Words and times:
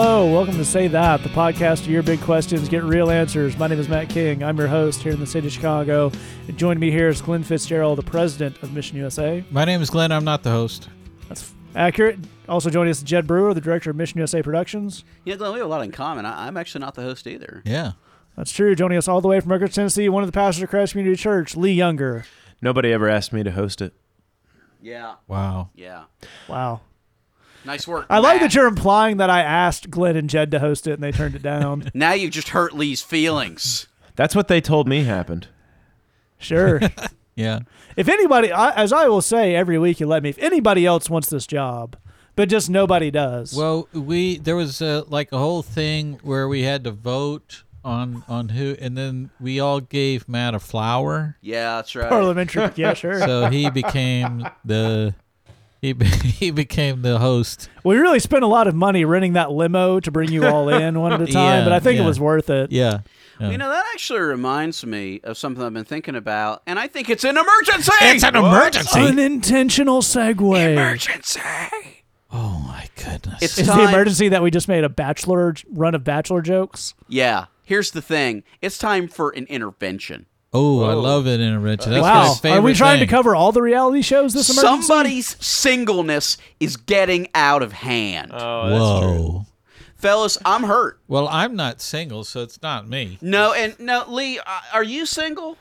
Hello, 0.00 0.32
welcome 0.32 0.54
to 0.54 0.64
Say 0.64 0.86
That, 0.86 1.24
the 1.24 1.28
podcast 1.30 1.80
of 1.80 1.88
your 1.88 2.04
big 2.04 2.20
questions, 2.20 2.68
get 2.68 2.84
real 2.84 3.10
answers. 3.10 3.58
My 3.58 3.66
name 3.66 3.80
is 3.80 3.88
Matt 3.88 4.08
King. 4.08 4.44
I'm 4.44 4.56
your 4.56 4.68
host 4.68 5.02
here 5.02 5.10
in 5.10 5.18
the 5.18 5.26
city 5.26 5.48
of 5.48 5.52
Chicago. 5.52 6.12
And 6.46 6.56
joining 6.56 6.78
me 6.78 6.92
here 6.92 7.08
is 7.08 7.20
Glenn 7.20 7.42
Fitzgerald, 7.42 7.98
the 7.98 8.04
president 8.04 8.62
of 8.62 8.72
Mission 8.72 8.96
USA. 8.96 9.42
My 9.50 9.64
name 9.64 9.82
is 9.82 9.90
Glenn. 9.90 10.12
I'm 10.12 10.22
not 10.22 10.44
the 10.44 10.52
host. 10.52 10.88
That's 11.28 11.52
accurate. 11.74 12.20
Also 12.48 12.70
joining 12.70 12.92
us 12.92 12.98
is 12.98 13.02
Jed 13.02 13.26
Brewer, 13.26 13.52
the 13.54 13.60
director 13.60 13.90
of 13.90 13.96
Mission 13.96 14.18
USA 14.18 14.40
Productions. 14.40 15.02
Yeah, 15.24 15.34
Glenn, 15.34 15.52
we 15.52 15.58
have 15.58 15.66
a 15.66 15.68
lot 15.68 15.82
in 15.82 15.90
common. 15.90 16.24
I, 16.26 16.46
I'm 16.46 16.56
actually 16.56 16.82
not 16.82 16.94
the 16.94 17.02
host 17.02 17.26
either. 17.26 17.60
Yeah. 17.64 17.94
That's 18.36 18.52
true. 18.52 18.76
Joining 18.76 18.98
us 18.98 19.08
all 19.08 19.20
the 19.20 19.26
way 19.26 19.40
from 19.40 19.50
Rutgers, 19.50 19.74
Tennessee, 19.74 20.08
one 20.08 20.22
of 20.22 20.28
the 20.28 20.32
pastors 20.32 20.62
of 20.62 20.70
Christ 20.70 20.92
Community 20.92 21.16
Church, 21.20 21.56
Lee 21.56 21.72
Younger. 21.72 22.24
Nobody 22.62 22.92
ever 22.92 23.08
asked 23.08 23.32
me 23.32 23.42
to 23.42 23.50
host 23.50 23.82
it. 23.82 23.94
Yeah, 24.80 25.16
Wow. 25.26 25.70
yeah. 25.74 26.04
Wow. 26.46 26.82
Nice 27.64 27.86
work. 27.88 28.06
I 28.08 28.18
like 28.18 28.40
Matt. 28.40 28.50
that 28.50 28.54
you're 28.54 28.66
implying 28.66 29.16
that 29.18 29.30
I 29.30 29.42
asked 29.42 29.90
Glenn 29.90 30.16
and 30.16 30.30
Jed 30.30 30.50
to 30.52 30.58
host 30.60 30.86
it 30.86 30.92
and 30.94 31.02
they 31.02 31.12
turned 31.12 31.34
it 31.34 31.42
down. 31.42 31.90
Now 31.94 32.12
you've 32.12 32.30
just 32.32 32.50
hurt 32.50 32.74
Lee's 32.74 33.02
feelings. 33.02 33.88
That's 34.16 34.34
what 34.34 34.48
they 34.48 34.60
told 34.60 34.88
me 34.88 35.04
happened. 35.04 35.48
sure. 36.38 36.80
Yeah. 37.34 37.60
If 37.96 38.08
anybody, 38.08 38.50
I, 38.50 38.70
as 38.72 38.92
I 38.92 39.06
will 39.06 39.22
say 39.22 39.54
every 39.54 39.78
week, 39.78 40.00
you 40.00 40.08
let 40.08 40.24
me. 40.24 40.28
If 40.30 40.38
anybody 40.40 40.84
else 40.84 41.08
wants 41.08 41.30
this 41.30 41.46
job, 41.46 41.94
but 42.34 42.48
just 42.48 42.68
nobody 42.68 43.12
does. 43.12 43.54
Well, 43.54 43.88
we 43.92 44.38
there 44.38 44.56
was 44.56 44.82
uh, 44.82 45.04
like 45.06 45.30
a 45.30 45.38
whole 45.38 45.62
thing 45.62 46.18
where 46.24 46.48
we 46.48 46.62
had 46.64 46.82
to 46.82 46.90
vote 46.90 47.62
on 47.84 48.24
on 48.26 48.48
who, 48.48 48.74
and 48.80 48.98
then 48.98 49.30
we 49.38 49.60
all 49.60 49.78
gave 49.80 50.28
Matt 50.28 50.56
a 50.56 50.58
flower, 50.58 51.36
Yeah, 51.40 51.76
that's 51.76 51.94
right. 51.94 52.08
parliamentary, 52.08 52.72
yeah, 52.74 52.94
sure. 52.94 53.20
so 53.20 53.48
he 53.50 53.70
became 53.70 54.44
the 54.64 55.14
he 55.80 55.92
be, 55.92 56.06
he 56.06 56.50
became 56.50 57.02
the 57.02 57.18
host. 57.18 57.68
we 57.84 57.96
really 57.96 58.18
spent 58.20 58.42
a 58.44 58.46
lot 58.48 58.66
of 58.66 58.74
money 58.74 59.04
renting 59.04 59.34
that 59.34 59.50
limo 59.52 60.00
to 60.00 60.10
bring 60.10 60.30
you 60.30 60.46
all 60.46 60.68
in 60.68 60.98
one 61.00 61.12
at 61.12 61.20
a 61.22 61.26
time, 61.32 61.60
Yeah, 61.60 61.64
but 61.64 61.72
I 61.72 61.80
think 61.80 61.96
it 61.98 62.02
yeah. 62.02 62.06
was 62.06 62.18
worth 62.20 62.50
it. 62.50 62.72
Yeah. 62.72 63.00
Well, 63.40 63.52
you 63.52 63.58
know, 63.58 63.68
that 63.68 63.84
actually 63.92 64.18
reminds 64.20 64.84
me 64.84 65.20
of 65.22 65.38
something 65.38 65.62
I've 65.62 65.72
been 65.72 65.84
thinking 65.84 66.16
about, 66.16 66.62
and 66.66 66.76
I 66.78 66.88
think 66.88 67.08
it's 67.08 67.22
an 67.22 67.36
emergency. 67.36 67.92
It's 68.00 68.24
an 68.24 68.34
emergency. 68.34 68.98
Unintentional 69.00 70.00
segue. 70.02 70.72
emergency. 70.72 71.40
Oh 72.32 72.62
my 72.66 72.88
goodness. 72.96 73.40
It's 73.42 73.58
Is 73.58 73.66
the 73.68 73.72
time. 73.72 73.88
emergency 73.88 74.28
that 74.30 74.42
we 74.42 74.50
just 74.50 74.66
made 74.68 74.82
a 74.84 74.88
bachelor 74.88 75.54
run 75.72 75.94
of 75.94 76.04
bachelor 76.04 76.42
jokes? 76.42 76.94
yeah. 77.08 77.46
Here's 77.64 77.90
the 77.90 78.00
thing. 78.00 78.44
It's 78.62 78.78
time 78.78 79.08
for 79.08 79.28
an 79.30 79.44
intervention. 79.44 80.24
Oh, 80.52 80.82
I 80.84 80.94
love 80.94 81.26
it 81.26 81.40
intervention. 81.40 81.92
That's 81.92 82.02
my 82.02 82.26
wow. 82.28 82.34
favorite 82.34 82.58
Are 82.58 82.62
we 82.62 82.74
trying 82.74 82.98
thing. 82.98 83.08
to 83.08 83.10
cover 83.10 83.34
all 83.34 83.52
the 83.52 83.62
reality 83.62 84.02
shows 84.02 84.34
this 84.34 84.50
emergency? 84.50 84.86
Somebody's 84.86 85.44
singleness 85.44 86.38
is 86.60 86.76
getting 86.76 87.28
out 87.34 87.62
of 87.62 87.72
hand. 87.72 88.32
Oh, 88.32 88.68
that's 88.68 89.00
true. 89.00 89.22
Whoa. 89.22 89.46
Fellas, 89.96 90.38
I'm 90.44 90.62
hurt. 90.62 91.00
Well, 91.08 91.26
I'm 91.28 91.56
not 91.56 91.80
single, 91.80 92.22
so 92.22 92.42
it's 92.42 92.62
not 92.62 92.88
me. 92.88 93.18
No, 93.20 93.52
and 93.52 93.78
no, 93.80 94.04
Lee, 94.06 94.38
uh, 94.38 94.60
are 94.72 94.84
you 94.84 95.06
single? 95.06 95.58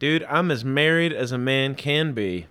Dude, 0.00 0.24
I'm 0.24 0.50
as 0.50 0.64
married 0.64 1.12
as 1.12 1.30
a 1.30 1.38
man 1.38 1.76
can 1.76 2.12
be. 2.12 2.46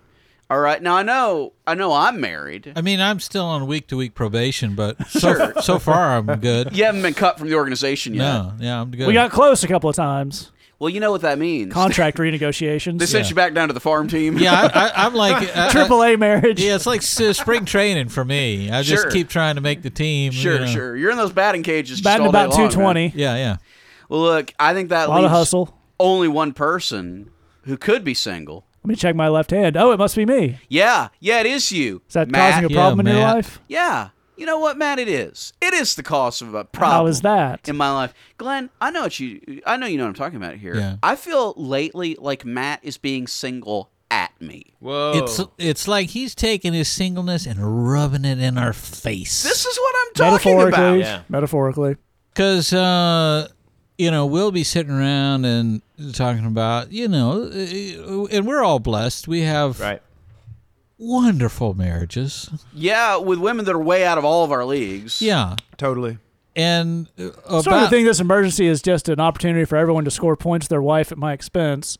All 0.49 0.59
right. 0.59 0.81
Now 0.81 0.95
I 0.95 1.03
know, 1.03 1.51
I 1.65 1.75
know, 1.75 1.91
I'm 1.91 2.21
married. 2.21 2.71
I 2.75 2.81
mean, 2.81 3.01
I'm 3.01 3.19
still 3.19 3.43
on 3.43 3.67
week 3.67 3.87
to 3.87 3.97
week 3.97 4.15
probation, 4.15 4.75
but 4.75 5.05
so 5.07 5.51
so 5.61 5.77
far 5.77 6.17
I'm 6.17 6.39
good. 6.39 6.75
You 6.75 6.85
haven't 6.85 7.01
been 7.01 7.13
cut 7.13 7.37
from 7.37 7.49
the 7.49 7.55
organization 7.55 8.13
yet. 8.13 8.21
No, 8.21 8.53
yeah, 8.59 8.79
I'm 8.79 8.91
good. 8.91 9.07
We 9.07 9.13
got 9.13 9.31
close 9.31 9.65
a 9.65 9.67
couple 9.67 9.89
of 9.89 9.95
times. 9.97 10.51
Well, 10.79 10.89
you 10.89 10.99
know 10.99 11.11
what 11.11 11.21
that 11.21 11.39
means. 11.39 11.73
Contract 11.73 12.17
renegotiations. 12.19 12.99
they 12.99 13.05
sent 13.07 13.25
Yeah. 13.25 13.29
you 13.29 13.35
back 13.35 13.53
down 13.55 13.67
to 13.69 13.73
the 13.73 13.79
farm 13.79 14.07
team. 14.07 14.37
Yeah, 14.37 14.53
I, 14.73 14.87
I, 14.87 15.05
I'm 15.05 15.13
like 15.25 15.55
I- 15.55 15.67
I- 15.67 15.71
Triple 15.71 16.03
A 16.03 16.13
uh, 16.13 16.17
marriage. 16.17 16.61
Yeah, 16.61 16.75
it's 16.75 16.85
like 16.85 17.01
s- 17.01 17.37
spring 17.37 17.65
training 17.65 18.09
for 18.09 18.23
me. 18.23 18.69
I 18.69 18.83
just 18.83 19.03
Sure. 19.03 19.11
keep 19.11 19.27
trying 19.29 19.55
to 19.55 19.61
make 19.61 19.81
the 19.81 19.89
team. 19.89 20.33
you 20.33 20.39
Sure, 20.39 20.59
know. 20.59 20.65
sure. 20.67 20.95
You're 20.95 21.09
in 21.11 21.17
those 21.17 21.31
batting 21.33 21.63
cages. 21.63 21.89
Just 21.97 22.03
Batting 22.03 22.27
all 22.27 22.31
day 22.31 22.39
about 22.41 22.49
long, 22.51 22.59
man. 22.61 22.69
220. 22.71 23.13
Yeah, 23.15 23.35
yeah. 23.37 23.57
Well, 24.09 24.21
look, 24.21 24.53
I 24.59 24.73
think 24.75 24.89
that 24.89 25.07
A 25.07 25.09
lot 25.09 25.17
of 25.17 25.23
leaves 25.23 25.31
hustle. 25.33 25.77
only 25.99 26.27
one 26.27 26.53
person 26.53 27.31
who 27.63 27.75
could 27.77 28.03
be 28.03 28.13
single. 28.13 28.65
Let 28.83 28.89
me 28.89 28.95
check 28.95 29.15
my 29.15 29.27
left 29.27 29.49
hand. 29.51 29.75
Oh, 29.75 29.91
it 29.91 29.97
must 29.97 30.15
be 30.15 30.25
me. 30.25 30.59
Yeah, 30.69 31.09
yeah, 31.19 31.39
it 31.41 31.45
is 31.47 31.71
you. 31.71 32.01
Is 32.07 32.13
that 32.13 32.29
Matt. 32.29 32.53
causing 32.53 32.65
a 32.65 32.73
Yeah, 32.73 32.77
problem 32.77 32.99
in 33.01 33.07
your 33.07 33.15
Matt. 33.15 33.35
life? 33.35 33.59
Yeah. 33.67 34.09
You 34.37 34.45
know 34.45 34.59
what, 34.59 34.77
Matt? 34.77 34.99
It 34.99 35.07
is. 35.07 35.51
It 35.61 35.73
is 35.73 35.95
the 35.95 36.03
cause 36.03 36.41
of 36.41 36.53
a 36.53 36.63
problem. 36.63 36.91
How 36.91 37.07
is 37.07 37.21
that? 37.21 37.67
in 37.67 37.75
my 37.75 37.91
life. 37.91 38.13
Glenn, 38.37 38.69
I 38.79 38.91
know 38.91 39.01
what 39.03 39.19
you 39.19 39.61
I 39.65 39.77
know 39.77 39.87
you 39.87 39.97
know 39.97 40.03
what 40.03 40.09
I'm 40.09 40.13
talking 40.15 40.37
about 40.37 40.55
here. 40.55 40.75
Yeah. 40.75 40.97
I 41.01 41.15
feel 41.15 41.53
lately 41.57 42.15
like 42.19 42.45
Matt 42.45 42.79
is 42.83 42.97
being 42.97 43.25
single 43.27 43.89
at 44.11 44.31
me. 44.39 44.73
Whoa. 44.79 45.13
It's 45.15 45.41
it's 45.57 45.87
like 45.87 46.09
he's 46.09 46.35
taking 46.35 46.73
his 46.73 46.87
singleness 46.87 47.45
and 47.45 47.91
rubbing 47.91 48.25
it 48.25 48.39
in 48.39 48.57
our 48.57 48.73
face. 48.73 49.43
This 49.43 49.65
is 49.65 49.77
what 49.77 49.95
I'm 49.99 50.13
talking 50.13 50.33
Metaphorically. 50.55 50.69
about. 50.69 50.99
Yeah. 50.99 51.21
Metaphorically. 51.29 51.97
Because, 52.33 52.71
uh, 52.71 53.47
you 53.97 54.11
know, 54.11 54.27
we'll 54.27 54.51
be 54.51 54.63
sitting 54.63 54.91
around 54.93 55.45
and 55.45 55.81
talking 56.13 56.45
about, 56.45 56.91
you 56.91 57.07
know, 57.07 57.43
uh, 57.51 58.25
and 58.27 58.45
we're 58.45 58.61
all 58.63 58.79
blessed. 58.79 59.27
We 59.27 59.41
have 59.41 59.79
right. 59.79 60.01
Wonderful 60.97 61.73
marriages. 61.73 62.49
Yeah, 62.73 63.17
with 63.17 63.39
women 63.39 63.65
that 63.65 63.75
are 63.75 63.79
way 63.81 64.05
out 64.05 64.17
of 64.17 64.25
all 64.25 64.43
of 64.43 64.51
our 64.51 64.65
leagues. 64.65 65.21
Yeah. 65.21 65.55
Totally. 65.77 66.17
And 66.55 67.07
uh, 67.19 67.25
about, 67.47 67.61
Starting 67.61 67.83
to 67.85 67.89
think 67.89 68.07
this 68.07 68.19
emergency 68.19 68.65
is 68.65 68.81
just 68.81 69.09
an 69.09 69.19
opportunity 69.19 69.63
for 69.65 69.75
everyone 69.77 70.05
to 70.05 70.11
score 70.11 70.35
points 70.35 70.65
with 70.65 70.69
their 70.69 70.81
wife 70.81 71.11
at 71.11 71.17
my 71.17 71.33
expense. 71.33 71.97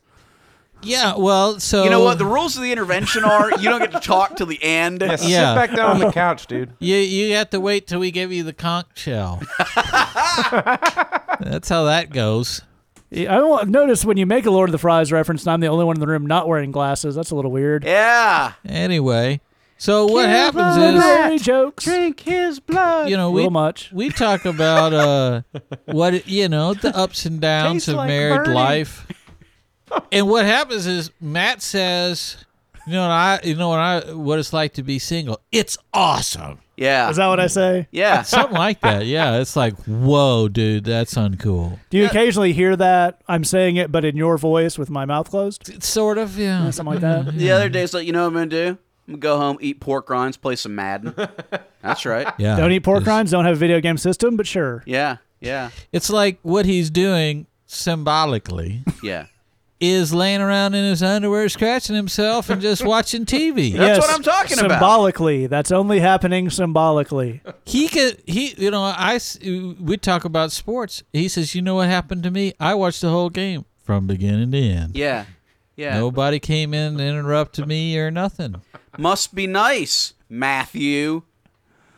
yeah, 0.82 1.14
well, 1.16 1.58
so. 1.60 1.84
You 1.84 1.90
know 1.90 2.02
what? 2.02 2.18
The 2.18 2.24
rules 2.26 2.56
of 2.56 2.62
the 2.62 2.72
intervention 2.72 3.22
are 3.24 3.50
you 3.58 3.68
don't 3.70 3.80
get 3.80 3.92
to 3.92 4.00
talk 4.00 4.36
till 4.36 4.46
the 4.46 4.62
end. 4.62 5.00
Yeah, 5.00 5.10
Yeah. 5.10 5.16
sit 5.16 5.68
back 5.68 5.74
down 5.76 5.90
on 5.92 5.98
the 6.00 6.10
couch, 6.12 6.46
dude. 6.48 6.72
You 6.80 6.96
you 6.96 7.34
have 7.34 7.50
to 7.50 7.60
wait 7.60 7.86
till 7.86 8.00
we 8.00 8.10
give 8.10 8.32
you 8.32 8.42
the 8.44 8.52
conch 8.52 8.86
shell. 8.94 9.40
That's 11.40 11.68
how 11.68 11.84
that 11.84 12.10
goes. 12.10 12.62
Yeah, 13.10 13.34
I 13.34 13.38
don't 13.38 13.68
notice 13.70 14.04
when 14.04 14.16
you 14.18 14.26
make 14.26 14.44
a 14.46 14.50
Lord 14.50 14.68
of 14.68 14.72
the 14.72 14.78
Flies 14.78 15.10
reference 15.12 15.44
and 15.44 15.52
I'm 15.52 15.60
the 15.60 15.66
only 15.68 15.84
one 15.84 15.96
in 15.96 16.00
the 16.00 16.06
room 16.06 16.26
not 16.26 16.46
wearing 16.46 16.70
glasses. 16.72 17.14
That's 17.14 17.30
a 17.30 17.34
little 17.36 17.50
weird. 17.50 17.84
Yeah. 17.84 18.52
Anyway, 18.68 19.40
so 19.78 20.04
what 20.06 20.22
Kill 20.26 20.28
happens 20.30 20.76
is, 20.76 21.00
Mary 21.00 21.38
jokes. 21.38 21.84
Drink 21.84 22.20
his 22.20 22.60
blood. 22.60 23.08
you 23.08 23.16
know, 23.16 23.30
we 23.30 23.36
little 23.36 23.50
much. 23.50 23.90
we 23.92 24.10
talk 24.10 24.44
about 24.44 24.92
uh 24.92 25.42
what 25.86 26.14
it- 26.14 26.26
you 26.26 26.48
know 26.48 26.74
the 26.74 26.94
ups 26.96 27.24
and 27.24 27.40
downs 27.40 27.74
Tastes 27.76 27.88
of 27.88 27.94
like 27.96 28.08
married 28.08 28.36
burning. 28.44 28.54
life, 28.54 29.06
and 30.12 30.28
what 30.28 30.44
happens 30.44 30.86
is 30.86 31.10
Matt 31.20 31.62
says, 31.62 32.44
you 32.88 32.94
know 32.94 33.02
what 33.02 33.10
I 33.10 33.40
you 33.44 33.54
know 33.54 33.68
what 33.68 33.78
I 33.78 34.12
what 34.14 34.38
it's 34.38 34.52
like 34.52 34.74
to 34.74 34.82
be 34.82 34.98
single. 34.98 35.40
It's 35.52 35.76
awesome. 35.92 36.58
Yeah. 36.76 37.10
Is 37.10 37.16
that 37.16 37.26
what 37.26 37.40
I 37.40 37.48
say? 37.48 37.88
yeah. 37.90 38.22
Something 38.36 38.56
like 38.56 38.80
that. 38.80 39.04
Yeah, 39.04 39.40
it's 39.40 39.56
like 39.56 39.74
whoa, 39.84 40.48
dude, 40.48 40.84
that's 40.84 41.14
uncool. 41.14 41.78
Do 41.90 41.98
you 41.98 42.06
occasionally 42.06 42.52
hear 42.52 42.76
that 42.76 43.20
I'm 43.28 43.44
saying 43.44 43.76
it, 43.76 43.90
but 43.92 44.04
in 44.04 44.16
your 44.16 44.38
voice 44.38 44.78
with 44.78 44.88
my 44.88 45.04
mouth 45.04 45.28
closed? 45.30 45.68
It's 45.68 45.88
sort 45.88 46.18
of 46.18 46.38
yeah. 46.38 46.70
Something 46.70 46.94
like 46.94 47.02
that. 47.02 47.36
The 47.36 47.50
other 47.50 47.68
day's 47.68 47.92
like, 47.94 48.06
you 48.06 48.12
know 48.12 48.22
what 48.22 48.28
I'm 48.28 48.34
gonna 48.34 48.46
do? 48.46 48.78
I'm 49.06 49.14
gonna 49.14 49.18
go 49.18 49.38
home, 49.38 49.58
eat 49.60 49.80
pork 49.80 50.08
rinds, 50.10 50.36
play 50.36 50.56
some 50.56 50.74
Madden. 50.74 51.14
That's 51.82 52.04
right. 52.06 52.32
Yeah. 52.38 52.56
Don't 52.56 52.72
eat 52.72 52.80
pork 52.80 53.02
It's- 53.02 53.08
rinds, 53.08 53.30
don't 53.30 53.44
have 53.44 53.56
a 53.56 53.58
video 53.58 53.80
game 53.80 53.98
system, 53.98 54.36
but 54.36 54.46
sure. 54.46 54.82
Yeah. 54.86 55.16
Yeah. 55.40 55.70
It's 55.92 56.10
like 56.10 56.38
what 56.42 56.64
he's 56.66 56.90
doing 56.90 57.46
symbolically 57.66 58.82
Yeah. 59.02 59.26
Is 59.80 60.12
laying 60.12 60.40
around 60.40 60.74
in 60.74 60.84
his 60.84 61.02
underwear, 61.02 61.48
scratching 61.48 61.94
himself, 61.94 62.50
and 62.50 62.60
just 62.60 62.84
watching 62.86 63.24
TV. 63.24 63.72
That's 63.72 63.98
what 63.98 64.10
I'm 64.14 64.22
talking 64.22 64.58
about. 64.58 64.72
Symbolically. 64.72 65.46
That's 65.46 65.70
only 65.70 66.00
happening 66.00 66.50
symbolically. 66.50 67.42
He 67.64 67.88
could 67.88 68.22
he 68.26 68.54
you 68.58 68.70
know 68.70 68.82
I 68.82 69.20
we 69.42 69.96
talk 69.96 70.24
about 70.24 70.52
sports. 70.52 71.02
He 71.12 71.28
says, 71.28 71.54
"You 71.54 71.62
know 71.62 71.76
what 71.76 71.88
happened 71.88 72.22
to 72.24 72.30
me? 72.30 72.54
I 72.58 72.74
watched 72.74 73.00
the 73.00 73.10
whole 73.10 73.30
game 73.30 73.64
from 73.84 74.06
beginning 74.06 74.50
to 74.52 74.58
end. 74.58 74.96
Yeah. 74.96 75.26
Yeah. 75.76 75.98
Nobody 75.98 76.40
came 76.40 76.74
in 76.74 76.98
and 76.98 77.00
interrupted 77.00 77.66
me 77.66 77.98
or 77.98 78.10
nothing." 78.10 78.62
Must 78.96 79.32
be 79.34 79.46
nice, 79.46 80.14
Matthew. 80.28 81.22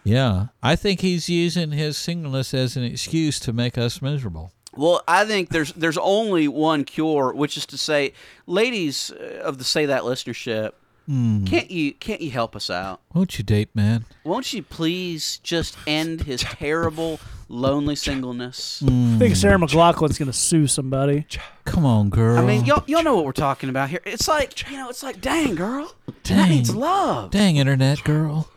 Yeah, 0.04 0.46
I 0.62 0.76
think 0.76 1.00
he's 1.00 1.28
using 1.28 1.72
his 1.72 1.96
singleness 1.96 2.52
as 2.54 2.76
an 2.76 2.84
excuse 2.84 3.38
to 3.40 3.52
make 3.52 3.76
us 3.78 4.00
miserable. 4.00 4.52
Well, 4.76 5.02
I 5.08 5.25
think 5.25 5.49
there's 5.50 5.72
there's 5.72 5.99
only 5.99 6.46
one 6.49 6.84
cure, 6.84 7.32
which 7.32 7.56
is 7.56 7.67
to 7.67 7.78
say, 7.78 8.12
ladies 8.46 9.11
uh, 9.12 9.40
of 9.43 9.58
the 9.58 9.64
say 9.64 9.87
that 9.87 10.02
listenership, 10.02 10.72
Hmm. 11.06 11.44
can't 11.44 11.70
you 11.70 11.93
can't 11.94 12.20
you 12.20 12.31
help 12.31 12.55
us 12.55 12.70
out? 12.70 13.00
Won't 13.14 13.37
you 13.37 13.43
date, 13.44 13.70
man? 13.75 14.05
Won't 14.22 14.52
you 14.52 14.62
please 14.62 15.38
just 15.43 15.76
end 15.88 16.22
his 16.22 16.43
terrible 16.43 17.19
lonely 17.49 17.96
singleness? 17.96 18.81
I 18.87 19.17
think 19.19 19.34
Sarah 19.34 19.58
McLachlan's 19.58 20.19
going 20.19 20.31
to 20.31 20.32
sue 20.32 20.69
somebody. 20.69 21.26
Come 21.64 21.84
on, 21.84 22.11
girl. 22.11 22.38
I 22.38 22.44
mean, 22.44 22.64
y'all, 22.64 22.84
y'all 22.87 23.02
know 23.02 23.16
what 23.16 23.25
we're 23.25 23.32
talking 23.32 23.70
about 23.70 23.90
here. 23.90 24.00
It's 24.06 24.28
like, 24.28 24.70
you 24.70 24.76
know, 24.76 24.88
it's 24.88 25.02
like, 25.02 25.20
dang, 25.20 25.56
girl. 25.56 25.93
That 26.06 26.23
Dang. 26.23 26.50
needs 26.50 26.73
love. 26.73 27.32
dang 27.32 27.56
internet 27.56 28.05
girl, 28.05 28.49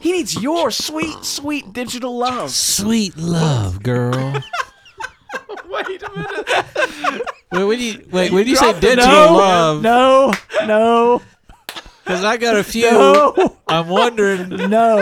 He 0.00 0.12
needs 0.12 0.34
your 0.42 0.70
sweet, 0.70 1.24
sweet 1.24 1.72
digital 1.72 2.18
love. 2.18 2.50
sweet 2.50 3.16
love, 3.16 3.82
girl. 3.82 4.42
Wait 5.68 6.02
a 6.02 6.10
minute. 6.16 7.22
wait, 7.52 7.64
when 7.64 7.80
you 7.80 8.06
wait, 8.10 8.32
when 8.32 8.46
you 8.46 8.56
say 8.56 8.66
dropped 8.66 8.80
the 8.80 8.88
digital 8.88 9.10
no, 9.10 9.32
love, 9.36 9.82
no, 9.82 10.32
no, 10.66 11.22
because 12.04 12.24
I 12.24 12.36
got 12.36 12.56
a 12.56 12.64
few. 12.64 12.90
no, 12.90 13.56
I'm 13.68 13.88
wondering. 13.88 14.48
no. 14.70 14.98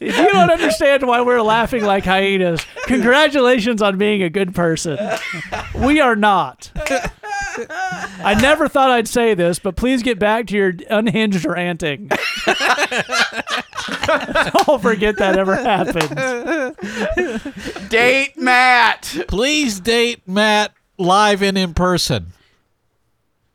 if 0.00 0.16
you 0.18 0.32
don't 0.32 0.50
understand 0.50 1.06
why 1.06 1.20
we're 1.20 1.42
laughing 1.42 1.84
like 1.84 2.04
hyenas, 2.04 2.64
congratulations 2.84 3.82
on 3.82 3.98
being 3.98 4.22
a 4.22 4.30
good 4.30 4.54
person. 4.54 4.98
We 5.74 6.00
are 6.00 6.16
not. 6.16 6.70
I 7.56 8.36
never 8.40 8.68
thought 8.68 8.90
I'd 8.90 9.08
say 9.08 9.34
this, 9.34 9.58
but 9.58 9.76
please 9.76 10.02
get 10.02 10.18
back 10.18 10.46
to 10.48 10.56
your 10.56 10.72
unhinged 10.90 11.44
ranting. 11.44 12.08
Don't 14.06 14.82
forget 14.82 15.16
that 15.18 15.36
ever 15.38 15.56
happened. 15.56 16.16
Date 17.88 18.36
Matt. 18.36 19.24
Please 19.28 19.80
date 19.80 20.26
Matt 20.26 20.72
live 20.98 21.42
and 21.42 21.58
in 21.58 21.74
person. 21.74 22.32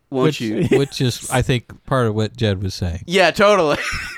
Won't 0.09 0.25
which, 0.25 0.41
you? 0.41 0.65
which 0.71 1.01
is, 1.01 1.29
I 1.29 1.41
think, 1.41 1.85
part 1.85 2.07
of 2.07 2.15
what 2.15 2.35
Jed 2.35 2.63
was 2.63 2.73
saying. 2.73 3.03
Yeah, 3.05 3.29
totally. 3.31 3.77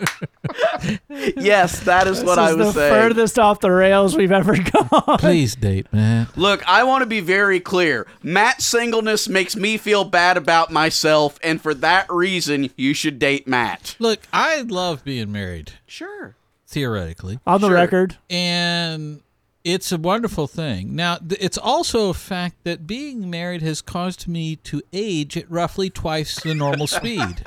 yes, 1.08 1.80
that 1.80 2.06
is 2.06 2.18
what 2.22 2.36
this 2.36 2.38
I 2.38 2.50
is 2.50 2.56
was 2.56 2.66
the 2.68 2.72
saying. 2.72 2.92
furthest 2.94 3.38
off 3.38 3.60
the 3.60 3.70
rails 3.70 4.16
we've 4.16 4.32
ever 4.32 4.56
gone. 4.72 5.18
Please 5.18 5.54
date 5.54 5.92
man. 5.92 6.28
Look, 6.36 6.66
I 6.68 6.84
want 6.84 7.02
to 7.02 7.06
be 7.06 7.20
very 7.20 7.60
clear. 7.60 8.06
Matt's 8.22 8.64
singleness 8.64 9.28
makes 9.28 9.56
me 9.56 9.76
feel 9.76 10.04
bad 10.04 10.36
about 10.36 10.70
myself, 10.70 11.38
and 11.42 11.60
for 11.60 11.74
that 11.74 12.10
reason, 12.10 12.70
you 12.76 12.94
should 12.94 13.18
date 13.18 13.46
Matt. 13.46 13.96
Look, 13.98 14.20
I 14.32 14.62
love 14.62 15.04
being 15.04 15.30
married, 15.32 15.72
Sure. 15.86 16.34
theoretically. 16.66 17.40
On 17.46 17.60
the 17.60 17.68
Sure. 17.68 17.74
record, 17.76 18.16
and 18.28 19.20
it's 19.62 19.92
a 19.92 19.98
wonderful 19.98 20.46
thing. 20.46 20.96
Now, 20.96 21.16
th- 21.18 21.38
it's 21.40 21.58
also 21.58 22.08
a 22.08 22.14
fact 22.14 22.56
that 22.64 22.86
being 22.86 23.28
married 23.28 23.60
has 23.60 23.82
caused 23.82 24.26
me 24.26 24.56
to 24.56 24.80
age 24.92 25.36
at 25.36 25.50
roughly 25.50 25.90
twice 25.90 26.40
the 26.42 26.54
normal 26.54 26.86
speed. 26.86 27.42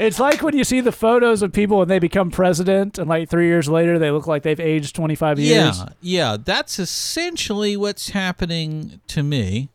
It's 0.00 0.18
like 0.18 0.42
when 0.42 0.56
you 0.56 0.64
see 0.64 0.80
the 0.80 0.92
photos 0.92 1.42
of 1.42 1.52
people 1.52 1.78
when 1.78 1.88
they 1.88 1.98
become 1.98 2.30
president, 2.30 2.98
and 2.98 3.08
like 3.08 3.28
three 3.28 3.46
years 3.46 3.68
later, 3.68 3.98
they 3.98 4.10
look 4.10 4.26
like 4.26 4.42
they've 4.42 4.58
aged 4.60 4.94
25 4.94 5.38
years. 5.38 5.78
Yeah, 5.78 5.86
yeah, 6.00 6.36
that's 6.42 6.78
essentially 6.78 7.76
what's 7.76 8.10
happening 8.10 9.00
to 9.08 9.22
me. 9.22 9.68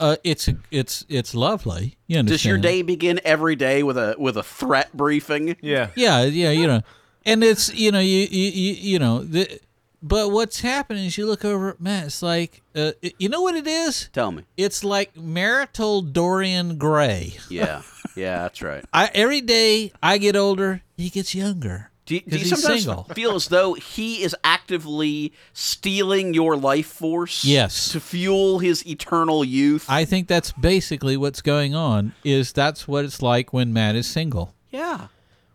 Uh, 0.00 0.16
it's 0.22 0.48
it's 0.70 1.04
it's 1.08 1.34
lovely. 1.34 1.96
You 2.06 2.18
understand? 2.20 2.38
Does 2.38 2.44
your 2.44 2.58
day 2.58 2.82
begin 2.82 3.20
every 3.24 3.56
day 3.56 3.82
with 3.82 3.98
a 3.98 4.14
with 4.18 4.36
a 4.36 4.42
threat 4.44 4.96
briefing? 4.96 5.56
Yeah. 5.60 5.90
Yeah, 5.96 6.22
yeah, 6.22 6.50
you 6.50 6.66
know, 6.66 6.82
and 7.26 7.42
it's 7.42 7.74
you 7.74 7.90
know 7.90 7.98
you 7.98 8.26
you 8.30 8.50
you, 8.50 8.72
you 8.74 8.98
know 8.98 9.24
the. 9.24 9.60
But 10.02 10.30
what's 10.30 10.60
happening 10.60 11.06
is 11.06 11.18
you 11.18 11.26
look 11.26 11.44
over 11.44 11.70
at 11.70 11.80
Matt. 11.80 12.06
It's 12.06 12.22
like, 12.22 12.62
uh, 12.76 12.92
it- 13.02 13.14
you 13.18 13.28
know 13.28 13.42
what 13.42 13.56
it 13.56 13.66
is? 13.66 14.08
Tell 14.12 14.30
me. 14.30 14.44
It's 14.56 14.84
like 14.84 15.16
marital 15.16 16.02
Dorian 16.02 16.78
Gray. 16.78 17.36
Yeah. 17.50 17.82
Yeah, 18.16 18.38
that's 18.42 18.62
right. 18.62 18.84
I 18.92 19.10
every 19.14 19.40
day 19.40 19.92
I 20.02 20.18
get 20.18 20.34
older, 20.36 20.82
he 20.96 21.08
gets 21.08 21.34
younger. 21.34 21.90
Do 22.04 22.14
you, 22.14 22.20
do 22.22 22.30
you 22.32 22.38
he's 22.38 22.48
sometimes 22.48 22.84
single. 22.84 23.04
feel 23.14 23.34
as 23.34 23.48
though 23.48 23.74
he 23.74 24.22
is 24.22 24.34
actively 24.42 25.32
stealing 25.52 26.32
your 26.34 26.56
life 26.56 26.86
force? 26.86 27.44
Yes. 27.44 27.92
To 27.92 28.00
fuel 28.00 28.58
his 28.60 28.86
eternal 28.86 29.44
youth? 29.44 29.84
I 29.88 30.04
think 30.06 30.26
that's 30.26 30.52
basically 30.52 31.16
what's 31.16 31.42
going 31.42 31.74
on. 31.74 32.14
Is 32.24 32.52
that's 32.52 32.88
what 32.88 33.04
it's 33.04 33.20
like 33.22 33.52
when 33.52 33.72
Matt 33.72 33.94
is 33.94 34.06
single. 34.06 34.54
yeah. 34.70 35.08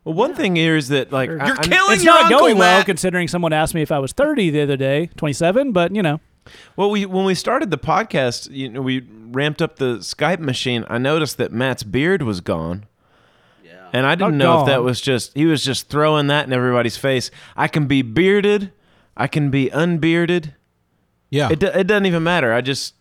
Well, 0.05 0.15
one 0.15 0.33
thing 0.35 0.55
here 0.55 0.75
is 0.75 0.89
that 0.89 1.11
like 1.11 1.29
You're 1.29 1.41
I'm- 1.41 1.55
killing 1.57 1.93
It's 1.93 2.03
your 2.03 2.13
not 2.13 2.23
uncle, 2.25 2.39
going 2.39 2.57
well 2.57 2.79
Matt. 2.79 2.85
considering 2.85 3.27
someone 3.27 3.53
asked 3.53 3.73
me 3.73 3.81
if 3.81 3.91
I 3.91 3.99
was 3.99 4.11
30 4.11 4.49
the 4.49 4.61
other 4.61 4.75
day, 4.77 5.09
27, 5.17 5.71
but 5.71 5.95
you 5.95 6.01
know. 6.03 6.19
Well, 6.75 6.89
we 6.91 7.05
when 7.05 7.23
we 7.23 7.35
started 7.35 7.71
the 7.71 7.77
podcast, 7.77 8.51
you 8.51 8.67
know, 8.69 8.81
we 8.81 9.07
ramped 9.31 9.61
up 9.61 9.77
the 9.77 9.99
Skype 9.99 10.39
machine. 10.39 10.83
I 10.89 10.97
noticed 10.97 11.37
that 11.37 11.53
Matt's 11.53 11.83
beard 11.83 12.21
was 12.21 12.41
gone. 12.41 12.85
Yeah. 13.63 13.71
And 13.93 14.05
I 14.05 14.15
didn't 14.15 14.37
Not 14.37 14.45
know 14.45 14.59
if 14.61 14.65
that 14.67 14.75
gone. 14.77 14.85
was 14.85 14.99
just 14.99 15.33
he 15.35 15.45
was 15.45 15.63
just 15.63 15.87
throwing 15.87 16.27
that 16.27 16.45
in 16.45 16.51
everybody's 16.51 16.97
face. 16.97 17.31
I 17.55 17.69
can 17.69 17.85
be 17.87 18.01
bearded, 18.01 18.73
I 19.15 19.27
can 19.27 19.51
be 19.51 19.71
unbearded. 19.71 20.53
Yeah, 21.29 21.49
It, 21.49 21.59
do- 21.59 21.67
it 21.67 21.87
doesn't 21.87 22.05
even 22.05 22.23
matter. 22.23 22.51
I 22.53 22.59
just 22.61 22.93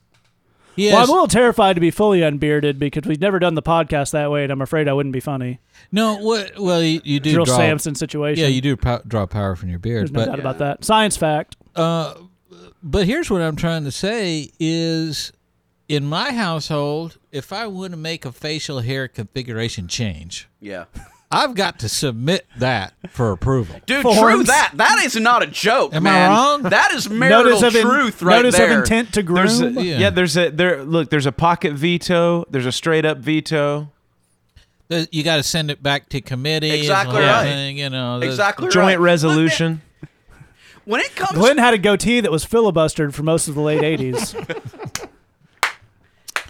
he 0.77 0.87
Well, 0.89 0.99
has- 0.99 1.09
I'm 1.09 1.11
a 1.11 1.13
little 1.13 1.29
terrified 1.29 1.75
to 1.75 1.81
be 1.81 1.91
fully 1.91 2.23
unbearded 2.23 2.79
because 2.79 3.05
we've 3.07 3.21
never 3.21 3.39
done 3.39 3.55
the 3.55 3.63
podcast 3.63 4.13
that 4.13 4.31
way, 4.31 4.43
and 4.45 4.53
I'm 4.53 4.63
afraid 4.63 4.89
I 4.89 4.93
wouldn't 4.93 5.13
be 5.13 5.21
funny. 5.21 5.61
no. 5.91 6.17
What? 6.17 6.59
Well, 6.59 6.83
you, 6.83 7.01
you 7.05 7.21
do 7.21 7.33
Drill 7.33 7.45
draw. 7.45 7.57
Samson 7.57 7.95
situation. 7.95 8.43
Yeah, 8.43 8.49
you 8.49 8.61
do 8.61 8.77
pow- 8.77 9.03
draw 9.07 9.27
power 9.27 9.55
from 9.57 9.69
your 9.69 9.79
beard, 9.79 10.03
There's 10.03 10.13
no 10.13 10.21
but 10.21 10.27
doubt 10.27 10.41
about 10.41 10.59
that. 10.59 10.85
Science 10.85 11.17
fact. 11.17 11.57
Uh, 11.77 12.15
but 12.83 13.07
here's 13.07 13.31
what 13.31 13.43
I'm 13.43 13.57
trying 13.57 13.85
to 13.85 13.93
say 13.93 14.51
is 14.59 15.33
in 15.89 16.05
my 16.05 16.33
household, 16.33 17.19
if 17.31 17.53
I 17.53 17.67
want 17.67 17.93
to 17.93 17.97
make 17.99 18.25
a 18.25 18.33
facial 18.33 18.81
hair 18.81 19.09
configuration 19.09 19.89
change, 19.89 20.49
Yeah. 20.61 20.85
I've 21.33 21.55
got 21.55 21.79
to 21.81 21.89
submit 21.89 22.47
that 22.59 22.93
for 23.11 23.33
approval. 23.33 23.77
Dude, 23.87 24.03
true 24.03 24.43
that. 24.45 24.73
That 24.75 25.03
is 25.05 25.17
not 25.17 25.43
a 25.43 25.47
joke, 25.47 25.95
Am 25.95 26.07
I 26.07 26.29
wrong? 26.29 26.63
That 26.63 26.93
is 26.93 27.09
marital 27.09 27.53
Notice 27.61 27.63
of 27.63 27.75
in- 27.75 27.83
truth 27.89 28.23
right 28.23 28.37
notice 28.37 28.57
there. 28.57 28.71
of 28.71 28.79
intent 28.81 29.15
to 29.15 29.23
there's 29.23 29.59
groom. 29.61 29.79
a, 29.79 29.83
Yeah. 29.83 29.99
yeah. 29.99 30.11
there's 30.11 30.37
a 30.37 30.51
there 30.51 30.85
look 30.85 31.09
there's 31.11 31.27
a 31.27 31.33
pocket 31.33 31.73
veto, 31.73 32.45
there's 32.51 32.67
a 32.67 32.73
straight 32.73 33.05
up 33.07 33.19
veto, 33.19 33.91
You 35.11 35.23
got 35.23 35.37
to 35.37 35.43
send 35.43 35.71
it 35.71 35.83
back 35.83 36.11
to 36.11 36.21
committee. 36.21 36.71
Exactly 36.71 37.17
whole 37.17 37.23
right. 37.25 37.45
thing, 37.45 37.79
you 37.79 37.89
know, 37.89 38.21
the- 38.21 38.27
Exactly 38.27 38.69
joint 38.69 38.99
right. 38.99 39.01
resolution. 39.01 39.81
When 40.85 41.01
it 41.01 41.15
comes 41.15 41.39
Glenn 41.39 41.59
had 41.59 41.75
a 41.75 41.79
goatee 41.79 42.21
that 42.21 42.31
was 42.33 42.45
filibustered 42.45 43.15
for 43.15 43.23
most 43.23 43.47
of 43.49 43.55
the 43.55 43.61
late 43.63 43.81
80s. 43.83 45.09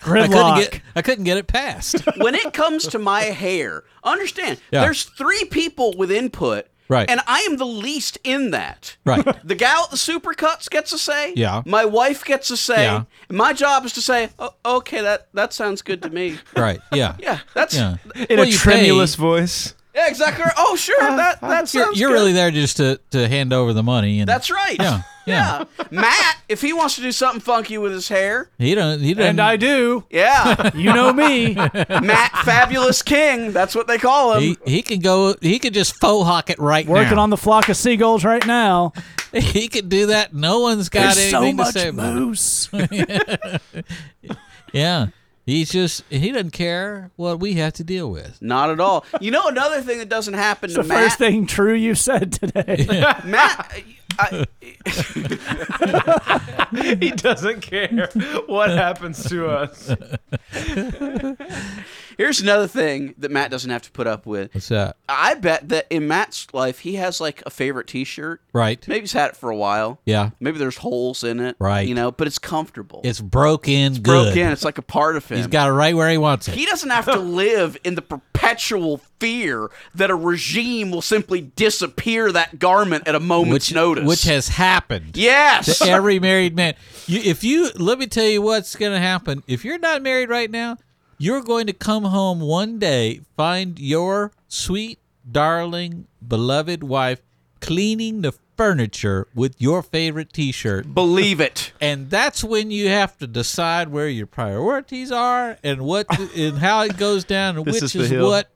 I 0.04 0.26
couldn't 0.28 0.56
get 0.56 0.81
I 0.96 1.02
couldn't 1.02 1.25
get 1.25 1.37
it 1.37 1.46
passed. 1.46 1.96
when 2.19 2.34
it 2.34 2.52
comes 2.52 2.87
to 2.88 2.99
my 2.99 3.22
hair, 3.22 3.84
understand 4.04 4.60
Yeah. 4.70 4.82
there's 4.82 5.04
three 5.04 5.44
people 5.46 5.94
with 5.96 6.10
input, 6.10 6.66
Right. 6.88 7.08
And 7.08 7.20
I 7.26 7.40
am 7.49 7.56
the 7.56 7.64
least 7.64 8.19
in 8.22 8.50
that. 8.50 8.96
right. 9.06 9.25
The 9.46 9.54
gal 9.54 9.84
at 9.84 9.90
the 9.90 9.96
supercuts 9.96 10.69
gets 10.69 10.93
a 10.93 10.99
say. 10.99 11.32
Yeah. 11.34 11.62
My 11.64 11.87
wife 11.87 12.22
gets 12.22 12.50
a 12.50 12.56
say. 12.56 12.82
Yeah. 12.84 13.04
And 13.31 13.38
my 13.38 13.54
job 13.54 13.87
is 13.87 13.94
to 13.94 14.02
say, 14.02 14.28
oh, 14.38 14.54
okay, 14.64 15.00
that 15.00 15.28
that 15.32 15.54
sounds 15.54 15.81
good 15.81 16.02
to 16.02 16.10
me. 16.10 16.38
Right. 16.56 16.81
Yeah. 16.93 17.16
Yeah, 17.20 17.38
that's 17.55 17.75
Yeah. 17.75 17.96
In 18.28 18.38
Well, 18.38 18.48
a 18.48 18.53
tremulous 18.53 19.17
pay- 19.17 19.22
voice. 19.22 19.74
Yeah, 19.94 20.08
exactly. 20.08 20.44
right. 20.44 20.55
Oh, 20.56 20.75
sure, 20.77 20.96
oh, 21.01 21.17
that 21.17 21.41
that 21.43 21.75
You're, 21.75 21.93
you're 21.93 22.13
really 22.13 22.32
there 22.32 22.51
just 22.51 22.79
to, 22.79 22.99
to 23.11 23.29
hand 23.29 23.53
over 23.53 23.72
the 23.75 23.82
money 23.82 24.20
and 24.20 24.29
That's 24.29 24.51
right. 24.51 24.77
Yeah, 25.25 25.65
yeah. 25.79 25.84
Matt, 25.93 26.39
if 26.49 26.61
he 26.63 26.72
wants 26.72 26.96
to 26.96 27.01
do 27.03 27.13
something 27.13 27.41
funky 27.41 27.79
with 27.79 27.93
his 27.93 28.08
hair, 28.08 28.51
he 28.58 28.75
don't 28.75 29.01
he 29.01 29.15
doesn't 29.15 29.31
And 29.31 29.41
I 29.41 29.56
do. 29.56 30.05
yeah, 30.11 30.70
You 30.75 30.93
know 30.93 31.13
me. 31.13 31.55
Matt 31.55 32.32
Fabulous 32.44 33.03
King. 33.03 33.53
That's 33.53 33.75
what 33.77 33.87
they 33.87 33.99
call 33.99 34.32
him. 34.32 34.41
he, 34.43 34.56
he 34.67 34.82
can 34.82 34.99
go 35.01 35.34
he 35.41 35.58
could 35.61 35.75
just 35.75 35.94
faux 35.94 36.27
hawk 36.27 36.51
it 36.51 36.58
right 36.58 36.87
Working 36.87 37.17
now. 37.17 37.22
on 37.22 37.31
the 37.31 37.37
flock 37.37 37.69
of 37.69 37.77
seagulls 37.77 38.25
right 38.25 38.44
now. 38.46 38.93
he 39.32 39.69
could 39.69 39.89
do 39.89 40.06
that. 40.06 40.34
No 40.34 40.58
one's 40.61 40.89
got 40.89 41.15
There's 41.15 41.31
so 41.31 41.39
anything 41.43 41.56
to 41.58 41.63
much 41.63 41.75
say 41.75 41.89
about 41.89 42.17
it. 42.17 42.20
mousse. 42.20 42.69
Yeah. 44.72 45.06
He's 45.44 45.70
just 45.72 46.05
he 46.08 46.31
doesn't 46.31 46.53
care 46.53 47.11
what 47.17 47.41
we 47.41 47.55
have 47.55 47.72
to 47.75 47.84
deal 47.84 48.11
with. 48.11 48.41
Not 48.41 48.70
at 48.70 48.79
all. 48.79 49.05
You 49.20 49.32
know 49.32 49.49
another 49.49 49.81
thing 49.82 49.99
that 49.99 50.08
doesn't 50.08 50.34
happen 50.34 50.67
It's 50.67 50.75
to 50.75 50.82
the 50.82 50.89
Matt. 50.89 50.99
first 51.05 51.19
thing 51.19 51.46
true 51.46 51.75
you 51.75 51.94
said 51.96 52.32
today. 52.32 52.87
Matt, 53.25 53.72
I, 54.19 54.46
he 57.01 57.11
doesn't 57.11 57.61
care 57.63 58.08
what 58.46 58.70
happens 58.70 59.25
to 59.31 59.49
us. 59.49 59.91
here's 62.16 62.40
another 62.40 62.66
thing 62.66 63.14
that 63.19 63.31
Matt 63.31 63.50
doesn't 63.50 63.70
have 63.70 63.82
to 63.82 63.90
put 63.90 64.06
up 64.06 64.26
with. 64.26 64.54
What's 64.54 64.69
that? 64.69 64.96
I 65.08 65.34
bet 65.34 65.69
that 65.70 65.86
in 65.90 66.08
Matt's 66.08 66.46
life, 66.52 66.81
he 66.81 66.94
has 66.96 67.20
like 67.20 67.42
a 67.46 67.50
favorite 67.50 67.86
T-shirt. 67.86 68.40
Right. 68.52 68.86
Maybe 68.88 69.00
he's 69.00 69.12
had 69.12 69.31
it 69.31 69.36
for 69.36 69.50
a 69.50 69.56
while. 69.56 70.00
Yeah. 70.04 70.31
Maybe 70.40 70.58
there's 70.58 70.78
holes 70.78 71.24
in 71.24 71.40
it. 71.40 71.56
Right. 71.58 71.86
You 71.86 71.94
know, 71.94 72.10
but 72.10 72.26
it's 72.26 72.38
comfortable. 72.38 73.00
It's 73.04 73.20
broken 73.20 73.94
good. 73.94 74.02
broken. 74.02 74.48
It's 74.48 74.64
like 74.64 74.78
a 74.78 74.82
part 74.82 75.16
of 75.16 75.26
him. 75.26 75.38
He's 75.38 75.46
got 75.46 75.69
it 75.69 75.72
right 75.72 75.94
where 75.96 76.10
he 76.10 76.19
wants 76.19 76.48
it. 76.48 76.54
he 76.54 76.66
doesn't 76.66 76.90
have 76.90 77.06
to 77.06 77.16
live 77.19 77.76
in 77.84 77.94
the 77.94 78.02
perpetual 78.02 78.98
fear 79.19 79.70
that 79.94 80.10
a 80.10 80.14
regime 80.14 80.90
will 80.90 81.02
simply 81.02 81.40
disappear 81.40 82.32
that 82.32 82.58
garment 82.58 83.06
at 83.06 83.14
a 83.14 83.20
moment's 83.20 83.69
which 83.69 83.74
notice. 83.74 84.04
which 84.06 84.24
has 84.24 84.48
happened. 84.48 85.16
yes. 85.16 85.78
to 85.78 85.88
every 85.88 86.19
married 86.19 86.56
man. 86.56 86.74
You, 87.06 87.20
if 87.24 87.44
you 87.44 87.70
let 87.76 87.98
me 87.98 88.06
tell 88.06 88.26
you 88.26 88.42
what's 88.42 88.76
going 88.76 88.92
to 88.92 88.98
happen. 88.98 89.42
If 89.46 89.64
you're 89.64 89.78
not 89.78 90.02
married 90.02 90.28
right 90.28 90.50
now, 90.50 90.76
you're 91.22 91.43
going 91.43 91.69
to 91.69 91.72
come 91.72 92.05
home 92.05 92.41
one 92.41 92.81
day, 92.81 93.20
find 93.36 93.79
your 93.79 94.32
sweet, 94.48 94.98
darling, 95.31 96.06
beloved 96.26 96.82
wife 96.82 97.20
cleaning 97.60 98.22
the 98.22 98.32
furniture 98.56 99.29
with 99.32 99.55
your 99.58 99.84
favorite 99.84 100.32
T-shirt. 100.32 100.93
Believe 100.93 101.41
it. 101.41 101.72
And 101.81 102.10
that's 102.10 102.44
when 102.44 102.70
you 102.70 102.88
have 102.88 103.19
to 103.19 103.26
decide 103.26 103.88
where 103.88 104.08
your 104.08 104.26
priorities 104.26 105.10
are 105.10 105.58
and 105.64 105.82
what 105.82 106.06
and 106.36 106.58
how 106.58 106.82
it 106.82 106.96
goes 106.96 107.24
down 107.24 107.56
and 107.56 107.67
which 107.67 107.82
is 107.82 107.94
is 107.96 108.12
what. 108.12 108.48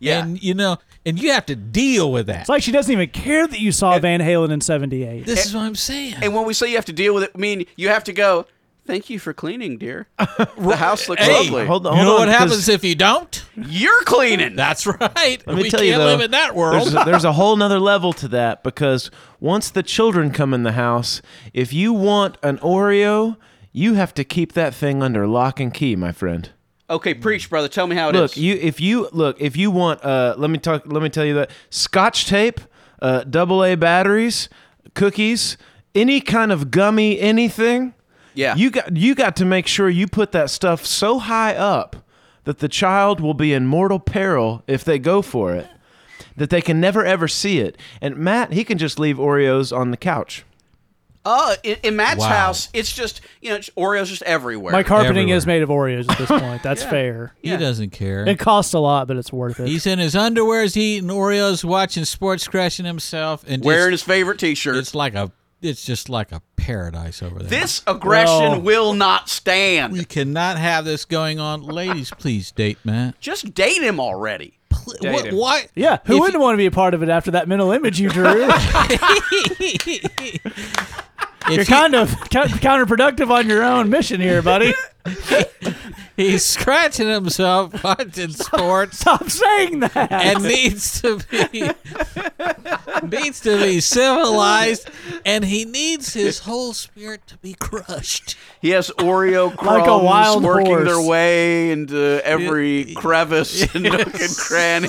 Yeah. 0.00 0.24
And 0.24 0.42
you 0.42 0.54
know, 0.54 0.78
and 1.06 1.20
you 1.20 1.30
have 1.30 1.46
to 1.46 1.54
deal 1.56 2.10
with 2.10 2.26
that. 2.26 2.40
It's 2.40 2.48
like 2.48 2.64
she 2.64 2.72
doesn't 2.72 2.92
even 2.92 3.10
care 3.10 3.46
that 3.46 3.60
you 3.60 3.70
saw 3.70 3.96
Van 4.00 4.20
Halen 4.20 4.50
in 4.50 4.60
78. 4.60 5.24
this 5.24 5.46
is 5.46 5.54
what 5.54 5.62
I'm 5.62 5.76
saying. 5.76 6.16
And 6.20 6.34
when 6.34 6.46
we 6.46 6.52
say 6.54 6.68
you 6.68 6.76
have 6.76 6.84
to 6.86 6.92
deal 6.92 7.14
with 7.14 7.22
it, 7.22 7.30
I 7.34 7.38
mean 7.38 7.66
you 7.76 7.88
have 7.90 8.04
to 8.04 8.12
go. 8.12 8.46
Thank 8.86 9.08
you 9.08 9.18
for 9.18 9.32
cleaning, 9.32 9.78
dear. 9.78 10.08
The 10.58 10.76
house 10.76 11.08
looks 11.08 11.22
Hey, 11.24 11.32
lovely. 11.32 11.66
Hold 11.66 11.86
on, 11.86 11.96
you 11.96 12.04
hold 12.04 12.06
know 12.06 12.22
on, 12.22 12.28
what 12.28 12.38
'cause 12.38 12.50
happens 12.50 12.68
if 12.68 12.84
you 12.84 12.94
don't? 12.94 13.44
you're 13.56 14.02
cleaning. 14.04 14.56
That's 14.56 14.86
right. 14.86 15.42
Let 15.46 15.46
me 15.56 15.62
we 15.62 15.70
tell 15.70 15.80
can't 15.80 15.90
you 15.92 15.96
though, 15.98 16.04
live 16.06 16.20
in 16.20 16.30
that 16.32 16.54
world. 16.54 16.82
There's 16.88 16.94
a, 16.94 17.04
there's 17.06 17.24
a 17.24 17.32
whole 17.32 17.56
nother 17.56 17.78
level 17.80 18.12
to 18.14 18.28
that 18.28 18.62
because 18.62 19.10
once 19.40 19.70
the 19.70 19.82
children 19.82 20.30
come 20.30 20.52
in 20.52 20.62
the 20.64 20.72
house, 20.72 21.22
if 21.54 21.72
you 21.72 21.92
want 21.92 22.36
an 22.42 22.58
Oreo, 22.58 23.36
you 23.72 23.94
have 23.94 24.12
to 24.14 24.24
keep 24.24 24.52
that 24.52 24.74
thing 24.74 25.02
under 25.02 25.26
lock 25.26 25.60
and 25.60 25.72
key, 25.72 25.96
my 25.96 26.12
friend. 26.12 26.50
Okay, 26.90 27.14
preach, 27.14 27.48
brother. 27.48 27.68
Tell 27.68 27.86
me 27.86 27.96
how 27.96 28.10
it 28.10 28.16
is. 28.16 28.20
Look, 28.20 28.36
you 28.36 28.54
if 28.60 28.80
you 28.80 29.08
look 29.12 29.40
if 29.40 29.56
you 29.56 29.70
want 29.70 30.04
uh 30.04 30.34
let 30.36 30.50
me 30.50 30.58
talk 30.58 30.82
let 30.84 31.02
me 31.02 31.08
tell 31.08 31.24
you 31.24 31.34
that 31.34 31.50
scotch 31.70 32.26
tape, 32.26 32.60
uh 33.00 33.24
double 33.24 33.64
A 33.64 33.74
batteries, 33.76 34.50
cookies, 34.94 35.56
any 35.94 36.20
kind 36.20 36.52
of 36.52 36.70
gummy 36.70 37.18
anything, 37.18 37.94
Yeah. 38.34 38.54
You 38.56 38.70
got 38.70 38.96
you 38.96 39.14
got 39.14 39.36
to 39.36 39.44
make 39.44 39.66
sure 39.66 39.88
you 39.88 40.06
put 40.06 40.32
that 40.32 40.50
stuff 40.50 40.84
so 40.84 41.18
high 41.18 41.54
up 41.54 41.96
that 42.44 42.58
the 42.58 42.68
child 42.68 43.20
will 43.20 43.34
be 43.34 43.52
in 43.52 43.66
mortal 43.66 43.98
peril 43.98 44.62
if 44.66 44.84
they 44.84 44.98
go 44.98 45.22
for 45.22 45.54
it. 45.54 45.66
That 46.36 46.50
they 46.50 46.60
can 46.60 46.80
never 46.80 47.04
ever 47.04 47.28
see 47.28 47.60
it. 47.60 47.78
And 48.00 48.16
Matt, 48.16 48.52
he 48.52 48.64
can 48.64 48.76
just 48.76 48.98
leave 48.98 49.16
Oreos 49.18 49.76
on 49.76 49.90
the 49.92 49.96
couch. 49.96 50.44
Uh, 51.26 51.54
in, 51.62 51.78
in 51.82 51.96
Matt's 51.96 52.20
Wow. 52.20 52.28
house, 52.28 52.68
it's 52.74 52.92
just 52.92 53.22
you 53.40 53.48
know 53.48 53.56
just 53.56 53.74
Oreos 53.76 54.06
just 54.08 54.22
everywhere. 54.24 54.72
My 54.72 54.82
carpeting 54.82 55.30
is 55.30 55.46
made 55.46 55.62
of 55.62 55.70
Oreos 55.70 56.10
at 56.10 56.18
this 56.18 56.28
point. 56.40 56.62
That's 56.62 56.82
fair. 56.84 57.32
he 57.40 57.56
doesn't 57.56 57.90
care. 57.90 58.28
It 58.28 58.38
costs 58.38 58.74
a 58.74 58.78
lot, 58.78 59.08
but 59.08 59.16
it's 59.16 59.32
worth 59.32 59.58
it. 59.58 59.66
He's 59.68 59.86
in 59.86 59.98
his 59.98 60.14
underwears, 60.14 60.76
eating 60.76 61.08
Oreos, 61.08 61.64
watching 61.64 62.04
sports, 62.04 62.46
crashing 62.46 62.84
himself, 62.84 63.42
and 63.44 63.62
just, 63.62 63.66
wearing 63.66 63.92
his 63.92 64.02
favorite 64.02 64.38
T-shirt. 64.38 64.76
it's 64.76 64.94
like 64.94 65.14
a 65.14 65.32
it's 65.64 65.84
just 65.84 66.08
like 66.08 66.30
a 66.32 66.42
paradise 66.56 67.22
over 67.22 67.38
there. 67.40 67.48
This 67.48 67.82
aggression 67.86 68.50
Well- 68.50 68.60
will 68.60 68.94
not 68.94 69.28
stand. 69.28 69.92
we 69.92 70.04
cannot 70.04 70.58
have 70.58 70.84
this 70.84 71.04
going 71.04 71.40
on. 71.40 71.62
Ladies, 71.62 72.10
please 72.18 72.50
date 72.52 72.78
Matt. 72.84 73.18
Just 73.20 73.54
date 73.54 73.82
him 73.82 73.98
already. 73.98 74.58
Pl- 74.68 74.94
Date 75.00 75.12
what, 75.12 75.26
him. 75.26 75.36
why? 75.36 75.66
yeah, 75.76 75.98
who 76.04 76.14
If 76.16 76.20
wouldn't 76.20 76.42
want 76.42 76.54
to 76.54 76.58
be 76.58 76.66
a 76.66 76.70
part 76.70 76.94
of 76.94 77.02
it 77.02 77.08
after 77.08 77.30
that 77.30 77.46
mental 77.48 77.70
image 77.72 78.00
you 78.00 78.10
drew? 78.10 78.24
You're 81.50 81.60
he- 81.60 81.64
kind 81.72 81.94
of 81.94 82.08
counterproductive 82.30 83.30
on 83.30 83.48
your 83.48 83.62
own 83.62 83.90
mission 83.90 84.20
here, 84.20 84.42
buddy. 84.42 84.72
he's 86.16 86.42
scratching 86.44 87.08
himself 87.08 87.84
watching 87.84 88.30
sports 88.30 89.00
Stop 89.00 89.28
saying 89.28 89.80
that. 89.80 90.10
and 90.10 90.42
needs 90.42 91.02
to 91.02 91.18
be 91.52 91.70
needs 93.06 93.40
to 93.40 93.58
be 93.58 93.80
civilized, 93.80 94.88
and 95.26 95.44
he 95.44 95.66
needs 95.66 96.14
his 96.14 96.38
whole 96.40 96.72
spirit 96.72 97.26
to 97.26 97.36
be 97.38 97.52
crushed. 97.54 98.36
He 98.62 98.70
has 98.70 98.88
Oreo 98.98 99.54
crumbs 99.54 99.80
Like 99.80 99.88
a 99.88 99.98
wild 99.98 100.42
working 100.42 100.66
horse. 100.72 100.88
theay 100.88 101.06
way 101.08 101.70
into 101.70 102.20
every 102.24 102.94
crevice 102.94 103.74
and 103.74 103.82
nook 103.84 104.14
and 104.20 104.36
cranny. 104.36 104.88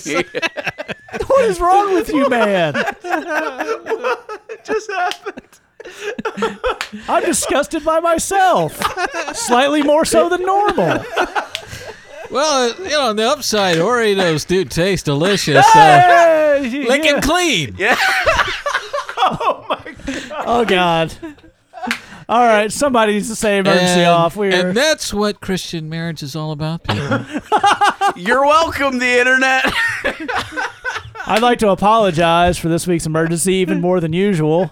what 1.27 1.45
is 1.45 1.59
wrong 1.59 1.93
with 1.93 2.07
you, 2.09 2.29
man? 2.29 2.73
what 2.73 4.63
just 4.65 4.89
happened. 4.89 5.59
I'm 7.07 7.23
disgusted 7.23 7.83
by 7.83 7.99
myself. 7.99 8.79
Slightly 9.35 9.83
more 9.83 10.05
so 10.05 10.29
than 10.29 10.43
normal. 10.43 11.03
Well, 12.31 12.71
uh, 12.71 12.83
you 12.83 12.89
know, 12.89 13.09
on 13.09 13.15
the 13.15 13.27
upside, 13.29 13.77
Oreos 13.77 14.47
do 14.47 14.65
taste 14.65 15.05
delicious. 15.05 15.63
So 15.65 15.79
Hey, 15.79 16.85
lick 16.87 17.03
yeah. 17.03 17.15
him 17.15 17.21
clean. 17.21 17.77
Oh, 19.27 19.83
oh 20.45 20.65
God. 20.65 21.11
All 22.29 22.45
right, 22.45 22.71
somebody 22.71 23.13
needs 23.13 23.27
to 23.29 23.35
say 23.35 23.57
emergency 23.57 24.01
And, 24.01 24.09
off. 24.09 24.35
We're 24.35 24.51
and 24.67 24.77
that's 24.77 25.11
what 25.13 25.41
Christian 25.41 25.89
marriage 25.89 26.21
is 26.21 26.35
all 26.35 26.51
about, 26.51 26.83
people. 26.83 27.25
You're 28.15 28.43
welcome, 28.45 28.99
the 28.99 29.19
internet. 29.19 29.65
I'd 31.27 31.41
like 31.41 31.57
to 31.59 31.69
apologize 31.69 32.57
for 32.59 32.67
this 32.67 32.85
week's 32.85 33.05
emergency 33.07 33.53
even 33.55 33.81
more 33.81 33.99
than 33.99 34.13
usual. 34.13 34.71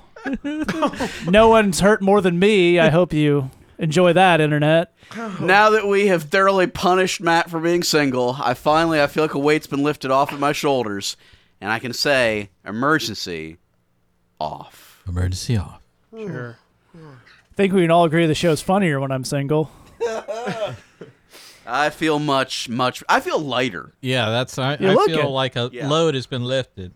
No 1.27 1.49
one's 1.49 1.79
hurt 1.79 2.01
more 2.01 2.21
than 2.21 2.39
me. 2.39 2.79
I 2.79 2.89
hope 2.89 3.13
you 3.13 3.49
enjoy 3.77 4.13
that, 4.13 4.39
internet. 4.41 4.93
now 5.41 5.69
that 5.71 5.87
we 5.87 6.07
have 6.07 6.23
thoroughly 6.23 6.67
punished 6.67 7.21
Matt 7.21 7.49
for 7.49 7.59
being 7.59 7.83
single, 7.83 8.37
I 8.39 8.53
finally 8.53 9.01
I 9.01 9.07
feel 9.07 9.23
like 9.23 9.33
a 9.33 9.39
weight's 9.39 9.67
been 9.67 9.83
lifted 9.83 10.11
off 10.11 10.31
of 10.31 10.39
my 10.39 10.51
shoulders, 10.51 11.17
and 11.61 11.71
I 11.71 11.79
can 11.79 11.93
say 11.93 12.49
emergency 12.65 13.57
off. 14.39 15.01
Emergency 15.07 15.57
off. 15.57 15.81
Sure. 16.15 16.57
I 16.95 17.55
think 17.55 17.73
we 17.73 17.81
can 17.81 17.91
all 17.91 18.05
agree 18.05 18.25
the 18.25 18.35
show's 18.35 18.61
funnier 18.61 18.99
when 18.99 19.11
I'm 19.11 19.23
single. 19.23 19.71
I 21.65 21.89
feel 21.91 22.19
much, 22.19 22.67
much. 22.67 23.03
I 23.07 23.19
feel 23.21 23.39
lighter. 23.39 23.93
Yeah, 24.01 24.29
that's. 24.29 24.57
I, 24.57 24.75
You 24.77 24.89
I 24.89 24.93
look 24.93 25.09
feel 25.09 25.19
it. 25.27 25.29
like 25.29 25.55
a 25.55 25.69
Yeah. 25.71 25.87
load 25.87 26.13
has 26.15 26.25
been 26.25 26.43
lifted. 26.43 26.93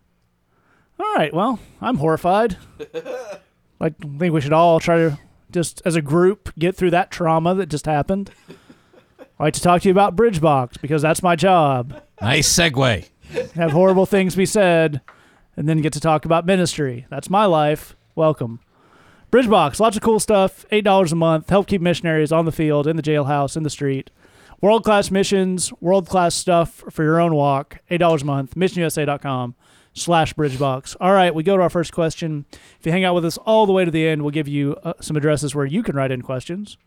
All 0.99 1.13
right, 1.15 1.33
well, 1.33 1.59
I'm 1.81 1.97
horrified. 1.97 2.57
I 3.79 3.89
think 3.89 4.33
we 4.33 4.41
should 4.41 4.53
all 4.53 4.79
try 4.79 4.97
to 4.97 5.19
just 5.51 5.81
as 5.85 5.95
a 5.95 6.01
group 6.01 6.51
get 6.57 6.75
through 6.75 6.91
that 6.91 7.11
trauma 7.11 7.55
that 7.55 7.67
just 7.67 7.85
happened. 7.85 8.31
I'd 8.49 9.43
like 9.43 9.53
to 9.53 9.61
talk 9.61 9.81
to 9.83 9.87
you 9.87 9.91
about 9.91 10.15
Bridgebox 10.15 10.81
because 10.81 11.01
that's 11.01 11.21
my 11.21 11.35
job. 11.35 12.01
Nice 12.21 12.51
segue. 12.51 13.07
Have 13.53 13.71
horrible 13.71 14.05
things 14.05 14.35
be 14.35 14.45
said, 14.45 15.01
and 15.55 15.69
then 15.69 15.81
get 15.81 15.93
to 15.93 15.99
talk 15.99 16.25
about 16.25 16.45
ministry. 16.45 17.05
That's 17.09 17.29
my 17.29 17.45
life. 17.45 17.95
Welcome. 18.15 18.61
Bridgebox, 19.31 19.79
lots 19.79 19.97
of 19.97 20.01
cool 20.01 20.19
stuff. 20.19 20.65
Eight 20.71 20.83
dollars 20.83 21.11
a 21.11 21.15
month. 21.15 21.49
Help 21.49 21.67
keep 21.67 21.81
missionaries 21.81 22.31
on 22.31 22.45
the 22.45 22.51
field, 22.51 22.87
in 22.87 22.95
the 22.95 23.03
jailhouse, 23.03 23.55
in 23.55 23.63
the 23.63 23.69
street. 23.69 24.09
World 24.61 24.83
class 24.83 25.11
missions, 25.11 25.71
world 25.81 26.07
class 26.07 26.33
stuff 26.33 26.83
for 26.89 27.03
your 27.03 27.19
own 27.19 27.35
walk. 27.35 27.79
Eight 27.91 27.99
dollars 27.99 28.23
a 28.23 28.25
month. 28.25 28.55
MissionUSA.com 28.55 29.55
slash 29.97 30.33
Bridgebox. 30.33 30.95
All 30.99 31.13
right, 31.13 31.33
we 31.33 31.43
go 31.43 31.57
to 31.57 31.63
our 31.63 31.69
first 31.69 31.93
question. 31.93 32.45
If 32.79 32.85
you 32.85 32.91
hang 32.91 33.03
out 33.03 33.15
with 33.15 33.25
us 33.25 33.37
all 33.39 33.65
the 33.65 33.73
way 33.73 33.85
to 33.85 33.91
the 33.91 34.07
end, 34.07 34.21
we'll 34.21 34.31
give 34.31 34.47
you 34.47 34.77
uh, 34.83 34.93
some 35.01 35.17
addresses 35.17 35.55
where 35.55 35.65
you 35.65 35.83
can 35.83 35.95
write 35.95 36.11
in 36.11 36.21
questions. 36.21 36.77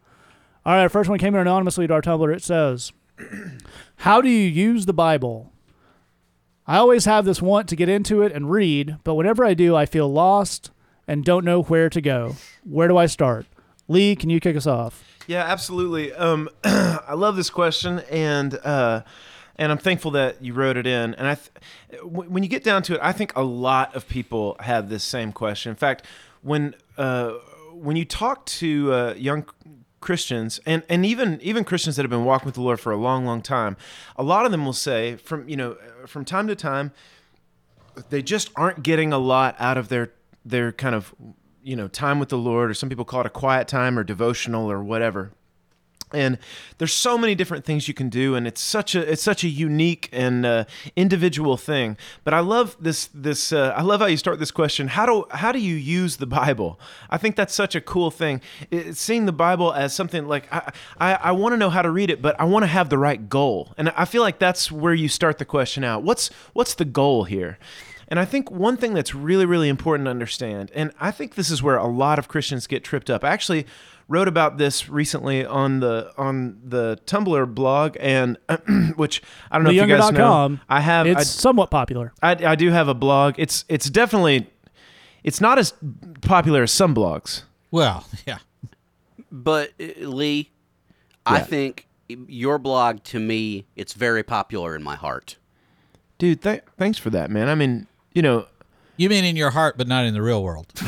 All 0.65 0.75
right, 0.75 0.83
our 0.83 0.89
first 0.89 1.09
one 1.11 1.19
came 1.19 1.35
in 1.35 1.41
anonymously 1.41 1.87
to 1.87 1.95
our 1.95 2.03
Tumblr. 2.03 2.35
It 2.35 2.43
says, 2.43 2.93
"How 3.97 4.21
do 4.21 4.29
you 4.29 4.49
use 4.49 4.87
the 4.87 4.93
Bible?" 4.93 5.53
I 6.67 6.77
always 6.77 7.05
have 7.05 7.25
this 7.25 7.43
want 7.43 7.69
to 7.69 7.77
get 7.77 7.89
into 7.89 8.23
it 8.23 8.31
and 8.31 8.51
read, 8.51 8.99
but 9.03 9.15
whenever 9.15 9.45
I 9.45 9.55
do, 9.55 9.75
I 9.75 9.87
feel 9.87 10.11
lost 10.11 10.71
and 11.09 11.25
don't 11.25 11.45
know 11.45 11.63
where 11.63 11.91
to 11.91 12.01
go. 12.01 12.37
Where 12.63 12.87
do 12.87 12.97
I 12.97 13.07
start? 13.07 13.47
Lee, 13.89 14.15
can 14.15 14.31
you 14.31 14.39
kick 14.39 14.57
us 14.57 14.69
off? 14.69 15.03
Yeah, 15.27 15.45
absolutely. 15.45 16.13
Um, 16.13 16.49
I 16.65 17.15
love 17.15 17.35
this 17.35 17.51
question, 17.51 18.01
and 18.11 18.55
uh, 18.63 19.03
and 19.61 19.71
I'm 19.71 19.79
thankful 19.79 20.13
that 20.13 20.43
you 20.43 20.55
wrote 20.55 20.79
it 20.79 20.87
in. 20.87 21.15
And 21.15 21.29
I, 21.29 21.35
th- 21.35 22.03
when 22.03 22.43
you 22.43 22.49
get 22.49 22.65
down 22.65 22.83
to 22.85 22.95
it, 22.95 23.01
I 23.03 23.13
think 23.13 23.37
a 23.37 23.43
lot 23.43 23.95
of 23.95 24.09
people 24.09 24.57
have 24.61 24.89
this 24.89 25.05
same 25.05 25.33
question. 25.33 25.69
In 25.69 25.77
fact, 25.77 26.07
when 26.41 26.75
uh, 26.97 27.33
when 27.75 27.95
you 27.95 28.07
talk 28.07 28.47
to 28.47 28.93
uh, 28.93 29.15
young 29.19 29.45
Christians 30.01 30.61
and, 30.65 30.83
and 30.89 31.05
even 31.05 31.39
even 31.43 31.65
Christians 31.65 31.97
that 31.97 32.03
have 32.03 32.11
been 32.11 32.25
walking 32.25 32.47
with 32.47 32.55
the 32.55 32.63
Lord 32.63 32.81
for 32.81 32.91
a 32.91 32.97
long, 32.97 33.27
long 33.27 33.43
time, 33.43 33.77
a 34.17 34.23
lot 34.23 34.47
of 34.47 34.51
them 34.51 34.65
will 34.65 34.73
say 34.73 35.17
from 35.17 35.47
you 35.47 35.57
know 35.57 35.77
from 36.07 36.25
time 36.25 36.49
to 36.49 36.57
time 36.57 36.93
they 38.09 38.23
just 38.23 38.51
aren't 38.57 38.83
getting 38.83 39.13
a 39.13 39.19
lot 39.19 39.57
out 39.59 39.77
of 39.77 39.89
their 39.89 40.11
their 40.43 40.73
kind 40.73 40.95
of 40.95 41.15
you 41.63 41.77
know 41.77 41.87
time 41.87 42.19
with 42.19 42.31
the 42.31 42.39
Lord, 42.39 42.71
or 42.71 42.75
some 42.75 42.89
people 42.89 43.05
call 43.05 43.21
it 43.21 43.27
a 43.27 43.31
quiet 43.31 43.69
time 43.69 43.99
or 43.99 44.05
devotional 44.05 44.73
or 44.73 44.83
whatever. 44.83 45.33
And 46.13 46.39
there's 46.79 46.93
so 46.93 47.17
many 47.17 47.35
different 47.35 47.65
things 47.65 47.87
you 47.87 47.95
can 47.95 48.09
do, 48.09 48.35
and 48.35 48.47
it's 48.47 48.61
such 48.61 48.95
a 48.95 49.13
it's 49.13 49.23
such 49.23 49.45
a 49.45 49.49
unique 49.49 50.09
and 50.13 50.45
uh, 50.45 50.65
individual 50.97 51.57
thing. 51.57 51.97
But 52.25 52.35
I 52.35 52.41
love 52.41 52.77
this 52.81 53.09
this 53.15 53.53
uh, 53.53 53.75
I 53.77 53.83
love 53.83 54.01
how 54.01 54.07
you 54.07 54.17
start 54.17 54.39
this 54.39 54.51
question. 54.51 54.89
How 54.89 55.07
do 55.07 55.25
how 55.31 55.53
do 55.53 55.59
you 55.59 55.75
use 55.75 56.17
the 56.17 56.27
Bible? 56.27 56.81
I 57.09 57.19
think 57.19 57.37
that's 57.37 57.55
such 57.55 57.75
a 57.75 57.81
cool 57.81 58.11
thing. 58.11 58.41
It, 58.71 58.97
seeing 58.97 59.27
the 59.27 59.33
Bible 59.33 59.73
as 59.73 59.95
something 59.95 60.27
like 60.27 60.53
I 60.53 60.73
I, 60.99 61.15
I 61.15 61.33
want 61.33 61.53
to 61.53 61.57
know 61.57 61.71
how 61.71 61.83
to 61.83 61.91
read 61.91 62.11
it, 62.11 62.21
but 62.21 62.39
I 62.41 62.45
want 62.45 62.65
to 62.65 62.69
have 62.69 62.89
the 62.89 62.99
right 62.99 63.29
goal. 63.29 63.73
And 63.79 63.91
I 63.91 64.05
feel 64.05 64.23
like 64.23 64.39
that's 64.39 64.73
where 64.73 64.95
you 64.95 65.09
start 65.09 65.39
the 65.39 65.45
question 65.45 65.85
out. 65.85 66.03
What's 66.03 66.29
what's 66.53 66.75
the 66.75 66.85
goal 66.85 67.25
here? 67.25 67.59
And 68.11 68.19
I 68.19 68.25
think 68.25 68.51
one 68.51 68.77
thing 68.77 68.93
that's 68.93 69.15
really, 69.15 69.47
really 69.47 69.69
important 69.69 70.07
to 70.07 70.11
understand, 70.11 70.73
and 70.75 70.91
I 71.01 71.13
think 71.13 71.37
this 71.37 71.49
is 71.49 71.63
where 71.63 71.77
a 71.77 71.87
lot 71.87 72.19
of 72.19 72.27
Christians 72.27 72.67
get 72.67 72.83
tripped 72.83 73.09
up. 73.09 73.23
I 73.25 73.31
actually 73.31 73.67
wrote 74.09 74.27
about 74.27 74.59
this 74.59 74.89
recently 74.89 75.47
on 75.47 75.79
the 75.79 76.13
on 76.19 76.59
the 76.65 76.99
Tumblr 77.07 77.55
blog, 77.55 77.97
and 78.01 78.37
which 78.97 79.23
I 79.51 79.57
don't 79.57 79.65
know 79.65 79.71
if 79.71 79.77
you 79.77 79.87
guys 79.87 80.11
know. 80.11 80.19
TheYounger.com. 80.19 80.61
I 80.69 80.81
have 80.81 81.07
It's 81.07 81.21
I, 81.21 81.23
somewhat 81.23 81.71
popular. 81.71 82.13
I, 82.21 82.33
I 82.33 82.55
do 82.57 82.71
have 82.71 82.89
a 82.89 82.95
blog. 82.95 83.37
It's 83.39 83.65
it's 83.69 83.89
definitely 83.89 84.51
it's 85.23 85.41
not 85.41 85.59
as 85.59 85.73
popular 86.21 86.65
as 86.65 86.73
some 86.73 86.95
blogs. 86.95 87.45
Well, 87.71 88.05
yeah. 88.27 88.39
But 89.31 89.71
uh, 89.81 90.07
Lee, 90.07 90.51
I 91.25 91.41
think 91.41 91.87
your 92.09 92.59
blog 92.59 93.05
to 93.05 93.21
me, 93.21 93.67
it's 93.77 93.93
very 93.93 94.25
popular 94.25 94.75
in 94.75 94.83
my 94.83 94.97
heart. 94.97 95.37
Dude, 96.19 96.43
th- 96.43 96.63
thanks 96.77 96.99
for 96.99 97.11
that, 97.11 97.31
man. 97.31 97.49
I 97.49 97.55
mean, 97.55 97.87
you 98.13 98.23
know, 98.23 98.47
You 98.97 99.09
mean 99.09 99.25
in 99.25 99.37
your 99.37 99.51
heart, 99.51 99.77
but 99.79 99.87
not 99.89 100.05
in 100.05 100.15
the 100.15 100.23
real 100.23 100.43
world. 100.43 100.67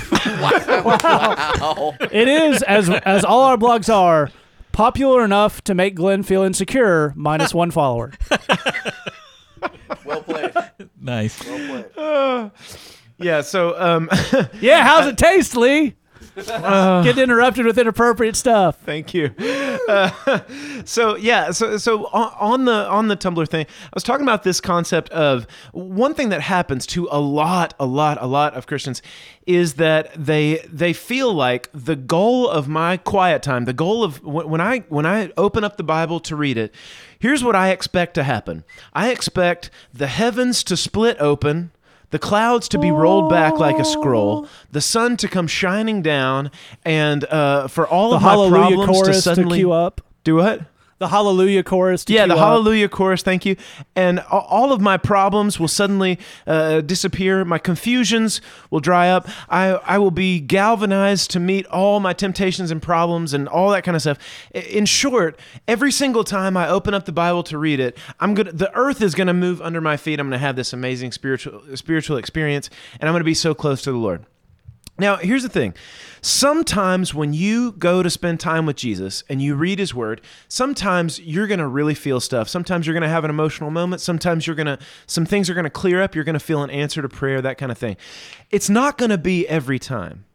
Oh, 1.65 1.95
It 2.11 2.29
is 2.29 2.63
as 2.63 2.89
as 2.91 3.25
all 3.25 3.43
our 3.43 3.57
blogs 3.57 3.93
are 3.93 4.31
popular 4.73 5.25
enough 5.25 5.63
to 5.65 5.75
make 5.75 5.95
Glenn 5.95 6.23
feel 6.23 6.43
insecure, 6.43 7.13
minus 7.17 7.55
one 7.55 7.71
follower. 7.71 8.13
Well 10.05 10.23
played. 10.23 10.53
Well 10.55 10.69
nice. 11.01 11.39
Played. 11.43 11.87
yeah. 13.19 13.41
So 13.43 13.79
um, 13.81 14.09
Yeah, 14.61 14.83
how's 14.85 15.07
it 15.07 15.17
taste, 15.17 15.57
Lee? 15.57 15.95
Getting 17.05 17.25
interrupted 17.25 17.67
with 17.67 17.77
inappropriate 17.79 18.37
stuff. 18.37 18.79
Thank 18.81 19.13
you. 19.13 19.35
Uh, 19.39 20.41
so 20.85 21.17
yeah, 21.17 21.51
so 21.51 21.77
so 21.77 22.07
on, 22.07 22.65
the 22.65 22.89
on 22.89 23.09
the 23.09 23.17
Tumblr 23.17 23.47
thing, 23.49 23.67
I 23.67 23.91
was 23.93 24.03
talking 24.03 24.25
about 24.25 24.43
this 24.43 24.61
concept 24.61 25.11
of 25.11 25.47
one 25.73 26.15
thing 26.15 26.31
that 26.31 26.41
happens 26.41 26.87
to 26.89 27.07
a 27.11 27.21
lot, 27.21 27.75
a 27.79 27.85
lot, 27.85 28.17
a 28.21 28.27
lot 28.27 28.55
of 28.55 28.67
Christians 28.67 29.03
is 29.47 29.75
that 29.75 30.11
they 30.15 30.65
they 30.73 30.95
feel 30.95 31.35
like 31.35 31.69
the 31.75 31.97
goal 31.97 32.49
of 32.49 32.67
my 32.67 32.97
quiet 32.97 33.43
time, 33.43 33.67
the 33.67 33.73
goal 33.75 34.03
of 34.03 34.23
when 34.25 34.61
I 34.61 34.81
when 34.89 35.05
I 35.05 35.33
open 35.37 35.65
up 35.65 35.77
the 35.77 35.85
Bible 35.85 36.19
to 36.21 36.35
read 36.35 36.57
it, 36.57 36.75
here's 37.19 37.45
what 37.45 37.55
I 37.55 37.71
expect 37.71 38.15
to 38.15 38.23
happen. 38.23 38.65
I 38.95 39.11
expect 39.11 39.69
the 39.93 40.07
heavens 40.07 40.65
to 40.65 40.79
split 40.79 41.19
open 41.21 41.73
the 42.13 42.19
clouds 42.19 42.69
to 42.69 42.79
be 42.79 42.91
rolled 42.91 43.29
back 43.29 43.59
like 43.59 43.79
a 43.79 43.85
scroll, 43.85 44.47
the 44.71 44.81
sun 44.81 45.17
to 45.17 45.29
come 45.29 45.47
shining 45.49 46.03
down, 46.03 46.51
and 46.85 47.25
uh, 47.25 47.67
for 47.67 47.87
all 47.89 48.11
The 48.11 48.17
of 48.17 48.23
my 48.23 48.31
Hallelujah 48.31 48.77
problems 48.77 48.99
to 48.99 49.03
chorus 49.05 49.17
to, 49.17 49.23
suddenly 49.23 49.59
cue 49.59 49.73
up. 49.73 50.01
do 50.23 50.37
what? 50.37 50.61
The 51.03 51.09
Hallelujah 51.09 51.65
chorus 51.65 52.05
Yeah, 52.07 52.27
the 52.27 52.35
up. 52.35 52.39
Hallelujah 52.39 52.89
chorus. 52.89 53.23
Thank 53.23 53.45
you. 53.45 53.57
And 53.97 54.21
all 54.21 54.73
of 54.73 54.81
my 54.81 54.97
problems 54.97 55.59
will 55.59 55.67
suddenly 55.67 56.17
uh, 56.47 56.81
disappear. 56.81 57.45
My 57.45 57.59
confusions 57.59 58.41
will 58.71 58.79
dry 58.79 59.09
up. 59.09 59.29
I 59.49 59.71
I 59.71 59.99
will 59.99 60.13
be 60.13 60.39
galvanized 60.39 61.33
to 61.33 61.41
meet 61.41 61.67
all 61.67 61.99
my 61.99 62.13
temptations 62.13 62.71
and 62.71 62.81
problems 62.81 63.35
and 63.35 63.49
all 63.49 63.71
that 63.71 63.83
kind 63.83 63.97
of 63.97 64.03
stuff. 64.03 64.19
In 64.55 64.87
short, 64.87 65.41
every 65.67 65.91
single 65.91 66.23
time 66.23 66.57
I 66.57 66.69
open 66.69 66.95
up 66.95 67.05
the 67.05 67.11
Bible 67.11 67.43
to 67.43 67.59
read 67.59 67.81
it, 67.81 67.99
I'm 68.21 68.35
gonna 68.35 68.53
the 68.53 68.73
earth 68.77 69.03
is 69.03 69.17
gonna 69.17 69.35
move 69.35 69.61
under 69.61 69.81
my 69.81 69.97
feet. 69.97 70.21
I'm 70.21 70.29
gonna 70.29 70.39
have 70.39 70.55
this 70.55 70.73
amazing 70.73 71.11
spiritual 71.11 71.63
spiritual 71.75 72.17
experience, 72.17 72.71
and 73.01 73.09
I'm 73.09 73.13
gonna 73.13 73.25
be 73.25 73.35
so 73.35 73.55
close 73.55 73.83
to 73.83 73.91
the 73.91 73.99
Lord. 73.99 74.25
Now, 74.99 75.17
here's 75.17 75.43
the 75.43 75.49
thing. 75.49 75.75
Sometimes 76.21 77.15
when 77.15 77.33
you 77.33 77.73
go 77.73 78.03
to 78.03 78.11
spend 78.11 78.41
time 78.41 78.67
with 78.67 78.77
Jesus 78.77 79.25
and 79.29 79.41
you 79.41 79.55
read 79.55 79.79
his 79.79 79.95
word, 79.95 80.21
sometimes 80.49 81.19
you're 81.19 81.47
going 81.47 81.61
to 81.61 81.67
really 81.67 81.95
feel 81.95 82.21
stuff. 82.21 82.49
Sometimes 82.49 82.87
you're 82.87 82.95
going 82.95 83.03
to 83.03 83.09
have 83.09 83.25
an 83.25 83.31
emotional 83.31 83.71
moment. 83.71 84.03
Sometimes 84.03 84.47
you're 84.47 84.55
going 84.55 84.67
to 84.67 84.79
some 85.07 85.25
things 85.25 85.49
are 85.49 85.55
going 85.55 85.65
to 85.65 85.71
clear 85.71 86.03
up. 86.03 86.15
You're 86.15 86.25
going 86.25 86.35
to 86.35 86.41
feel 86.41 86.63
an 86.63 86.71
answer 86.71 87.01
to 87.01 87.09
prayer, 87.09 87.41
that 87.41 87.59
kind 87.59 87.73
of 87.73 87.79
thing. 87.79 87.97
It's 88.51 88.69
not 88.69 88.99
going 88.99 89.11
to 89.11 89.19
be 89.19 89.49
every 89.49 89.79
time. 89.79 90.27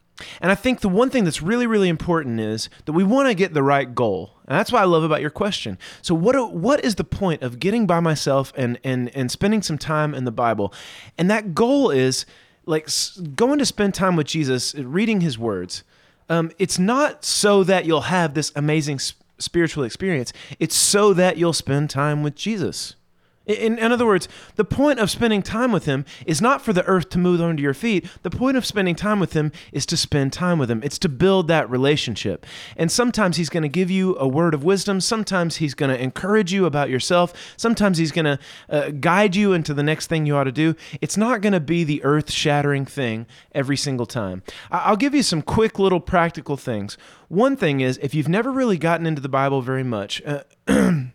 And 0.42 0.52
I 0.52 0.56
think 0.56 0.80
the 0.80 0.90
one 0.90 1.10
thing 1.12 1.24
that's 1.24 1.42
really, 1.42 1.68
really 1.68 1.90
important 1.90 2.40
is 2.40 2.70
that 2.86 2.94
we 2.94 3.04
want 3.04 3.28
to 3.28 3.36
get 3.36 3.54
the 3.54 3.64
right 3.64 3.94
goal. 3.94 4.34
And 4.48 4.58
that's 4.58 4.72
what 4.72 4.82
I 4.82 4.86
love 4.86 5.04
about 5.04 5.22
your 5.22 5.30
question. 5.30 5.78
So 6.02 6.16
what 6.16 6.54
what 6.54 6.84
is 6.84 6.96
the 6.96 7.04
point 7.04 7.44
of 7.44 7.60
getting 7.60 7.86
by 7.86 8.00
myself 8.00 8.52
and 8.56 8.80
and 8.84 9.16
and 9.16 9.32
spending 9.32 9.62
some 9.62 9.78
time 9.78 10.16
in 10.16 10.26
the 10.26 10.32
Bible? 10.32 10.74
And 11.18 11.30
that 11.30 11.54
goal 11.54 11.92
is 11.92 12.26
like 12.68 12.90
going 13.36 13.60
to 13.60 13.66
spend 13.66 13.94
time 13.94 14.16
with 14.16 14.28
Jesus, 14.28 14.76
reading 14.76 15.22
his 15.22 15.40
words. 15.40 15.84
Um, 16.30 16.52
it's 16.60 16.78
not 16.78 17.24
so 17.24 17.64
that 17.64 17.86
you'll 17.86 18.02
have 18.02 18.34
this 18.34 18.52
amazing 18.56 19.00
spiritual 19.40 19.84
experience. 19.84 20.34
It's 20.60 20.76
so 20.76 21.14
that 21.14 21.38
you'll 21.38 21.54
spend 21.54 21.90
time 21.90 22.22
with 22.22 22.36
Jesus. 22.36 22.96
In, 23.48 23.80
in 23.80 23.92
other 23.92 24.06
words, 24.06 24.27
the 24.56 24.66
point 24.66 25.00
of 25.00 25.10
spending 25.10 25.42
time 25.42 25.72
with 25.72 25.86
him 25.86 26.06
is 26.25 26.42
not 26.42 26.62
for 26.62 26.74
the 26.74 26.86
earth 26.86 27.10
to 27.10 27.17
move 27.17 27.41
under 27.41 27.62
your 27.62 27.74
feet. 27.74 28.06
The 28.24 28.30
point 28.30 28.58
of 28.58 28.65
spending 28.65 28.95
time 28.95 29.19
with 29.19 29.34
him 29.34 29.52
is 29.72 29.86
to 29.88 29.98
spend 29.98 30.34
time 30.34 30.60
with 30.60 30.69
him. 30.69 30.82
It's 30.84 31.00
to 31.00 31.10
build 31.10 31.48
that 31.48 31.69
relationship. 31.69 32.45
And 32.76 32.91
sometimes 32.91 33.38
he's 33.38 33.50
going 33.50 33.63
to 33.63 33.69
give 33.69 33.89
you 33.89 34.17
a 34.17 34.28
word 34.28 34.54
of 34.54 34.63
wisdom. 34.63 35.00
Sometimes 35.00 35.58
he's 35.58 35.74
going 35.74 35.95
to 35.95 36.02
encourage 36.02 36.52
you 36.52 36.65
about 36.65 36.89
yourself. 36.89 37.34
Sometimes 37.58 37.98
he's 37.98 38.12
going 38.12 38.26
to 38.26 38.39
uh, 38.69 38.89
guide 38.91 39.36
you 39.36 39.54
into 39.54 39.74
the 39.74 39.84
next 39.84 40.08
thing 40.08 40.26
you 40.26 40.36
ought 40.36 40.43
to 40.43 40.52
do. 40.52 40.76
It's 41.00 41.17
not 41.17 41.41
going 41.41 41.54
to 41.54 41.60
be 41.60 41.84
the 41.84 42.04
earth 42.04 42.32
shattering 42.32 42.86
thing 42.86 43.28
every 43.54 43.78
single 43.78 44.06
time. 44.06 44.43
I- 44.72 44.80
I'll 44.80 44.98
give 44.98 45.15
you 45.15 45.24
some 45.24 45.41
quick 45.41 45.80
little 45.80 46.00
practical 46.00 46.58
things. 46.58 46.98
One 47.30 47.56
thing 47.56 47.82
is, 47.82 47.98
if 48.02 48.13
you've 48.13 48.30
never 48.30 48.52
really 48.52 48.78
gotten 48.78 49.06
into 49.06 49.22
the 49.22 49.30
Bible 49.30 49.62
very 49.62 49.84
much, 49.84 50.22
uh, 50.26 50.43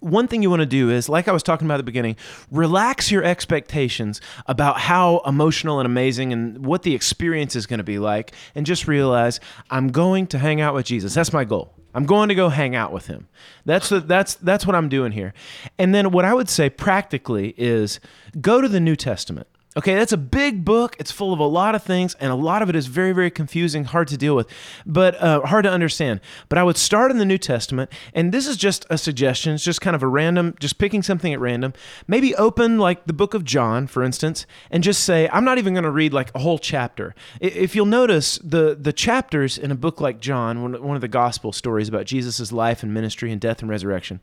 one 0.00 0.28
thing 0.28 0.42
you 0.42 0.50
want 0.50 0.60
to 0.60 0.66
do 0.66 0.90
is, 0.90 1.08
like 1.08 1.28
I 1.28 1.32
was 1.32 1.42
talking 1.42 1.66
about 1.66 1.74
at 1.74 1.78
the 1.78 1.84
beginning, 1.84 2.16
relax 2.50 3.10
your 3.10 3.24
expectations 3.24 4.20
about 4.46 4.78
how 4.80 5.22
emotional 5.26 5.80
and 5.80 5.86
amazing 5.86 6.32
and 6.32 6.64
what 6.64 6.82
the 6.82 6.94
experience 6.94 7.56
is 7.56 7.66
going 7.66 7.78
to 7.78 7.84
be 7.84 7.98
like, 7.98 8.32
and 8.54 8.64
just 8.64 8.86
realize 8.86 9.40
I'm 9.70 9.88
going 9.88 10.26
to 10.28 10.38
hang 10.38 10.60
out 10.60 10.74
with 10.74 10.86
Jesus. 10.86 11.14
That's 11.14 11.32
my 11.32 11.44
goal. 11.44 11.74
I'm 11.94 12.04
going 12.06 12.28
to 12.28 12.34
go 12.34 12.48
hang 12.48 12.76
out 12.76 12.92
with 12.92 13.06
him. 13.06 13.28
That's 13.64 13.88
the, 13.88 14.00
that's 14.00 14.34
that's 14.36 14.66
what 14.66 14.76
I'm 14.76 14.88
doing 14.88 15.12
here. 15.12 15.34
And 15.78 15.94
then 15.94 16.10
what 16.10 16.24
I 16.24 16.34
would 16.34 16.48
say 16.48 16.70
practically 16.70 17.54
is 17.56 17.98
go 18.40 18.60
to 18.60 18.68
the 18.68 18.78
New 18.78 18.94
Testament. 18.94 19.48
Okay, 19.78 19.94
that's 19.94 20.10
a 20.10 20.16
big 20.16 20.64
book. 20.64 20.96
It's 20.98 21.12
full 21.12 21.32
of 21.32 21.38
a 21.38 21.46
lot 21.46 21.76
of 21.76 21.84
things, 21.84 22.16
and 22.18 22.32
a 22.32 22.34
lot 22.34 22.62
of 22.62 22.68
it 22.68 22.74
is 22.74 22.88
very, 22.88 23.12
very 23.12 23.30
confusing, 23.30 23.84
hard 23.84 24.08
to 24.08 24.16
deal 24.16 24.34
with, 24.34 24.48
but 24.84 25.14
uh, 25.22 25.42
hard 25.42 25.62
to 25.66 25.70
understand. 25.70 26.20
But 26.48 26.58
I 26.58 26.64
would 26.64 26.76
start 26.76 27.12
in 27.12 27.18
the 27.18 27.24
New 27.24 27.38
Testament, 27.38 27.88
and 28.12 28.32
this 28.32 28.48
is 28.48 28.56
just 28.56 28.86
a 28.90 28.98
suggestion. 28.98 29.54
It's 29.54 29.62
just 29.62 29.80
kind 29.80 29.94
of 29.94 30.02
a 30.02 30.08
random, 30.08 30.56
just 30.58 30.78
picking 30.78 31.04
something 31.04 31.32
at 31.32 31.38
random. 31.38 31.74
Maybe 32.08 32.34
open 32.34 32.78
like 32.78 33.06
the 33.06 33.12
book 33.12 33.34
of 33.34 33.44
John, 33.44 33.86
for 33.86 34.02
instance, 34.02 34.46
and 34.68 34.82
just 34.82 35.04
say, 35.04 35.28
I'm 35.32 35.44
not 35.44 35.58
even 35.58 35.74
going 35.74 35.84
to 35.84 35.92
read 35.92 36.12
like 36.12 36.34
a 36.34 36.40
whole 36.40 36.58
chapter. 36.58 37.14
If 37.40 37.76
you'll 37.76 37.86
notice, 37.86 38.38
the 38.38 38.74
the 38.74 38.92
chapters 38.92 39.56
in 39.56 39.70
a 39.70 39.76
book 39.76 40.00
like 40.00 40.18
John, 40.18 40.60
one 40.82 40.96
of 40.96 41.02
the 41.02 41.06
gospel 41.06 41.52
stories 41.52 41.88
about 41.88 42.06
Jesus' 42.06 42.50
life 42.50 42.82
and 42.82 42.92
ministry 42.92 43.30
and 43.30 43.40
death 43.40 43.60
and 43.60 43.70
resurrection, 43.70 44.20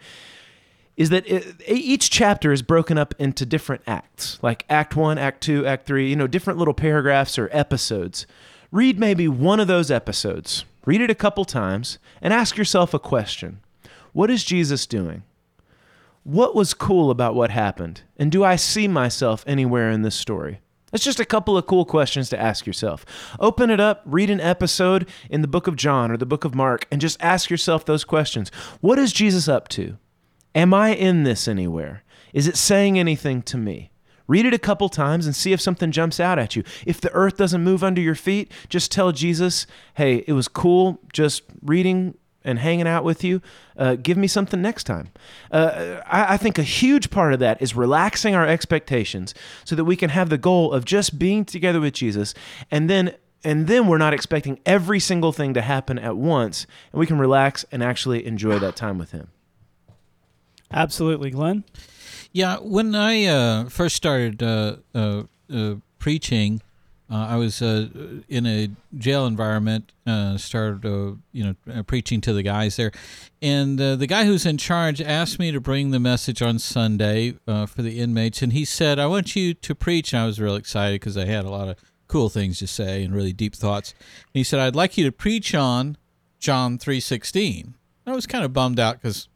is 0.97 1.09
that 1.09 1.27
it, 1.27 1.61
each 1.67 2.09
chapter 2.09 2.51
is 2.51 2.61
broken 2.61 2.97
up 2.97 3.13
into 3.19 3.45
different 3.45 3.81
acts, 3.85 4.39
like 4.41 4.65
Act 4.69 4.95
1, 4.95 5.17
Act 5.17 5.41
2, 5.41 5.65
Act 5.65 5.85
3, 5.85 6.09
you 6.09 6.15
know, 6.15 6.27
different 6.27 6.57
little 6.59 6.73
paragraphs 6.73 7.37
or 7.37 7.49
episodes. 7.51 8.25
Read 8.71 8.99
maybe 8.99 9.27
one 9.27 9.59
of 9.59 9.67
those 9.67 9.91
episodes, 9.91 10.65
read 10.85 11.01
it 11.01 11.09
a 11.09 11.15
couple 11.15 11.45
times, 11.45 11.99
and 12.21 12.33
ask 12.33 12.57
yourself 12.57 12.93
a 12.93 12.99
question 12.99 13.59
What 14.13 14.31
is 14.31 14.43
Jesus 14.43 14.85
doing? 14.85 15.23
What 16.23 16.55
was 16.55 16.73
cool 16.73 17.11
about 17.11 17.35
what 17.35 17.51
happened? 17.51 18.01
And 18.17 18.31
do 18.31 18.43
I 18.43 18.55
see 18.55 18.87
myself 18.87 19.43
anywhere 19.45 19.91
in 19.91 20.01
this 20.01 20.15
story? 20.15 20.61
That's 20.91 21.03
just 21.03 21.19
a 21.19 21.25
couple 21.25 21.57
of 21.57 21.67
cool 21.67 21.85
questions 21.85 22.29
to 22.29 22.39
ask 22.39 22.65
yourself. 22.65 23.05
Open 23.39 23.69
it 23.69 23.79
up, 23.79 24.01
read 24.05 24.29
an 24.29 24.39
episode 24.39 25.07
in 25.29 25.41
the 25.41 25.47
book 25.47 25.67
of 25.67 25.75
John 25.75 26.09
or 26.09 26.17
the 26.17 26.25
book 26.25 26.45
of 26.45 26.55
Mark, 26.55 26.87
and 26.89 27.01
just 27.01 27.21
ask 27.21 27.49
yourself 27.49 27.85
those 27.85 28.05
questions. 28.05 28.49
What 28.81 28.97
is 28.97 29.11
Jesus 29.11 29.47
up 29.47 29.67
to? 29.69 29.97
Am 30.55 30.73
I 30.73 30.95
in 30.95 31.23
this 31.23 31.47
anywhere? 31.47 32.03
Is 32.33 32.47
it 32.47 32.55
saying 32.55 32.97
anything 32.97 33.41
to 33.43 33.57
me? 33.57 33.91
Read 34.27 34.45
it 34.45 34.53
a 34.53 34.59
couple 34.59 34.89
times 34.89 35.25
and 35.25 35.35
see 35.35 35.53
if 35.53 35.61
something 35.61 35.91
jumps 35.91 36.19
out 36.19 36.39
at 36.39 36.55
you. 36.55 36.63
If 36.85 36.99
the 36.99 37.11
earth 37.11 37.37
doesn't 37.37 37.63
move 37.63 37.83
under 37.83 38.01
your 38.01 38.15
feet, 38.15 38.51
just 38.69 38.91
tell 38.91 39.11
Jesus, 39.11 39.67
hey, 39.95 40.23
it 40.27 40.33
was 40.33 40.47
cool 40.47 40.99
just 41.13 41.43
reading 41.61 42.17
and 42.43 42.59
hanging 42.59 42.87
out 42.87 43.03
with 43.03 43.23
you. 43.23 43.41
Uh, 43.75 43.95
give 43.95 44.17
me 44.17 44.27
something 44.27 44.61
next 44.61 44.85
time. 44.85 45.09
Uh, 45.51 46.01
I, 46.07 46.33
I 46.33 46.37
think 46.37 46.57
a 46.57 46.63
huge 46.63 47.09
part 47.09 47.33
of 47.33 47.39
that 47.39 47.61
is 47.61 47.75
relaxing 47.75 48.33
our 48.33 48.47
expectations 48.47 49.33
so 49.63 49.75
that 49.75 49.83
we 49.83 49.95
can 49.95 50.11
have 50.11 50.29
the 50.29 50.37
goal 50.37 50.71
of 50.71 50.85
just 50.85 51.19
being 51.19 51.43
together 51.43 51.81
with 51.81 51.93
Jesus 51.93 52.33
and 52.71 52.89
then 52.89 53.15
and 53.43 53.67
then 53.67 53.85
we're 53.85 53.99
not 53.99 54.11
expecting 54.11 54.59
every 54.65 54.99
single 54.99 55.31
thing 55.31 55.53
to 55.53 55.61
happen 55.61 55.99
at 55.99 56.17
once 56.17 56.65
and 56.91 56.99
we 56.99 57.05
can 57.05 57.19
relax 57.19 57.63
and 57.71 57.83
actually 57.83 58.25
enjoy 58.25 58.57
that 58.57 58.75
time 58.75 58.97
with 58.97 59.11
him. 59.11 59.27
Absolutely, 60.71 61.31
Glenn. 61.31 61.63
Yeah, 62.31 62.57
when 62.57 62.95
I 62.95 63.25
uh, 63.25 63.69
first 63.69 63.95
started 63.95 64.43
uh, 64.43 64.77
uh, 64.93 65.23
uh, 65.53 65.75
preaching, 65.99 66.61
uh, 67.09 67.27
I 67.29 67.35
was 67.37 67.61
uh, 67.61 67.87
in 68.27 68.45
a 68.45 68.69
jail 68.97 69.25
environment. 69.25 69.93
Started, 70.37 70.83
you 71.31 71.55
know, 71.65 71.83
preaching 71.83 72.19
to 72.21 72.33
the 72.33 72.43
guys 72.43 72.75
there, 72.75 72.91
and 73.41 73.79
the 73.79 74.05
guy 74.05 74.25
who's 74.25 74.45
in 74.45 74.57
charge 74.57 75.01
asked 75.01 75.39
me 75.39 75.51
to 75.51 75.61
bring 75.61 75.91
the 75.91 75.99
message 75.99 76.41
on 76.41 76.59
Sunday 76.59 77.37
for 77.45 77.81
the 77.81 77.99
inmates, 77.99 78.41
and 78.41 78.51
he 78.51 78.65
said, 78.65 78.99
"I 78.99 79.05
want 79.05 79.35
you 79.35 79.53
to 79.53 79.73
preach." 79.73 80.13
And 80.13 80.23
I 80.23 80.25
was 80.25 80.39
real 80.39 80.55
excited 80.55 80.99
because 80.99 81.15
I 81.15 81.25
had 81.25 81.45
a 81.45 81.49
lot 81.49 81.69
of 81.69 81.77
cool 82.07 82.27
things 82.27 82.59
to 82.59 82.67
say 82.67 83.03
and 83.03 83.15
really 83.15 83.33
deep 83.33 83.55
thoughts. 83.55 83.93
And 83.99 84.33
he 84.33 84.43
said, 84.43 84.59
"I'd 84.59 84.75
like 84.75 84.97
you 84.97 85.05
to 85.05 85.11
preach 85.11 85.55
on 85.55 85.95
John 86.39 86.77
three 86.77 86.99
16. 86.99 87.75
I 88.05 88.13
was 88.13 88.27
kind 88.27 88.43
of 88.43 88.51
bummed 88.51 88.79
out 88.79 89.01
because 89.01 89.29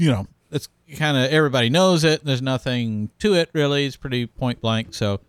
you 0.00 0.10
know, 0.10 0.26
it's 0.50 0.68
kind 0.96 1.16
of 1.16 1.30
everybody 1.30 1.68
knows 1.68 2.04
it. 2.04 2.24
There's 2.24 2.42
nothing 2.42 3.10
to 3.18 3.34
it 3.34 3.50
really. 3.52 3.84
It's 3.84 3.96
pretty 3.96 4.26
point 4.26 4.60
blank. 4.60 4.94
So 4.94 5.20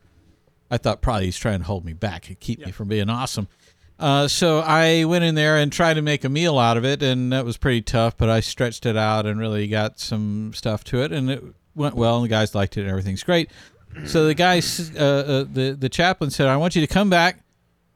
I 0.72 0.78
thought 0.78 1.02
probably 1.02 1.26
he's 1.26 1.38
trying 1.38 1.60
to 1.60 1.66
hold 1.66 1.84
me 1.84 1.94
back 1.94 2.30
and 2.30 2.40
keep 2.40 2.66
me 2.66 2.72
from 2.72 2.88
being 2.88 3.10
awesome. 3.10 3.50
Uh, 4.00 4.28
so 4.28 4.60
I 4.60 5.04
went 5.04 5.24
in 5.24 5.36
there 5.36 5.58
and 5.58 5.72
tried 5.72 5.96
to 5.96 6.02
make 6.02 6.24
a 6.24 6.30
meal 6.30 6.58
out 6.58 6.78
of 6.78 6.86
it, 6.86 7.04
and 7.04 7.32
that 7.34 7.46
was 7.46 7.58
pretty 7.58 7.82
tough. 7.82 8.18
But 8.18 8.30
I 8.30 8.40
stretched 8.40 8.86
it 8.86 8.98
out 8.98 9.26
and 9.26 9.40
really 9.40 9.68
got 9.68 10.00
some 10.00 10.54
stuff 10.56 10.84
to 10.86 11.04
it, 11.04 11.12
and 11.12 11.30
it 11.30 11.44
went 11.76 11.96
well. 11.96 12.16
And 12.16 12.24
the 12.24 12.30
guys 12.30 12.56
liked 12.56 12.78
it, 12.78 12.82
and 12.82 12.90
everything's 12.90 13.24
great. 13.24 13.52
So 14.06 14.26
the 14.26 14.34
guys, 14.34 14.96
uh, 14.96 15.00
uh, 15.04 15.46
the 15.52 15.76
the 15.78 15.90
chaplain 15.90 16.32
said, 16.32 16.48
"I 16.48 16.56
want 16.58 16.76
you 16.76 16.82
to 16.82 16.88
come 16.88 17.10
back, 17.10 17.44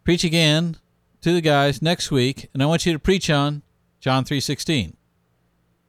preach 0.03 0.25
again 0.25 0.75
to 1.21 1.33
the 1.33 1.41
guys 1.41 1.81
next 1.81 2.11
week, 2.11 2.49
and 2.53 2.61
I 2.61 2.65
want 2.65 2.85
you 2.85 2.91
to 2.93 2.99
preach 2.99 3.29
on 3.29 3.63
John 4.01 4.25
three 4.25 4.41
sixteen. 4.41 4.97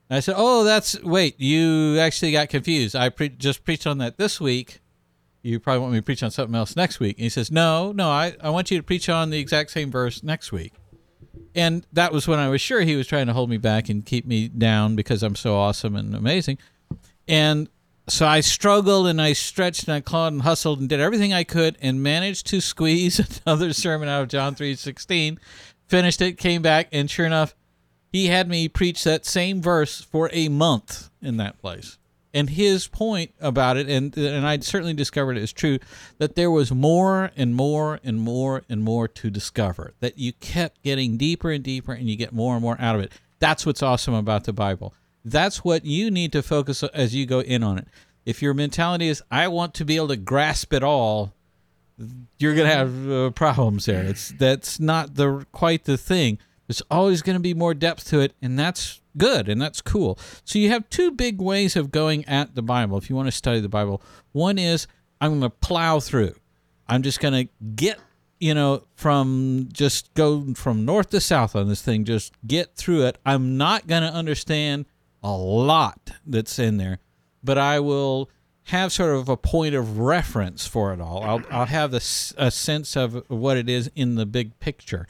I 0.09 0.21
said, 0.21 0.35
"Oh, 0.37 0.65
that's 0.65 1.01
wait. 1.03 1.41
You 1.41 1.99
actually 1.99 2.33
got 2.33 2.49
confused. 2.49 2.95
I 2.95 3.09
pre- 3.09 3.29
just 3.31 3.65
preached 3.65 3.87
on 3.87 3.99
that 3.99 4.19
this 4.19 4.41
week, 4.41 4.81
you 5.47 5.61
probably 5.61 5.81
want 5.81 5.93
me 5.93 5.99
to 6.01 6.03
preach 6.03 6.23
on 6.23 6.31
something 6.31 6.55
else 6.55 6.75
next 6.75 6.99
week. 6.99 7.19
And 7.19 7.23
he 7.23 7.29
says, 7.29 7.51
no, 7.53 7.93
no, 7.93 8.11
I, 8.11 8.35
I 8.41 8.51
want 8.51 8.71
you 8.71 8.79
to 8.79 8.83
preach 8.83 9.09
on 9.09 9.31
the 9.31 9.39
exact 9.39 9.71
same 9.71 9.91
verse 9.91 10.23
next 10.23 10.51
week. 10.51 10.73
And 11.55 11.87
that 11.93 12.13
was 12.13 12.27
when 12.27 12.39
I 12.39 12.49
was 12.49 12.61
sure 12.61 12.81
he 12.81 12.97
was 12.97 13.07
trying 13.07 13.29
to 13.29 13.33
hold 13.33 13.49
me 13.49 13.57
back 13.57 13.89
and 13.89 14.05
keep 14.05 14.27
me 14.27 14.49
down 14.49 14.97
because 14.97 15.23
I'm 15.23 15.37
so 15.37 15.57
awesome 15.57 15.95
and 15.95 16.15
amazing. 16.15 16.59
And 17.29 17.69
so 18.09 18.27
I 18.27 18.41
struggled 18.41 19.07
and 19.07 19.23
I 19.23 19.33
stretched 19.33 19.85
and 19.85 19.95
I 19.95 20.01
clawed 20.01 20.33
and 20.33 20.43
hustled 20.43 20.81
and 20.81 20.89
did 20.89 21.01
everything 21.01 21.33
I 21.33 21.45
could 21.45 21.79
and 21.81 22.03
managed 22.03 22.47
to 22.49 22.61
squeeze 22.61 23.41
another 23.47 23.73
sermon 23.73 24.09
out 24.09 24.23
of 24.23 24.29
John 24.29 24.55
3:16. 24.55 25.39
Finished 25.87 26.21
it, 26.21 26.37
came 26.37 26.63
back, 26.63 26.89
and 26.91 27.09
sure 27.09 27.27
enough, 27.27 27.55
he 28.17 28.29
had 28.29 28.49
me 28.49 28.69
preach 28.69 29.05
that 29.05 29.27
same 29.27 29.61
verse 29.61 30.01
for 30.01 30.31
a 30.33 30.49
month 30.49 31.11
in 31.21 31.37
that 31.37 31.61
place. 31.61 31.99
And 32.33 32.51
his 32.51 32.87
point 32.87 33.33
about 33.41 33.77
it, 33.77 33.89
and 33.89 34.17
and 34.17 34.47
I 34.47 34.59
certainly 34.59 34.93
discovered 34.93 35.37
it 35.37 35.43
is 35.43 35.53
true, 35.53 35.79
that 36.19 36.35
there 36.35 36.51
was 36.51 36.71
more 36.73 37.31
and 37.37 37.55
more 37.55 38.01
and 38.05 38.21
more 38.21 38.63
and 38.69 38.83
more 38.83 39.09
to 39.09 39.31
discover. 39.31 39.95
That 40.01 40.19
you 40.19 40.33
kept 40.35 40.83
getting 40.83 41.17
deeper 41.17 41.51
and 41.51 41.65
deeper, 41.65 41.93
and 41.93 42.11
you 42.11 42.17
get 42.17 42.33
more 42.33 42.55
and 42.55 42.63
more 42.63 42.77
out 42.79 42.95
of 42.95 43.01
it. 43.01 43.13
That's 43.39 43.65
what's 43.65 43.83
awesome 43.83 44.15
about 44.15 44.45
the 44.45 44.53
Bible. 44.53 44.93
That's 45.25 45.65
what 45.65 45.85
you 45.85 46.11
need 46.11 46.33
to 46.33 46.43
focus 46.43 46.83
as 46.83 47.15
you 47.15 47.27
go 47.27 47.41
in 47.41 47.63
on 47.63 47.79
it. 47.79 47.89
If 48.27 48.43
your 48.43 48.55
mentality 48.55 49.09
is, 49.09 49.23
I 49.31 49.49
want 49.49 49.73
to 49.75 49.85
be 49.85 49.97
able 49.97 50.09
to 50.09 50.17
grasp 50.17 50.73
it 50.75 50.83
all, 50.83 51.33
you're 52.39 52.55
to 52.55 52.67
have 52.67 53.11
uh, 53.11 53.31
problems 53.31 53.87
there. 53.87 54.05
It's 54.05 54.29
that's 54.29 54.79
not 54.79 55.15
the 55.15 55.47
quite 55.53 55.85
the 55.85 55.97
thing. 55.97 56.39
There's 56.67 56.83
always 56.91 57.23
going 57.23 57.37
to 57.37 57.41
be 57.41 57.55
more 57.55 57.75
depth 57.75 58.09
to 58.09 58.21
it, 58.21 58.35
and 58.43 58.59
that's 58.59 59.01
good 59.17 59.49
and 59.49 59.61
that's 59.61 59.81
cool. 59.81 60.19
So 60.45 60.59
you 60.59 60.69
have 60.71 60.89
two 60.91 61.11
big 61.11 61.41
ways 61.41 61.77
of 61.77 61.91
going 61.91 62.25
at 62.27 62.55
the 62.55 62.63
Bible 62.63 62.99
if 62.99 63.09
you 63.09 63.17
want 63.17 63.29
to 63.29 63.33
study 63.33 63.61
the 63.61 63.69
Bible. 63.69 64.03
One 64.33 64.59
is 64.59 64.87
I'm 65.21 65.31
going 65.31 65.41
to 65.43 65.51
plow 65.51 66.01
through. 66.01 66.35
I'm 66.89 67.03
just 67.03 67.21
going 67.21 67.47
to 67.47 67.53
get 67.75 67.99
you 68.39 68.55
know 68.55 68.83
from 68.95 69.69
just 69.73 70.13
go 70.15 70.53
from 70.55 70.85
north 70.85 71.11
to 71.11 71.21
south 71.21 71.57
on 71.57 71.69
this 71.69 71.81
thing 71.81 72.05
just 72.05 72.35
get 72.47 72.77
through 72.77 73.03
it 73.07 73.17
i'm 73.25 73.57
not 73.57 73.87
going 73.87 74.03
to 74.03 74.13
understand 74.13 74.85
a 75.23 75.31
lot 75.31 76.11
that's 76.27 76.59
in 76.59 76.77
there 76.77 76.99
but 77.43 77.57
i 77.57 77.81
will 77.81 78.29
have 78.65 78.93
sort 78.93 79.15
of 79.17 79.29
a 79.29 79.39
point 79.39 79.75
of 79.75 79.99
reference 79.99 80.67
for 80.67 80.93
it 80.93 81.01
all 81.01 81.23
i'll, 81.23 81.43
I'll 81.51 81.67
have 81.67 81.95
a 81.95 82.01
sense 82.01 82.95
of 82.95 83.25
what 83.31 83.57
it 83.57 83.71
is 83.71 83.91
in 83.95 84.17
the 84.17 84.27
big 84.27 84.59
picture 84.61 85.07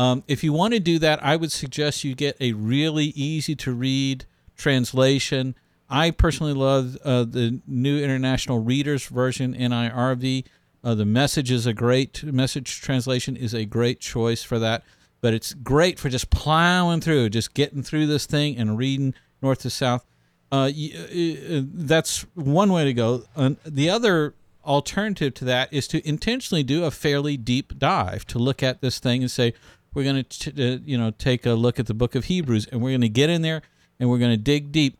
um, 0.00 0.24
if 0.26 0.42
you 0.42 0.54
want 0.54 0.72
to 0.72 0.80
do 0.80 0.98
that, 1.00 1.22
I 1.22 1.36
would 1.36 1.52
suggest 1.52 2.04
you 2.04 2.14
get 2.14 2.34
a 2.40 2.54
really 2.54 3.08
easy 3.08 3.54
to 3.56 3.74
read 3.74 4.24
translation. 4.56 5.54
I 5.90 6.10
personally 6.10 6.54
love 6.54 6.96
uh, 7.04 7.24
the 7.24 7.60
New 7.66 8.02
International 8.02 8.60
Readers 8.60 9.06
Version 9.08 9.54
(NIRV). 9.54 10.46
Uh, 10.82 10.94
the 10.94 11.04
message 11.04 11.50
is 11.50 11.66
a 11.66 11.74
great 11.74 12.24
message 12.24 12.80
translation 12.80 13.36
is 13.36 13.52
a 13.52 13.66
great 13.66 14.00
choice 14.00 14.42
for 14.42 14.58
that, 14.58 14.84
but 15.20 15.34
it's 15.34 15.52
great 15.52 15.98
for 15.98 16.08
just 16.08 16.30
plowing 16.30 17.02
through, 17.02 17.28
just 17.28 17.52
getting 17.52 17.82
through 17.82 18.06
this 18.06 18.24
thing 18.24 18.56
and 18.56 18.78
reading 18.78 19.12
north 19.42 19.58
to 19.58 19.68
south. 19.68 20.06
Uh, 20.50 20.70
uh, 20.70 21.60
that's 21.74 22.22
one 22.34 22.72
way 22.72 22.84
to 22.84 22.94
go. 22.94 23.24
Uh, 23.36 23.50
the 23.66 23.90
other 23.90 24.34
alternative 24.64 25.34
to 25.34 25.44
that 25.44 25.70
is 25.70 25.86
to 25.88 26.06
intentionally 26.08 26.62
do 26.62 26.84
a 26.84 26.90
fairly 26.90 27.36
deep 27.36 27.78
dive 27.78 28.26
to 28.26 28.38
look 28.38 28.62
at 28.62 28.80
this 28.80 28.98
thing 28.98 29.20
and 29.20 29.30
say 29.30 29.52
we're 29.94 30.04
going 30.04 30.24
to 30.24 30.50
uh, 30.50 30.78
you 30.84 30.96
know 30.96 31.10
take 31.10 31.46
a 31.46 31.52
look 31.52 31.78
at 31.78 31.86
the 31.86 31.94
book 31.94 32.14
of 32.14 32.26
Hebrews 32.26 32.66
and 32.66 32.80
we're 32.80 32.90
going 32.90 33.00
to 33.02 33.08
get 33.08 33.30
in 33.30 33.42
there 33.42 33.62
and 33.98 34.10
we're 34.10 34.18
going 34.18 34.32
to 34.32 34.36
dig 34.36 34.72
deep. 34.72 34.98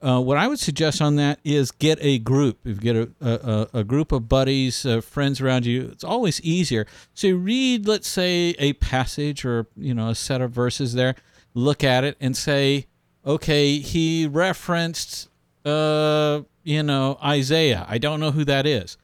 Uh, 0.00 0.20
what 0.20 0.36
I 0.36 0.48
would 0.48 0.58
suggest 0.58 1.00
on 1.00 1.14
that 1.16 1.38
is 1.44 1.70
get 1.70 1.96
a 2.00 2.18
group. 2.18 2.58
If 2.64 2.82
you 2.82 2.92
get 2.92 2.96
a, 2.96 3.68
a, 3.74 3.80
a 3.80 3.84
group 3.84 4.10
of 4.10 4.28
buddies, 4.28 4.84
uh, 4.84 5.00
friends 5.00 5.40
around 5.40 5.64
you, 5.64 5.90
it's 5.92 6.02
always 6.02 6.40
easier. 6.40 6.88
So 7.14 7.30
read, 7.30 7.86
let's 7.86 8.08
say, 8.08 8.56
a 8.58 8.72
passage 8.74 9.44
or 9.44 9.68
you 9.76 9.94
know 9.94 10.08
a 10.08 10.14
set 10.14 10.40
of 10.40 10.50
verses 10.50 10.94
there. 10.94 11.14
Look 11.54 11.84
at 11.84 12.02
it 12.02 12.16
and 12.20 12.36
say, 12.36 12.86
okay, 13.24 13.78
he 13.78 14.26
referenced, 14.26 15.28
uh, 15.64 16.40
you 16.64 16.82
know, 16.82 17.18
Isaiah. 17.22 17.86
I 17.88 17.98
don't 17.98 18.18
know 18.18 18.32
who 18.32 18.44
that 18.46 18.66
is 18.66 18.96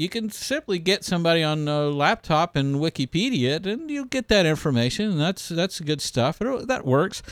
you 0.00 0.08
can 0.08 0.30
simply 0.30 0.78
get 0.78 1.04
somebody 1.04 1.42
on 1.42 1.68
a 1.68 1.88
laptop 1.88 2.56
and 2.56 2.76
Wikipedia 2.76 3.50
it, 3.50 3.66
and 3.66 3.90
you 3.90 4.06
get 4.06 4.28
that 4.28 4.46
information, 4.46 5.10
and 5.10 5.20
that's 5.20 5.50
that's 5.50 5.78
good 5.80 6.00
stuff. 6.00 6.40
It, 6.40 6.68
that 6.68 6.86
works. 6.86 7.22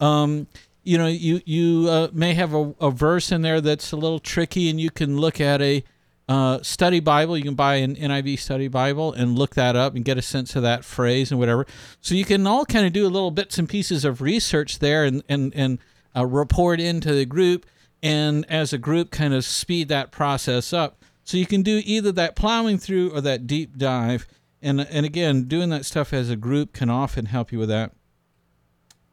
Um, 0.00 0.48
you 0.82 0.98
know, 0.98 1.06
you 1.06 1.40
you 1.44 1.88
uh, 1.88 2.08
may 2.12 2.34
have 2.34 2.52
a, 2.52 2.74
a 2.80 2.90
verse 2.90 3.30
in 3.30 3.42
there 3.42 3.60
that's 3.60 3.92
a 3.92 3.96
little 3.96 4.18
tricky, 4.18 4.68
and 4.68 4.80
you 4.80 4.90
can 4.90 5.18
look 5.18 5.40
at 5.40 5.62
a 5.62 5.84
uh, 6.28 6.60
study 6.62 6.98
Bible. 6.98 7.38
You 7.38 7.44
can 7.44 7.54
buy 7.54 7.76
an 7.76 7.94
NIV 7.94 8.40
study 8.40 8.66
Bible 8.66 9.12
and 9.12 9.38
look 9.38 9.54
that 9.54 9.76
up 9.76 9.94
and 9.94 10.04
get 10.04 10.18
a 10.18 10.22
sense 10.22 10.56
of 10.56 10.64
that 10.64 10.84
phrase 10.84 11.30
and 11.30 11.38
whatever. 11.38 11.64
So 12.00 12.16
you 12.16 12.24
can 12.24 12.44
all 12.44 12.64
kind 12.64 12.86
of 12.86 12.92
do 12.92 13.04
little 13.04 13.30
bits 13.30 13.56
and 13.56 13.68
pieces 13.68 14.04
of 14.04 14.20
research 14.20 14.80
there, 14.80 15.04
and 15.04 15.22
and 15.28 15.54
and 15.54 15.78
uh, 16.16 16.26
report 16.26 16.80
into 16.80 17.12
the 17.12 17.24
group, 17.24 17.66
and 18.02 18.44
as 18.50 18.72
a 18.72 18.78
group, 18.78 19.12
kind 19.12 19.32
of 19.32 19.44
speed 19.44 19.86
that 19.88 20.10
process 20.10 20.72
up. 20.72 21.04
So 21.26 21.36
you 21.36 21.44
can 21.44 21.62
do 21.62 21.82
either 21.84 22.12
that 22.12 22.36
plowing 22.36 22.78
through 22.78 23.10
or 23.10 23.20
that 23.20 23.46
deep 23.46 23.76
dive. 23.76 24.26
And 24.62 24.80
and 24.80 25.04
again, 25.04 25.44
doing 25.44 25.68
that 25.70 25.84
stuff 25.84 26.12
as 26.12 26.30
a 26.30 26.36
group 26.36 26.72
can 26.72 26.88
often 26.88 27.26
help 27.26 27.52
you 27.52 27.58
with 27.58 27.68
that. 27.68 27.92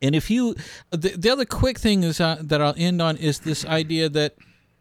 And 0.01 0.15
if 0.15 0.29
you, 0.29 0.55
the, 0.91 1.15
the 1.17 1.29
other 1.29 1.45
quick 1.45 1.79
thing 1.79 2.03
is 2.03 2.19
uh, 2.21 2.37
that 2.41 2.61
I'll 2.61 2.75
end 2.77 3.01
on 3.01 3.17
is 3.17 3.39
this 3.39 3.65
idea 3.65 4.09
that 4.09 4.35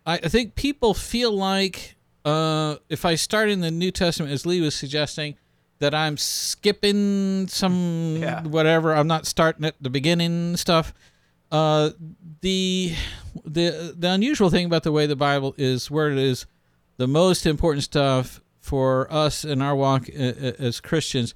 I, 0.05 0.15
I 0.15 0.29
think 0.29 0.57
people 0.57 0.95
feel 0.95 1.31
like 1.33 1.97
uh, 2.25 2.77
if 2.89 3.05
I 3.05 3.15
start 3.15 3.49
in 3.49 3.61
the 3.61 3.71
New 3.71 3.91
Testament, 3.93 4.33
as 4.33 4.45
Lee 4.47 4.61
was 4.61 4.75
suggesting, 4.75 5.37
that 5.79 5.95
I'm 5.95 6.17
skipping 6.17 7.49
some 7.49 8.17
Yeah. 8.21 8.43
whatever. 8.43 8.95
I'm 8.95 9.07
not 9.09 9.27
starting 9.27 9.65
at 9.65 9.75
the 9.81 9.91
beginning 9.91 10.57
stuff. 10.57 10.93
Uh, 11.51 11.91
the 12.41 12.95
the 13.45 13.95
the 13.97 14.09
unusual 14.11 14.51
thing 14.51 14.67
about 14.67 14.83
the 14.85 14.93
way 14.93 15.07
the 15.07 15.17
Bible 15.17 15.55
is 15.57 15.91
where 15.91 16.11
it 16.11 16.19
is, 16.19 16.47
the 16.97 17.09
most 17.09 17.47
important 17.47 17.85
stuff 17.85 18.41
for 18.61 19.13
us 19.13 19.45
in 19.45 19.61
our 19.61 19.75
walk 19.75 20.09
as 20.09 20.81
Christians 20.81 21.35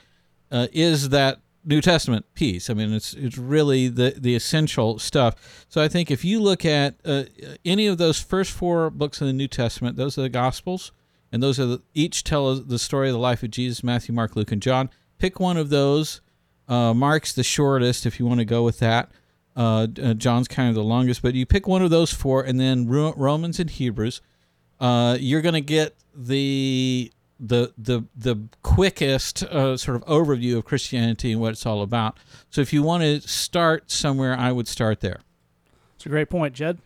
uh, 0.51 0.69
is 0.73 1.09
that 1.11 1.41
New 1.65 1.81
Testament 1.81 2.25
piece. 2.35 2.71
I 2.71 2.75
mean, 2.75 2.93
it's 2.93 3.13
it's 3.15 3.37
really 3.37 3.89
the 3.89 4.15
the 4.17 4.37
essential 4.37 5.01
stuff. 5.01 5.67
So 5.69 5.83
I 5.83 5.89
think 5.89 6.11
if 6.11 6.25
you 6.25 6.41
look 6.41 6.65
at 6.65 6.95
uh, 7.05 7.25
any 7.65 7.89
of 7.89 7.99
those 7.99 8.21
first 8.21 8.53
four 8.53 8.89
books 8.89 9.21
in 9.21 9.27
the 9.27 9.33
New 9.33 9.49
Testament, 9.49 9.97
those 9.97 10.17
are 10.17 10.23
the 10.23 10.29
Gospels, 10.29 10.93
and 11.33 11.43
those 11.43 11.59
are 11.59 11.67
the, 11.67 11.83
each 11.93 12.23
tell 12.23 12.55
the 12.55 12.79
story 12.79 13.09
of 13.09 13.15
the 13.15 13.19
life 13.19 13.43
of 13.43 13.51
Jesus: 13.51 13.83
Matthew, 13.83 14.15
Mark, 14.15 14.37
Luke, 14.37 14.53
and 14.53 14.63
John. 14.63 14.91
Pick 15.19 15.41
one 15.41 15.57
of 15.57 15.71
those. 15.71 16.21
Uh, 16.69 16.95
Mark's 16.95 17.33
the 17.33 17.43
shortest, 17.43 18.07
if 18.07 18.21
you 18.21 18.27
want 18.27 18.39
to 18.39 18.45
go 18.45 18.63
with 18.63 18.79
that. 18.79 19.11
Uh, 19.57 19.87
uh, 20.03 20.15
John's 20.15 20.49
kind 20.49 20.69
of 20.69 20.75
the 20.75 20.85
longest, 20.85 21.23
but 21.23 21.35
you 21.35 21.47
pick 21.47 21.67
one 21.67 21.83
of 21.83 21.91
those 21.91 22.13
four, 22.13 22.43
and 22.43 22.61
then 22.61 22.87
Romans 22.87 23.59
and 23.59 23.71
Hebrews. 23.71 24.21
Uh, 24.81 25.17
you're 25.19 25.43
going 25.43 25.55
to 25.55 25.61
get 25.61 25.95
the 26.15 27.11
the 27.39 27.73
the 27.77 28.03
the 28.17 28.41
quickest 28.63 29.43
uh, 29.45 29.77
sort 29.77 29.97
of 29.97 30.05
overview 30.07 30.57
of 30.59 30.65
Christianity 30.65 31.33
and 31.33 31.41
what 31.41 31.53
it's 31.53 31.67
all 31.67 31.83
about. 31.83 32.19
So 32.51 32.61
if 32.61 32.73
you 32.73 32.83
want 32.83 33.03
to 33.03 33.21
start 33.27 33.91
somewhere, 33.91 34.37
I 34.37 34.53
would 34.53 34.69
start 34.69 35.01
there. 35.01 35.21
It's 35.97 36.07
a 36.07 36.09
great 36.09 36.31
point, 36.31 36.55
Jed. 36.55 36.79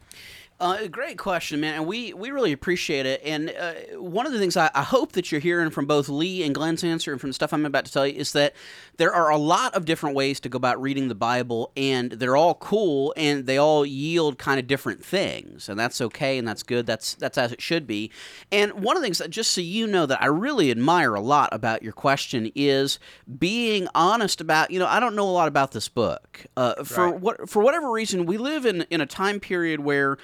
Uh, 0.60 0.88
great 0.88 1.16
question, 1.16 1.58
man, 1.58 1.72
and 1.74 1.86
we, 1.86 2.12
we 2.12 2.30
really 2.30 2.52
appreciate 2.52 3.06
it. 3.06 3.22
And 3.24 3.48
uh, 3.58 3.72
one 3.98 4.26
of 4.26 4.32
the 4.32 4.38
things 4.38 4.58
I, 4.58 4.70
I 4.74 4.82
hope 4.82 5.12
that 5.12 5.32
you're 5.32 5.40
hearing 5.40 5.70
from 5.70 5.86
both 5.86 6.10
Lee 6.10 6.42
and 6.42 6.54
Glenn's 6.54 6.84
answer 6.84 7.12
and 7.12 7.18
from 7.18 7.30
the 7.30 7.34
stuff 7.34 7.54
I'm 7.54 7.64
about 7.64 7.86
to 7.86 7.92
tell 7.92 8.06
you 8.06 8.12
is 8.14 8.32
that 8.32 8.54
there 8.98 9.10
are 9.10 9.30
a 9.30 9.38
lot 9.38 9.74
of 9.74 9.86
different 9.86 10.14
ways 10.14 10.38
to 10.40 10.50
go 10.50 10.58
about 10.58 10.78
reading 10.78 11.08
the 11.08 11.14
Bible, 11.14 11.72
and 11.78 12.12
they're 12.12 12.36
all 12.36 12.52
cool, 12.56 13.14
and 13.16 13.46
they 13.46 13.56
all 13.56 13.86
yield 13.86 14.36
kind 14.36 14.60
of 14.60 14.66
different 14.66 15.02
things, 15.02 15.66
and 15.66 15.80
that's 15.80 15.98
okay, 16.02 16.36
and 16.36 16.46
that's 16.46 16.62
good. 16.62 16.84
That's 16.84 17.14
that's 17.14 17.38
as 17.38 17.52
it 17.52 17.62
should 17.62 17.86
be. 17.86 18.10
And 18.52 18.74
one 18.74 18.98
of 18.98 19.02
the 19.02 19.06
things 19.06 19.16
that, 19.16 19.30
just 19.30 19.52
so 19.52 19.62
you 19.62 19.86
know, 19.86 20.04
that 20.04 20.20
I 20.20 20.26
really 20.26 20.70
admire 20.70 21.14
a 21.14 21.22
lot 21.22 21.48
about 21.52 21.82
your 21.82 21.94
question 21.94 22.52
is 22.54 22.98
being 23.38 23.88
honest 23.94 24.42
about. 24.42 24.70
You 24.70 24.78
know, 24.78 24.86
I 24.86 25.00
don't 25.00 25.16
know 25.16 25.26
a 25.26 25.32
lot 25.32 25.48
about 25.48 25.72
this 25.72 25.88
book. 25.88 26.44
Uh, 26.54 26.84
for 26.84 27.12
Right. 27.12 27.18
what 27.18 27.48
for 27.48 27.62
whatever 27.62 27.90
reason, 27.90 28.26
we 28.26 28.36
live 28.36 28.66
in 28.66 28.82
in 28.90 29.00
a 29.00 29.06
time 29.06 29.40
period 29.40 29.80
where 29.80 30.18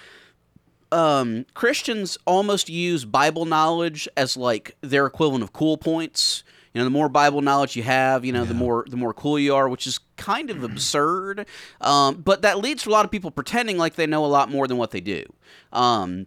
um, 0.92 1.46
Christians 1.54 2.18
almost 2.26 2.68
use 2.68 3.04
Bible 3.04 3.44
knowledge 3.44 4.08
as 4.16 4.36
like 4.36 4.76
their 4.80 5.06
equivalent 5.06 5.42
of 5.42 5.52
cool 5.52 5.76
points. 5.76 6.44
You 6.72 6.80
know, 6.80 6.84
the 6.84 6.90
more 6.90 7.08
Bible 7.08 7.40
knowledge 7.40 7.74
you 7.74 7.82
have, 7.84 8.24
you 8.24 8.32
know, 8.32 8.44
the 8.44 8.52
more 8.52 8.84
the 8.86 8.98
more 8.98 9.14
cool 9.14 9.38
you 9.38 9.54
are, 9.54 9.66
which 9.66 9.86
is 9.86 9.98
kind 10.18 10.50
of 10.50 10.62
absurd. 10.62 11.46
Um, 11.80 12.16
but 12.16 12.42
that 12.42 12.58
leads 12.58 12.82
to 12.82 12.90
a 12.90 12.92
lot 12.92 13.06
of 13.06 13.10
people 13.10 13.30
pretending 13.30 13.78
like 13.78 13.94
they 13.94 14.06
know 14.06 14.24
a 14.24 14.26
lot 14.26 14.50
more 14.50 14.68
than 14.68 14.76
what 14.76 14.90
they 14.90 15.00
do. 15.00 15.24
Um, 15.72 16.26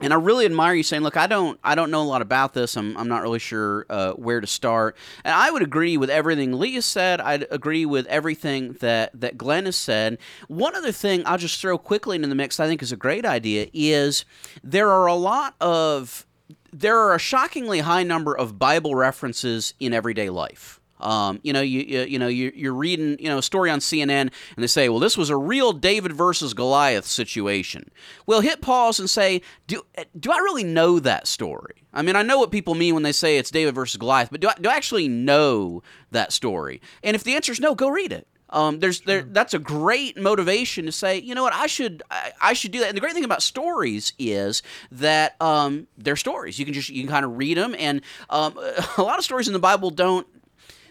and 0.00 0.12
I 0.12 0.16
really 0.16 0.44
admire 0.46 0.74
you 0.74 0.82
saying, 0.82 1.02
"Look, 1.02 1.16
I 1.16 1.26
don't, 1.26 1.58
I 1.62 1.74
don't 1.74 1.90
know 1.90 2.02
a 2.02 2.04
lot 2.04 2.22
about 2.22 2.54
this. 2.54 2.76
I'm, 2.76 2.96
I'm 2.96 3.08
not 3.08 3.22
really 3.22 3.38
sure 3.38 3.86
uh, 3.90 4.12
where 4.12 4.40
to 4.40 4.46
start." 4.46 4.96
And 5.24 5.34
I 5.34 5.50
would 5.50 5.62
agree 5.62 5.96
with 5.96 6.10
everything 6.10 6.52
Lee 6.58 6.74
has 6.74 6.86
said. 6.86 7.20
I'd 7.20 7.46
agree 7.50 7.86
with 7.86 8.06
everything 8.06 8.74
that 8.80 9.18
that 9.20 9.36
Glenn 9.38 9.66
has 9.66 9.76
said. 9.76 10.18
One 10.48 10.74
other 10.74 10.92
thing 10.92 11.22
I'll 11.26 11.38
just 11.38 11.60
throw 11.60 11.78
quickly 11.78 12.16
into 12.16 12.28
the 12.28 12.34
mix. 12.34 12.60
I 12.60 12.66
think 12.66 12.82
is 12.82 12.92
a 12.92 12.96
great 12.96 13.24
idea. 13.24 13.68
Is 13.72 14.24
there 14.62 14.88
are 14.88 15.06
a 15.06 15.14
lot 15.14 15.54
of 15.60 16.26
there 16.72 16.98
are 16.98 17.14
a 17.14 17.18
shockingly 17.18 17.80
high 17.80 18.02
number 18.02 18.36
of 18.36 18.58
Bible 18.58 18.94
references 18.94 19.74
in 19.80 19.92
everyday 19.92 20.30
life. 20.30 20.79
Um, 21.00 21.40
you 21.42 21.52
know, 21.52 21.60
you, 21.60 21.80
you 21.80 22.00
you 22.02 22.18
know 22.18 22.28
you, 22.28 22.52
you're 22.54 22.74
reading 22.74 23.16
you 23.18 23.28
know 23.28 23.38
a 23.38 23.42
story 23.42 23.70
on 23.70 23.78
CNN 23.80 24.10
and 24.10 24.32
they 24.56 24.66
say, 24.66 24.88
well, 24.88 24.98
this 24.98 25.16
was 25.16 25.30
a 25.30 25.36
real 25.36 25.72
David 25.72 26.12
versus 26.12 26.54
Goliath 26.54 27.06
situation. 27.06 27.90
Well, 28.26 28.40
hit 28.40 28.60
pause 28.60 29.00
and 29.00 29.08
say, 29.08 29.42
do 29.66 29.82
do 30.18 30.32
I 30.32 30.38
really 30.38 30.64
know 30.64 30.98
that 31.00 31.26
story? 31.26 31.84
I 31.92 32.02
mean, 32.02 32.16
I 32.16 32.22
know 32.22 32.38
what 32.38 32.50
people 32.50 32.74
mean 32.74 32.94
when 32.94 33.02
they 33.02 33.12
say 33.12 33.38
it's 33.38 33.50
David 33.50 33.74
versus 33.74 33.96
Goliath, 33.96 34.30
but 34.30 34.40
do 34.40 34.48
I, 34.48 34.54
do 34.60 34.68
I 34.68 34.74
actually 34.74 35.08
know 35.08 35.82
that 36.12 36.32
story? 36.32 36.80
And 37.02 37.16
if 37.16 37.24
the 37.24 37.34
answer 37.34 37.52
is 37.52 37.60
no, 37.60 37.74
go 37.74 37.88
read 37.88 38.12
it. 38.12 38.26
Um, 38.50 38.80
there's 38.80 39.00
there 39.02 39.22
that's 39.22 39.54
a 39.54 39.58
great 39.58 40.16
motivation 40.16 40.86
to 40.86 40.92
say, 40.92 41.18
you 41.18 41.34
know 41.34 41.42
what, 41.42 41.54
I 41.54 41.66
should 41.66 42.02
I, 42.10 42.32
I 42.40 42.52
should 42.52 42.72
do 42.72 42.80
that. 42.80 42.88
And 42.88 42.96
the 42.96 43.00
great 43.00 43.14
thing 43.14 43.24
about 43.24 43.42
stories 43.42 44.12
is 44.18 44.62
that 44.90 45.40
um, 45.40 45.86
they're 45.96 46.16
stories. 46.16 46.58
You 46.58 46.64
can 46.64 46.74
just 46.74 46.90
you 46.90 47.02
can 47.02 47.10
kind 47.10 47.24
of 47.24 47.36
read 47.36 47.56
them, 47.56 47.74
and 47.78 48.02
um, 48.28 48.58
a 48.98 49.02
lot 49.02 49.18
of 49.18 49.24
stories 49.24 49.46
in 49.46 49.52
the 49.52 49.60
Bible 49.60 49.90
don't 49.90 50.26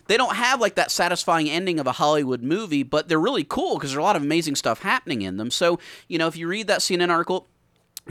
they 0.09 0.17
don't 0.17 0.35
have 0.35 0.59
like 0.59 0.73
that 0.73 0.89
satisfying 0.89 1.47
ending 1.47 1.79
of 1.79 1.85
a 1.85 1.91
Hollywood 1.91 2.41
movie, 2.41 2.81
but 2.81 3.07
they're 3.07 3.19
really 3.19 3.43
cool 3.43 3.75
because 3.75 3.91
there's 3.91 3.99
a 3.99 4.01
lot 4.01 4.15
of 4.15 4.23
amazing 4.23 4.55
stuff 4.55 4.81
happening 4.81 5.21
in 5.21 5.37
them. 5.37 5.51
So, 5.51 5.79
you 6.07 6.17
know, 6.17 6.25
if 6.25 6.35
you 6.35 6.47
read 6.47 6.65
that 6.65 6.79
CNN 6.79 7.11
article, 7.11 7.47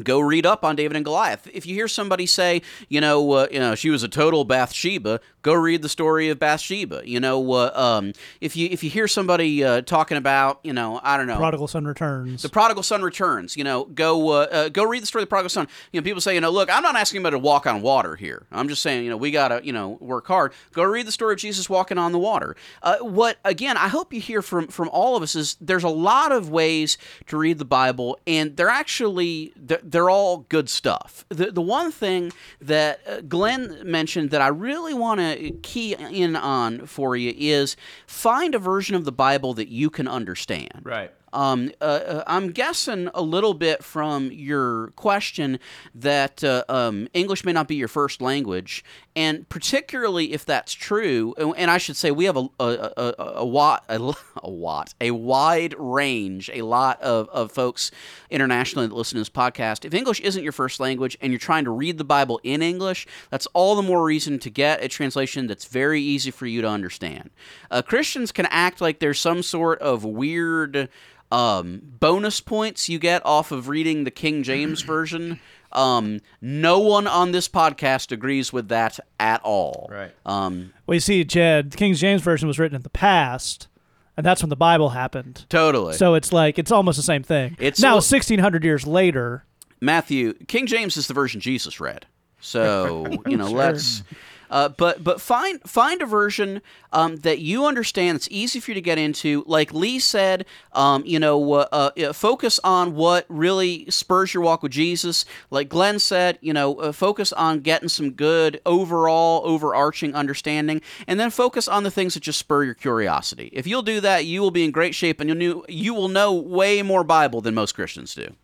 go 0.02 0.20
read 0.20 0.46
up 0.46 0.64
on 0.64 0.76
David 0.76 0.96
and 0.96 1.04
Goliath. 1.04 1.48
If 1.52 1.66
you 1.66 1.74
hear 1.74 1.88
somebody 1.88 2.26
say, 2.26 2.62
you 2.88 3.00
know, 3.00 3.32
uh, 3.32 3.46
you 3.50 3.58
know, 3.58 3.74
she 3.74 3.90
was 3.90 4.02
a 4.02 4.08
total 4.08 4.44
Bathsheba, 4.44 5.20
go 5.42 5.54
read 5.54 5.82
the 5.82 5.88
story 5.88 6.28
of 6.28 6.38
Bathsheba. 6.38 7.02
You 7.04 7.20
know, 7.20 7.52
uh, 7.52 7.70
um, 7.74 8.12
if 8.40 8.56
you 8.56 8.68
if 8.70 8.82
you 8.82 8.90
hear 8.90 9.08
somebody 9.08 9.64
uh, 9.64 9.82
talking 9.82 10.16
about, 10.16 10.60
you 10.62 10.72
know, 10.72 11.00
I 11.02 11.16
don't 11.16 11.26
know, 11.26 11.34
The 11.34 11.40
Prodigal 11.40 11.68
son 11.68 11.84
returns. 11.84 12.42
the 12.42 12.48
prodigal 12.48 12.82
son 12.82 13.02
returns. 13.02 13.56
You 13.56 13.64
know, 13.64 13.84
go 13.84 14.30
uh, 14.30 14.46
uh, 14.50 14.68
go 14.68 14.84
read 14.84 15.02
the 15.02 15.06
story 15.06 15.22
of 15.22 15.28
the 15.28 15.30
prodigal 15.30 15.50
son. 15.50 15.68
You 15.92 16.00
know, 16.00 16.04
people 16.04 16.20
say, 16.20 16.34
you 16.34 16.40
know, 16.40 16.50
look, 16.50 16.68
I'm 16.70 16.82
not 16.82 16.96
asking 16.96 17.18
anybody 17.18 17.34
to 17.34 17.38
walk 17.38 17.66
on 17.66 17.82
water 17.82 18.16
here. 18.16 18.46
I'm 18.52 18.68
just 18.68 18.82
saying, 18.82 19.04
you 19.04 19.10
know, 19.10 19.16
we 19.16 19.30
gotta, 19.30 19.60
you 19.64 19.72
know, 19.72 19.98
work 20.00 20.26
hard. 20.26 20.52
Go 20.72 20.82
read 20.82 21.06
the 21.06 21.12
story 21.12 21.34
of 21.34 21.38
Jesus 21.40 21.68
walking 21.68 21.98
on 21.98 22.12
the 22.12 22.18
water. 22.18 22.56
Uh, 22.82 22.98
what 22.98 23.38
again? 23.44 23.76
I 23.76 23.88
hope 23.88 24.12
you 24.12 24.20
hear 24.20 24.42
from 24.42 24.68
from 24.68 24.88
all 24.90 25.16
of 25.16 25.22
us 25.22 25.34
is 25.34 25.56
there's 25.60 25.84
a 25.84 25.88
lot 25.88 26.32
of 26.32 26.50
ways 26.50 26.98
to 27.28 27.36
read 27.36 27.58
the 27.58 27.64
Bible, 27.64 28.18
and 28.26 28.56
they're 28.56 28.68
actually 28.68 29.52
they're, 29.56 29.80
they're 29.90 30.10
all 30.10 30.38
good 30.48 30.68
stuff. 30.68 31.24
The 31.28 31.50
the 31.50 31.62
one 31.62 31.90
thing 31.92 32.32
that 32.60 33.00
uh, 33.06 33.20
Glenn 33.22 33.80
mentioned 33.84 34.30
that 34.30 34.40
I 34.40 34.48
really 34.48 34.94
want 34.94 35.20
to 35.20 35.50
key 35.62 35.94
in 35.94 36.36
on 36.36 36.86
for 36.86 37.16
you 37.16 37.34
is 37.36 37.76
find 38.06 38.54
a 38.54 38.58
version 38.58 38.94
of 38.94 39.04
the 39.04 39.12
Bible 39.12 39.54
that 39.54 39.68
you 39.68 39.90
can 39.90 40.08
understand. 40.08 40.82
Right. 40.82 41.12
Um, 41.32 41.70
uh, 41.80 41.84
uh, 41.84 42.24
I'm 42.26 42.50
guessing 42.52 43.08
a 43.14 43.22
little 43.22 43.54
bit 43.54 43.84
from 43.84 44.30
your 44.32 44.88
question 44.96 45.58
that 45.94 46.42
uh, 46.42 46.64
um, 46.68 47.08
English 47.14 47.44
may 47.44 47.52
not 47.52 47.68
be 47.68 47.76
your 47.76 47.88
first 47.88 48.20
language, 48.20 48.84
and 49.14 49.48
particularly 49.48 50.32
if 50.32 50.44
that's 50.44 50.72
true, 50.72 51.34
and- 51.38 51.68
I 51.70 51.76
should 51.78 51.96
say 51.96 52.10
we 52.10 52.24
have 52.24 52.36
a 52.36 52.48
a 52.60 52.64
a, 52.96 53.14
a, 53.36 53.46
wa- 53.46 53.80
a, 53.88 54.14
a 54.42 54.50
wat 54.50 54.94
a 55.00 55.10
wide 55.10 55.74
range, 55.78 56.50
a 56.54 56.62
lot 56.62 57.00
of, 57.02 57.28
of 57.28 57.52
folks 57.52 57.90
internationally 58.30 58.86
that 58.86 58.94
listen 58.94 59.16
to 59.16 59.20
this 59.20 59.28
podcast. 59.30 59.84
If 59.84 59.92
English 59.94 60.20
isn't 60.20 60.42
your 60.42 60.52
first 60.52 60.80
language 60.80 61.16
and 61.20 61.30
you're 61.32 61.38
trying 61.38 61.64
to 61.64 61.70
read 61.70 61.98
the 61.98 62.04
Bible 62.04 62.40
in 62.42 62.62
English, 62.62 63.06
that's 63.30 63.46
all 63.52 63.76
the 63.76 63.82
more 63.82 64.02
reason 64.02 64.38
to 64.40 64.50
get 64.50 64.82
a 64.82 64.88
translation 64.88 65.46
that's 65.46 65.66
very 65.66 66.00
easy 66.00 66.30
for 66.30 66.46
you 66.46 66.62
to 66.62 66.68
understand. 66.68 67.30
Uh, 67.70 67.82
Christians 67.82 68.32
can 68.32 68.46
act 68.46 68.80
like 68.80 68.98
there's 68.98 69.20
some 69.20 69.42
sort 69.42 69.78
of 69.80 70.04
weird 70.04 70.88
um, 71.30 71.80
bonus 71.84 72.40
points 72.40 72.88
you 72.88 72.98
get 72.98 73.24
off 73.24 73.52
of 73.52 73.68
reading 73.68 74.04
the 74.04 74.10
King 74.10 74.42
James 74.42 74.82
version. 74.82 75.40
Um, 75.72 76.20
no 76.40 76.78
one 76.78 77.06
on 77.06 77.32
this 77.32 77.48
podcast 77.48 78.10
agrees 78.10 78.52
with 78.52 78.68
that 78.68 78.98
at 79.20 79.42
all. 79.42 79.88
Right. 79.90 80.12
Um, 80.24 80.72
well, 80.86 80.94
you 80.94 81.00
see, 81.00 81.24
Jed, 81.24 81.72
the 81.72 81.76
King 81.76 81.92
James 81.94 82.22
version 82.22 82.48
was 82.48 82.58
written 82.58 82.74
in 82.76 82.82
the 82.82 82.88
past, 82.88 83.68
and 84.16 84.24
that's 84.24 84.42
when 84.42 84.48
the 84.48 84.56
Bible 84.56 84.88
happened. 84.90 85.44
totally. 85.50 85.92
So 85.94 86.14
it's 86.14 86.32
like 86.32 86.58
it's 86.58 86.72
almost 86.72 86.96
the 86.96 87.02
same 87.02 87.22
thing. 87.22 87.56
It's 87.60 87.80
now 87.80 87.96
1600 87.96 88.64
years 88.64 88.86
later. 88.86 89.44
Matthew, 89.80 90.32
King 90.46 90.66
James 90.66 90.96
is 90.96 91.06
the 91.06 91.14
version 91.14 91.40
Jesus 91.40 91.78
read. 91.80 92.06
So 92.40 93.06
you 93.26 93.36
know, 93.36 93.48
Sure. 93.48 93.58
let's. 93.58 94.02
Uh, 94.50 94.68
but 94.68 95.04
but 95.04 95.20
find 95.20 95.60
find 95.62 96.02
a 96.02 96.06
version 96.06 96.60
um, 96.92 97.16
that 97.18 97.38
you 97.38 97.66
understand 97.66 98.16
that's 98.16 98.28
easy 98.30 98.60
for 98.60 98.70
you 98.70 98.74
to 98.74 98.80
get 98.80 98.98
into. 98.98 99.44
Like 99.46 99.72
Lee 99.72 99.98
said, 99.98 100.46
um, 100.72 101.04
you 101.04 101.18
know, 101.18 101.52
uh, 101.52 101.90
uh, 101.96 102.12
focus 102.12 102.58
on 102.64 102.94
what 102.94 103.26
really 103.28 103.90
spurs 103.90 104.32
your 104.32 104.42
walk 104.42 104.62
with 104.62 104.72
Jesus. 104.72 105.24
Like 105.50 105.68
Glenn 105.68 105.98
said, 105.98 106.38
you 106.40 106.52
know, 106.52 106.76
uh, 106.76 106.92
focus 106.92 107.32
on 107.32 107.60
getting 107.60 107.88
some 107.88 108.12
good 108.12 108.60
overall 108.64 109.42
overarching 109.44 110.14
understanding, 110.14 110.80
and 111.06 111.20
then 111.20 111.30
focus 111.30 111.68
on 111.68 111.82
the 111.82 111.90
things 111.90 112.14
that 112.14 112.22
just 112.22 112.38
spur 112.38 112.64
your 112.64 112.74
curiosity. 112.74 113.50
If 113.52 113.66
you'll 113.66 113.82
do 113.82 114.00
that, 114.00 114.24
you 114.24 114.40
will 114.40 114.50
be 114.50 114.64
in 114.64 114.70
great 114.70 114.94
shape, 114.94 115.20
and 115.20 115.28
you'll 115.28 115.38
knew, 115.38 115.64
you 115.68 115.94
will 115.94 116.08
know 116.08 116.32
way 116.34 116.82
more 116.82 117.04
Bible 117.04 117.40
than 117.40 117.54
most 117.54 117.72
Christians 117.72 118.14
do. 118.14 118.34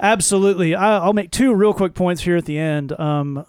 Absolutely. 0.00 0.74
I'll 0.74 1.12
make 1.12 1.30
two 1.30 1.54
real 1.54 1.74
quick 1.74 1.94
points 1.94 2.22
here 2.22 2.36
at 2.36 2.46
the 2.46 2.58
end. 2.58 2.98
Um, 2.98 3.44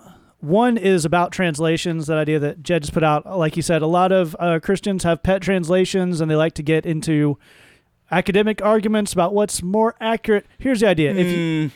one 0.46 0.78
is 0.78 1.06
about 1.06 1.32
translations, 1.32 2.08
that 2.08 2.18
idea 2.18 2.40
that 2.40 2.64
Jed 2.64 2.84
just 2.84 2.94
put 2.94 3.04
out. 3.04 3.26
Like 3.26 3.56
you 3.58 3.62
said, 3.62 3.82
a 3.82 3.88
lot 3.88 4.12
of 4.12 4.36
uh, 4.40 4.60
Christians 4.60 5.04
have 5.04 5.24
pet 5.24 5.42
translations 5.42 6.22
and 6.22 6.30
they 6.30 6.36
like 6.36 6.54
to 6.54 6.64
get 6.64 6.86
into 6.86 7.38
academic 8.12 8.62
arguments 8.62 9.14
about 9.14 9.34
what's 9.34 9.64
more 9.64 9.96
accurate. 10.00 10.46
Here's 10.58 10.80
the 10.80 10.88
idea. 10.88 11.14
If 11.14 11.28
you 11.28 11.72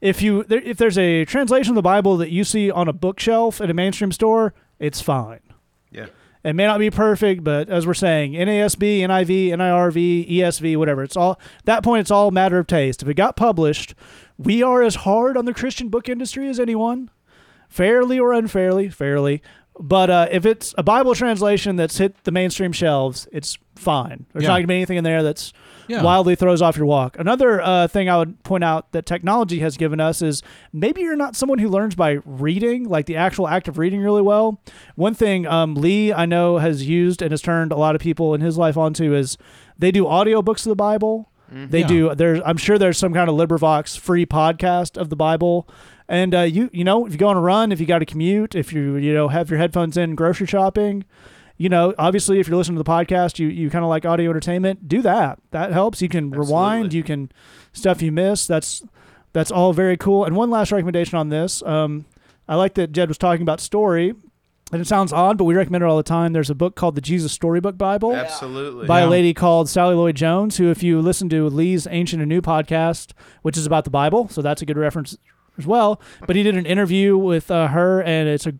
if 0.00 0.22
you 0.22 0.44
there, 0.44 0.60
if 0.60 0.76
there's 0.76 0.98
a 0.98 1.24
translation 1.24 1.72
of 1.72 1.76
the 1.76 1.82
Bible 1.82 2.16
that 2.18 2.30
you 2.30 2.44
see 2.44 2.70
on 2.70 2.88
a 2.88 2.92
bookshelf 2.92 3.60
at 3.60 3.70
a 3.70 3.74
mainstream 3.74 4.12
store, 4.12 4.54
it's 4.78 5.00
fine. 5.00 5.40
Yeah. 5.90 6.06
It 6.42 6.54
may 6.54 6.64
not 6.66 6.78
be 6.78 6.90
perfect, 6.90 7.44
but 7.44 7.68
as 7.68 7.86
we're 7.86 7.92
saying, 7.92 8.32
NASB, 8.32 9.00
NIV, 9.00 9.50
NIRV, 9.50 10.30
ESV, 10.30 10.76
whatever. 10.78 11.02
It's 11.02 11.16
all 11.16 11.38
that 11.64 11.84
point. 11.84 12.00
It's 12.00 12.10
all 12.10 12.28
a 12.28 12.32
matter 12.32 12.58
of 12.58 12.66
taste. 12.66 13.02
If 13.02 13.08
it 13.08 13.14
got 13.14 13.36
published, 13.36 13.94
we 14.38 14.62
are 14.62 14.82
as 14.82 14.94
hard 14.96 15.36
on 15.36 15.44
the 15.44 15.52
Christian 15.52 15.90
book 15.90 16.08
industry 16.08 16.48
as 16.48 16.58
anyone, 16.58 17.10
fairly 17.70 18.18
or 18.18 18.34
unfairly, 18.34 18.90
fairly. 18.90 19.42
But 19.82 20.10
uh, 20.10 20.28
if 20.30 20.44
it's 20.44 20.74
a 20.76 20.82
Bible 20.82 21.14
translation 21.14 21.76
that's 21.76 21.96
hit 21.96 22.24
the 22.24 22.30
mainstream 22.32 22.70
shelves, 22.72 23.26
it's 23.32 23.56
fine. 23.76 24.26
There's 24.32 24.42
Yeah. 24.42 24.48
not 24.48 24.54
going 24.56 24.64
to 24.64 24.68
be 24.68 24.74
anything 24.74 24.98
in 24.98 25.04
there 25.04 25.22
that's 25.22 25.54
Yeah. 25.88 26.02
wildly 26.02 26.34
throws 26.34 26.60
off 26.60 26.76
your 26.76 26.84
walk. 26.84 27.16
Another 27.18 27.62
uh, 27.62 27.88
thing 27.88 28.10
I 28.10 28.18
would 28.18 28.42
point 28.42 28.62
out 28.62 28.92
that 28.92 29.06
technology 29.06 29.60
has 29.60 29.78
given 29.78 29.98
us 29.98 30.20
is 30.20 30.42
maybe 30.70 31.00
you're 31.00 31.16
not 31.16 31.34
someone 31.34 31.60
who 31.60 31.68
learns 31.70 31.94
by 31.94 32.18
reading, 32.26 32.90
like 32.90 33.06
the 33.06 33.16
actual 33.16 33.48
act 33.48 33.68
of 33.68 33.78
reading 33.78 34.02
really 34.02 34.20
well. 34.20 34.60
One 34.96 35.14
thing 35.14 35.46
um, 35.46 35.74
Lee 35.74 36.12
I 36.12 36.26
know 36.26 36.58
has 36.58 36.86
used 36.86 37.22
and 37.22 37.30
has 37.30 37.40
turned 37.40 37.72
a 37.72 37.76
lot 37.76 37.94
of 37.94 38.02
people 38.02 38.34
in 38.34 38.42
his 38.42 38.58
life 38.58 38.76
onto 38.76 39.14
is 39.14 39.38
they 39.78 39.90
do 39.90 40.04
audiobooks 40.04 40.66
of 40.66 40.70
the 40.70 40.76
Bible. 40.76 41.30
They 41.52 41.80
Yeah. 41.80 41.86
do. 41.88 42.14
There's, 42.14 42.40
I'm 42.44 42.58
sure 42.58 42.78
there's 42.78 42.98
some 42.98 43.12
kind 43.14 43.28
of 43.30 43.34
LibriVox 43.34 43.98
free 43.98 44.24
podcast 44.26 44.96
of 44.96 45.08
the 45.08 45.16
Bible, 45.16 45.66
and 46.10 46.34
uh, 46.34 46.40
you, 46.42 46.68
you 46.72 46.84
know, 46.84 47.06
if 47.06 47.12
you 47.12 47.18
go 47.18 47.28
on 47.28 47.36
a 47.36 47.40
run, 47.40 47.70
if 47.72 47.80
you 47.80 47.86
got 47.86 48.00
to 48.00 48.04
commute, 48.06 48.54
if 48.54 48.72
you, 48.72 48.96
you 48.96 49.14
know, 49.14 49.28
have 49.28 49.48
your 49.48 49.58
headphones 49.58 49.96
in 49.96 50.16
grocery 50.16 50.46
shopping, 50.46 51.04
you 51.56 51.68
know, 51.68 51.94
obviously, 51.98 52.40
if 52.40 52.48
you're 52.48 52.56
listening 52.56 52.76
to 52.78 52.82
the 52.82 52.90
podcast, 52.90 53.38
you, 53.38 53.46
you 53.46 53.70
kind 53.70 53.84
of 53.84 53.88
like 53.88 54.04
audio 54.04 54.28
entertainment, 54.30 54.88
do 54.88 55.00
that. 55.02 55.38
That 55.52 55.72
helps. 55.72 56.02
You 56.02 56.08
can 56.08 56.30
rewind. 56.30 56.92
You 56.92 57.02
can 57.02 57.30
stuff 57.72 58.02
you 58.02 58.10
miss. 58.12 58.46
That's 58.46 58.82
that's 59.32 59.50
all 59.52 59.72
very 59.72 59.96
cool. 59.96 60.24
And 60.24 60.34
one 60.34 60.50
last 60.50 60.72
recommendation 60.72 61.16
on 61.16 61.28
this. 61.28 61.62
Um, 61.62 62.06
I 62.48 62.56
like 62.56 62.74
that 62.74 62.90
Jed 62.90 63.08
was 63.08 63.18
talking 63.18 63.42
about 63.42 63.60
story, 63.60 64.12
and 64.72 64.80
it 64.82 64.86
sounds 64.88 65.12
odd, 65.12 65.38
but 65.38 65.44
we 65.44 65.54
recommend 65.54 65.84
it 65.84 65.86
all 65.86 65.96
the 65.96 66.02
time. 66.02 66.32
There's 66.32 66.50
a 66.50 66.54
book 66.54 66.74
called 66.74 66.96
the 66.96 67.00
Jesus 67.00 67.30
Storybook 67.30 67.78
Bible 67.78 68.16
Absolutely. 68.16 68.86
by 68.88 69.00
Yeah. 69.00 69.06
a 69.06 69.08
lady 69.08 69.32
called 69.34 69.68
Sally 69.68 69.94
Lloyd 69.94 70.16
Jones, 70.16 70.56
who, 70.56 70.68
if 70.70 70.82
you 70.82 71.00
listen 71.00 71.28
to 71.28 71.48
Lee's 71.48 71.86
Ancient 71.88 72.20
and 72.20 72.28
New 72.28 72.40
podcast, 72.42 73.12
which 73.42 73.56
is 73.56 73.66
about 73.66 73.84
the 73.84 73.90
Bible, 73.90 74.28
so 74.28 74.42
that's 74.42 74.62
a 74.62 74.66
good 74.66 74.76
reference 74.78 75.16
as 75.60 75.66
well. 75.66 76.00
But 76.26 76.36
he 76.36 76.42
did 76.42 76.56
an 76.56 76.66
interview 76.66 77.16
with 77.16 77.50
uh, 77.50 77.68
her, 77.68 78.02
and 78.02 78.28
it's 78.28 78.46
a 78.46 78.52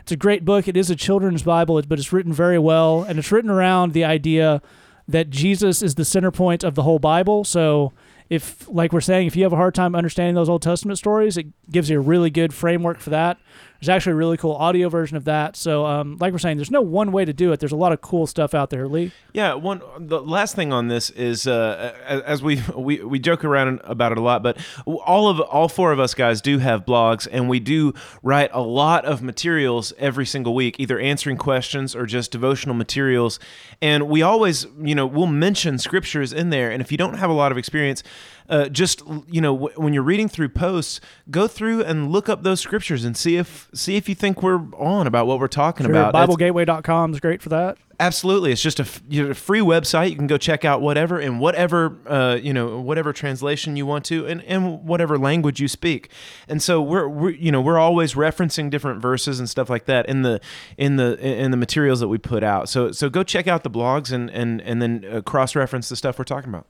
it's 0.00 0.12
a 0.12 0.16
great 0.16 0.44
book. 0.44 0.68
It 0.68 0.76
is 0.76 0.90
a 0.90 0.96
children's 0.96 1.42
Bible, 1.42 1.80
but 1.88 1.98
it's 1.98 2.12
written 2.12 2.32
very 2.32 2.58
well, 2.58 3.02
and 3.02 3.18
it's 3.18 3.32
written 3.32 3.50
around 3.50 3.92
the 3.92 4.04
idea 4.04 4.60
that 5.06 5.30
Jesus 5.30 5.82
is 5.82 5.94
the 5.94 6.04
center 6.04 6.30
point 6.30 6.64
of 6.64 6.74
the 6.74 6.82
whole 6.82 6.98
Bible. 6.98 7.44
So. 7.44 7.92
If, 8.30 8.68
like 8.68 8.92
we're 8.92 9.00
saying, 9.00 9.26
if 9.26 9.36
you 9.36 9.44
have 9.44 9.54
a 9.54 9.56
hard 9.56 9.74
time 9.74 9.94
understanding 9.94 10.34
those 10.34 10.50
Old 10.50 10.60
Testament 10.60 10.98
stories, 10.98 11.38
it 11.38 11.46
gives 11.72 11.88
you 11.88 11.96
a 11.96 12.02
really 12.02 12.28
good 12.28 12.52
framework 12.52 12.98
for 12.98 13.08
that. 13.08 13.38
There's 13.80 13.90
actually 13.90 14.12
a 14.12 14.16
really 14.16 14.36
cool 14.36 14.54
audio 14.54 14.88
version 14.88 15.16
of 15.16 15.24
that. 15.26 15.54
So, 15.54 15.86
um, 15.86 16.16
like 16.18 16.32
we're 16.32 16.38
saying, 16.38 16.56
there's 16.56 16.70
no 16.70 16.80
one 16.80 17.12
way 17.12 17.24
to 17.24 17.32
do 17.32 17.52
it. 17.52 17.60
There's 17.60 17.72
a 17.72 17.76
lot 17.76 17.92
of 17.92 18.00
cool 18.00 18.26
stuff 18.26 18.52
out 18.52 18.70
there, 18.70 18.88
Lee. 18.88 19.12
Yeah, 19.32 19.54
one. 19.54 19.80
The 19.98 20.20
last 20.20 20.56
thing 20.56 20.72
on 20.72 20.88
this 20.88 21.10
is, 21.10 21.46
uh, 21.46 22.22
as 22.26 22.42
we 22.42 22.60
we 22.76 23.02
we 23.04 23.20
joke 23.20 23.44
around 23.44 23.80
about 23.84 24.10
it 24.10 24.18
a 24.18 24.20
lot, 24.20 24.42
but 24.42 24.58
all 24.86 25.28
of 25.28 25.38
all 25.40 25.68
four 25.68 25.92
of 25.92 26.00
us 26.00 26.12
guys 26.14 26.40
do 26.40 26.58
have 26.58 26.84
blogs, 26.84 27.28
and 27.30 27.48
we 27.48 27.60
do 27.60 27.94
write 28.22 28.50
a 28.52 28.60
lot 28.60 29.04
of 29.04 29.22
materials 29.22 29.92
every 29.96 30.26
single 30.26 30.54
week, 30.54 30.80
either 30.80 30.98
answering 30.98 31.36
questions 31.36 31.94
or 31.94 32.04
just 32.04 32.32
devotional 32.32 32.74
materials. 32.74 33.38
And 33.80 34.08
we 34.08 34.22
always, 34.22 34.66
you 34.80 34.94
know, 34.96 35.06
we'll 35.06 35.26
mention 35.26 35.78
scriptures 35.78 36.32
in 36.32 36.50
there. 36.50 36.70
And 36.70 36.80
if 36.80 36.90
you 36.90 36.98
don't 36.98 37.14
have 37.14 37.30
a 37.30 37.34
lot 37.34 37.52
of 37.52 37.58
experience, 37.58 38.02
uh, 38.48 38.68
just 38.68 39.02
you 39.28 39.40
know 39.40 39.54
w- 39.54 39.74
when 39.76 39.92
you're 39.92 40.02
reading 40.02 40.28
through 40.28 40.48
posts, 40.48 41.00
go 41.30 41.46
through 41.48 41.82
and 41.82 42.10
look 42.10 42.28
up 42.28 42.42
those 42.42 42.60
scriptures 42.60 43.04
and 43.04 43.16
see 43.16 43.36
if 43.36 43.68
see 43.74 43.96
if 43.96 44.08
you 44.08 44.14
think 44.14 44.42
we're 44.42 44.60
on 44.76 45.06
about 45.06 45.26
what 45.26 45.38
we're 45.38 45.48
talking 45.48 45.86
Sure, 45.86 45.94
about. 45.94 46.14
BibleGateway.com 46.14 47.12
is 47.12 47.20
great 47.20 47.42
for 47.42 47.48
that. 47.50 47.78
Absolutely, 48.00 48.52
it's 48.52 48.62
just 48.62 48.78
a, 48.78 48.84
f- 48.84 49.02
you 49.08 49.24
know, 49.24 49.30
a 49.30 49.34
free 49.34 49.58
website. 49.58 50.10
You 50.10 50.14
can 50.16 50.28
go 50.28 50.38
check 50.38 50.64
out 50.64 50.80
whatever 50.80 51.18
in 51.18 51.40
whatever 51.40 51.96
uh, 52.06 52.38
you 52.40 52.52
know 52.52 52.78
whatever 52.80 53.12
translation 53.12 53.74
you 53.74 53.86
want 53.86 54.04
to, 54.04 54.24
and, 54.24 54.40
and 54.44 54.84
whatever 54.84 55.18
language 55.18 55.58
you 55.60 55.66
speak. 55.66 56.08
And 56.46 56.62
so 56.62 56.80
we're, 56.80 57.08
we're 57.08 57.30
you 57.30 57.50
know 57.50 57.60
we're 57.60 57.78
always 57.78 58.14
referencing 58.14 58.70
different 58.70 59.02
verses 59.02 59.40
and 59.40 59.50
stuff 59.50 59.68
like 59.68 59.86
that 59.86 60.08
in 60.08 60.22
the 60.22 60.40
in 60.76 60.94
the 60.94 61.18
in 61.18 61.50
the 61.50 61.56
materials 61.56 61.98
that 61.98 62.06
we 62.06 62.18
put 62.18 62.44
out. 62.44 62.68
So 62.68 62.92
so 62.92 63.10
go 63.10 63.24
check 63.24 63.48
out 63.48 63.64
the 63.64 63.70
blogs 63.70 64.12
and 64.12 64.30
and 64.30 64.60
and 64.62 64.80
then 64.80 65.04
uh, 65.10 65.20
cross 65.20 65.56
reference 65.56 65.88
the 65.88 65.96
stuff 65.96 66.18
we're 66.20 66.24
talking 66.24 66.50
about. 66.50 66.66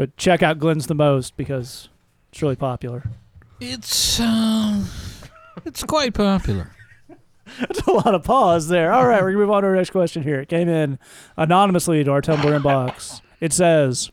But 0.00 0.16
check 0.16 0.42
out 0.42 0.58
Glenn's 0.58 0.86
the 0.86 0.94
most 0.94 1.36
because 1.36 1.90
it's 2.32 2.40
really 2.40 2.56
popular. 2.56 3.02
It's 3.60 4.18
uh, 4.18 4.82
it's 5.66 5.84
quite 5.84 6.14
popular. 6.14 6.70
That's 7.60 7.80
a 7.80 7.90
lot 7.92 8.14
of 8.14 8.24
pause 8.24 8.68
there. 8.68 8.94
All 8.94 9.06
right, 9.06 9.20
we're 9.20 9.32
gonna 9.32 9.44
move 9.44 9.50
on 9.50 9.62
to 9.62 9.68
our 9.68 9.76
next 9.76 9.90
question 9.90 10.22
here. 10.22 10.40
It 10.40 10.48
came 10.48 10.70
in 10.70 10.98
anonymously 11.36 12.02
to 12.02 12.10
our 12.12 12.22
Tumblr 12.22 12.44
inbox. 12.44 13.20
It 13.42 13.52
says, 13.52 14.10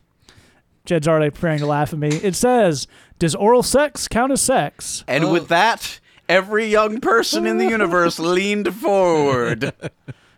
Jed's 0.84 1.08
already 1.08 1.30
preparing 1.30 1.60
to 1.60 1.66
laugh 1.66 1.94
at 1.94 1.98
me. 1.98 2.08
It 2.08 2.34
says, 2.34 2.86
"Does 3.18 3.34
oral 3.34 3.62
sex 3.62 4.08
count 4.08 4.30
as 4.30 4.42
sex?" 4.42 5.04
And 5.08 5.24
Oh. 5.24 5.32
with 5.32 5.48
that, 5.48 6.00
every 6.28 6.66
young 6.66 7.00
person 7.00 7.46
in 7.46 7.56
the 7.56 7.64
universe 7.70 8.18
leaned 8.18 8.74
forward. 8.74 9.72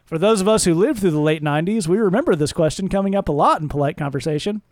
For 0.04 0.16
those 0.16 0.40
of 0.40 0.46
us 0.46 0.64
who 0.64 0.74
lived 0.74 1.00
through 1.00 1.10
the 1.10 1.18
late 1.18 1.42
'90s, 1.42 1.88
we 1.88 1.98
remember 1.98 2.36
this 2.36 2.52
question 2.52 2.88
coming 2.88 3.16
up 3.16 3.28
a 3.28 3.32
lot 3.32 3.60
in 3.60 3.68
polite 3.68 3.96
conversation. 3.96 4.62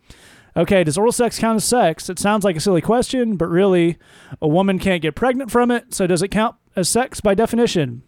Okay, 0.59 0.83
does 0.83 0.97
oral 0.97 1.13
sex 1.13 1.39
count 1.39 1.55
as 1.55 1.63
sex? 1.63 2.09
It 2.09 2.19
sounds 2.19 2.43
like 2.43 2.57
a 2.57 2.59
silly 2.59 2.81
question, 2.81 3.37
but 3.37 3.47
really, 3.47 3.97
a 4.41 4.47
woman 4.47 4.77
can't 4.77 5.01
get 5.01 5.15
pregnant 5.15 5.49
from 5.49 5.71
it, 5.71 5.93
so 5.93 6.05
does 6.05 6.21
it 6.21 6.27
count 6.27 6.57
as 6.75 6.89
sex 6.89 7.21
by 7.21 7.33
definition? 7.33 8.03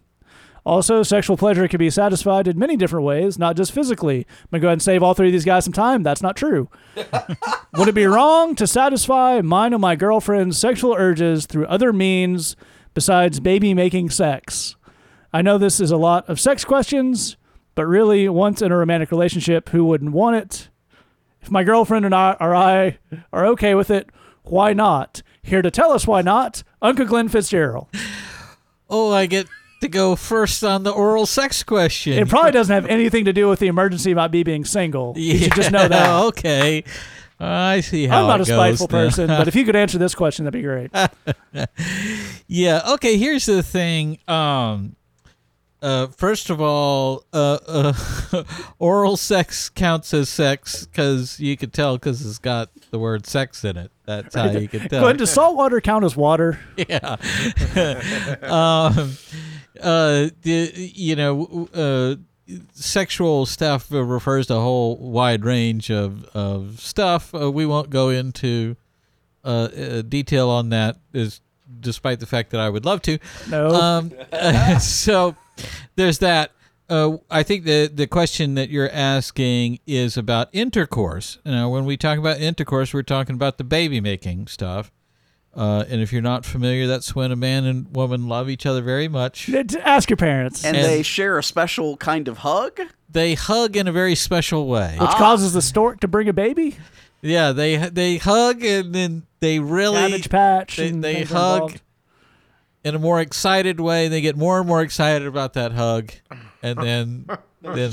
Also, 0.66 1.02
sexual 1.02 1.38
pleasure 1.38 1.66
can 1.70 1.78
be 1.78 1.90
satisfied 1.90 2.50
in 2.50 2.60
many 2.60 2.76
different 2.76 3.06
ways, 3.06 3.40
not 3.40 3.56
just 3.56 3.72
physically. 3.72 4.28
I'm 4.28 4.48
going 4.52 4.60
to 4.60 4.60
go 4.60 4.68
ahead 4.68 4.74
and 4.74 4.82
save 4.82 5.02
all 5.02 5.14
three 5.14 5.28
of 5.28 5.32
these 5.32 5.46
guys 5.46 5.64
some 5.64 5.72
time. 5.72 6.04
That's 6.04 6.22
not 6.22 6.36
true. 6.36 6.70
Would 7.78 7.88
it 7.88 7.96
be 7.96 8.06
wrong 8.06 8.54
to 8.56 8.68
satisfy 8.68 9.40
mine 9.40 9.74
or 9.74 9.80
my 9.80 9.96
girlfriend's 9.96 10.58
sexual 10.58 10.94
urges 10.94 11.46
through 11.46 11.68
other 11.68 11.94
means 11.94 12.58
besides 12.94 13.40
baby 13.40 13.74
making 13.74 14.10
sex? 14.10 14.76
I 15.32 15.42
know 15.42 15.58
this 15.58 15.80
is 15.80 15.92
a 15.92 15.96
lot 15.98 16.28
of 16.28 16.38
sex 16.38 16.66
questions, 16.66 17.38
but 17.76 17.86
really, 17.86 18.28
once 18.28 18.62
in 18.62 18.74
a 18.74 18.78
romantic 18.78 19.10
relationship, 19.10 19.70
who 19.70 19.86
wouldn't 19.86 20.12
want 20.12 20.36
it? 20.36 20.70
If 21.42 21.50
my 21.52 21.64
girlfriend 21.64 22.06
and 22.06 22.14
I 22.16 22.36
or 22.40 22.56
I 22.56 23.00
are 23.34 23.46
okay 23.48 23.76
with 23.76 23.90
it, 23.90 24.10
why 24.44 24.74
not? 24.74 25.22
Here 25.44 25.62
to 25.62 25.72
tell 25.72 25.92
us 25.92 26.06
why 26.06 26.22
not, 26.22 26.64
Uncle 26.82 27.06
Glenn 27.06 27.28
Fitzgerald. 27.30 27.88
Oh, 28.90 29.12
I 29.12 29.26
get 29.26 29.48
to 29.82 29.88
go 29.88 30.16
first 30.16 30.64
on 30.64 30.84
the 30.84 30.92
oral 30.92 31.26
sex 31.26 31.64
question. 31.64 32.14
It 32.14 32.30
probably 32.30 32.52
doesn't 32.52 32.74
have 32.74 32.86
anything 32.90 33.26
to 33.26 33.34
do 33.34 33.48
with 33.50 33.60
the 33.60 33.68
emergency 33.68 34.12
about 34.12 34.32
me 34.32 34.44
being 34.44 34.66
single. 34.66 35.14
You 35.18 35.38
should 35.38 35.56
just 35.56 35.72
know 35.72 35.88
that. 35.88 36.24
okay. 36.26 36.84
I 37.40 37.80
see 37.82 38.06
how 38.06 38.22
I'm 38.22 38.28
not 38.28 38.42
a 38.42 38.46
spiteful 38.46 38.88
now. 38.92 38.92
person, 39.06 39.28
but 39.28 39.48
if 39.48 39.56
you 39.56 39.66
could 39.66 39.76
answer 39.76 39.98
this 39.98 40.14
question, 40.14 40.46
that'd 40.46 40.54
be 40.54 40.62
great. 40.62 40.92
Yeah. 42.48 42.82
Okay. 42.94 43.18
Here's 43.18 43.46
the 43.46 43.64
thing. 43.64 44.20
Um, 44.28 44.96
uh, 45.82 46.08
first 46.08 46.50
of 46.50 46.62
all, 46.62 47.26
uh, 47.34 47.58
uh, 47.68 48.44
oral 48.80 49.18
sex 49.18 49.70
counts 49.70 50.14
as 50.14 50.30
sex 50.30 50.86
because 50.86 51.40
you 51.40 51.58
could 51.58 51.74
tell 51.74 51.98
because 51.98 52.26
it's 52.26 52.38
got 52.38 52.70
the 52.92 53.00
word 53.00 53.26
sex 53.26 53.64
in 53.64 53.78
it. 53.78 53.92
That's 54.06 54.36
how 54.36 54.52
you 54.52 54.68
can 54.68 54.80
tell. 54.90 55.02
Glenn, 55.02 55.18
does 55.18 55.32
salt 55.32 55.56
water 55.56 55.82
count 55.82 56.06
as 56.06 56.16
water? 56.16 56.60
yeah. 56.78 57.18
um, 58.44 59.18
uh, 59.82 60.30
the, 60.42 60.72
you 60.76 61.16
know, 61.16 61.70
uh, 61.74 62.16
sexual 62.74 63.46
stuff 63.46 63.88
refers 63.90 64.48
to 64.48 64.56
a 64.56 64.60
whole 64.60 64.98
wide 64.98 65.46
range 65.46 65.90
of, 65.90 66.26
of 66.36 66.80
stuff. 66.80 67.34
Uh, 67.34 67.52
we 67.52 67.66
won't 67.66 67.90
go 67.90 68.10
into 68.10 68.76
uh, 69.44 69.70
uh, 69.76 70.02
detail 70.04 70.50
on 70.50 70.70
that, 70.70 70.98
is 71.14 71.42
despite 71.80 72.20
the 72.20 72.26
fact 72.26 72.52
that 72.52 72.60
I 72.60 72.70
would 72.70 72.86
love 72.86 73.02
to. 73.04 73.18
No. 73.50 73.70
Um, 73.70 74.12
so 74.80 75.36
there's 75.96 76.20
that. 76.20 76.52
Uh, 76.90 77.18
I 77.30 77.44
think 77.44 77.64
the 77.64 77.90
the 77.94 78.06
question 78.08 78.56
that 78.56 78.70
you're 78.70 78.90
asking 78.92 79.80
is 79.88 80.18
about 80.18 80.50
intercourse. 80.52 81.40
Now, 81.46 81.70
when 81.70 81.86
we 81.86 81.96
talk 81.96 82.18
about 82.18 82.42
intercourse, 82.42 82.94
we're 82.94 83.04
talking 83.04 83.36
about 83.36 83.58
the 83.58 83.64
baby 83.64 84.02
making 84.02 84.48
stuff. 84.48 84.92
Uh, 85.54 85.84
and 85.90 86.02
if 86.02 86.14
you're 86.14 86.22
not 86.22 86.46
familiar, 86.46 86.88
that's 86.88 87.14
when 87.14 87.30
a 87.32 87.36
man 87.36 87.66
and 87.66 87.94
woman 87.94 88.28
love 88.30 88.50
each 88.50 88.66
other 88.66 88.82
very 88.82 89.10
much. 89.10 89.50
Ask 89.84 90.10
your 90.10 90.16
parents, 90.18 90.64
And 90.64 90.78
And- 90.78 90.86
they 90.86 91.04
share 91.04 91.38
a 91.38 91.44
special 91.44 91.98
kind 91.98 92.30
of 92.30 92.38
hug. 92.40 92.80
They 93.10 93.34
hug 93.34 93.76
in 93.76 93.86
a 93.88 93.92
very 93.92 94.16
special 94.16 94.68
way. 94.68 94.96
which 94.98 95.10
causes 95.12 95.52
the 95.52 95.62
stork 95.62 96.00
to 96.02 96.08
bring 96.08 96.30
a 96.30 96.34
baby. 96.34 96.78
Yeah, 97.22 97.52
they 97.52 97.78
they 97.78 98.18
hug 98.18 98.64
and 98.64 98.94
then 98.96 99.24
they 99.40 99.60
really 99.60 99.98
Cabbage 99.98 100.30
patch. 100.30 100.78
they, 100.78 100.90
and 100.90 101.04
they 101.04 101.24
hug 101.24 101.62
involved. 101.62 101.82
in 102.84 102.96
a 102.96 103.00
more 103.00 103.22
excited 103.22 103.80
way. 103.80 104.08
They 104.08 104.22
get 104.22 104.36
more 104.38 104.60
and 104.60 104.68
more 104.68 104.82
excited 104.82 105.28
about 105.28 105.54
that 105.54 105.72
hug, 105.74 106.12
and 106.64 106.78
then 106.82 107.26
then 107.62 107.92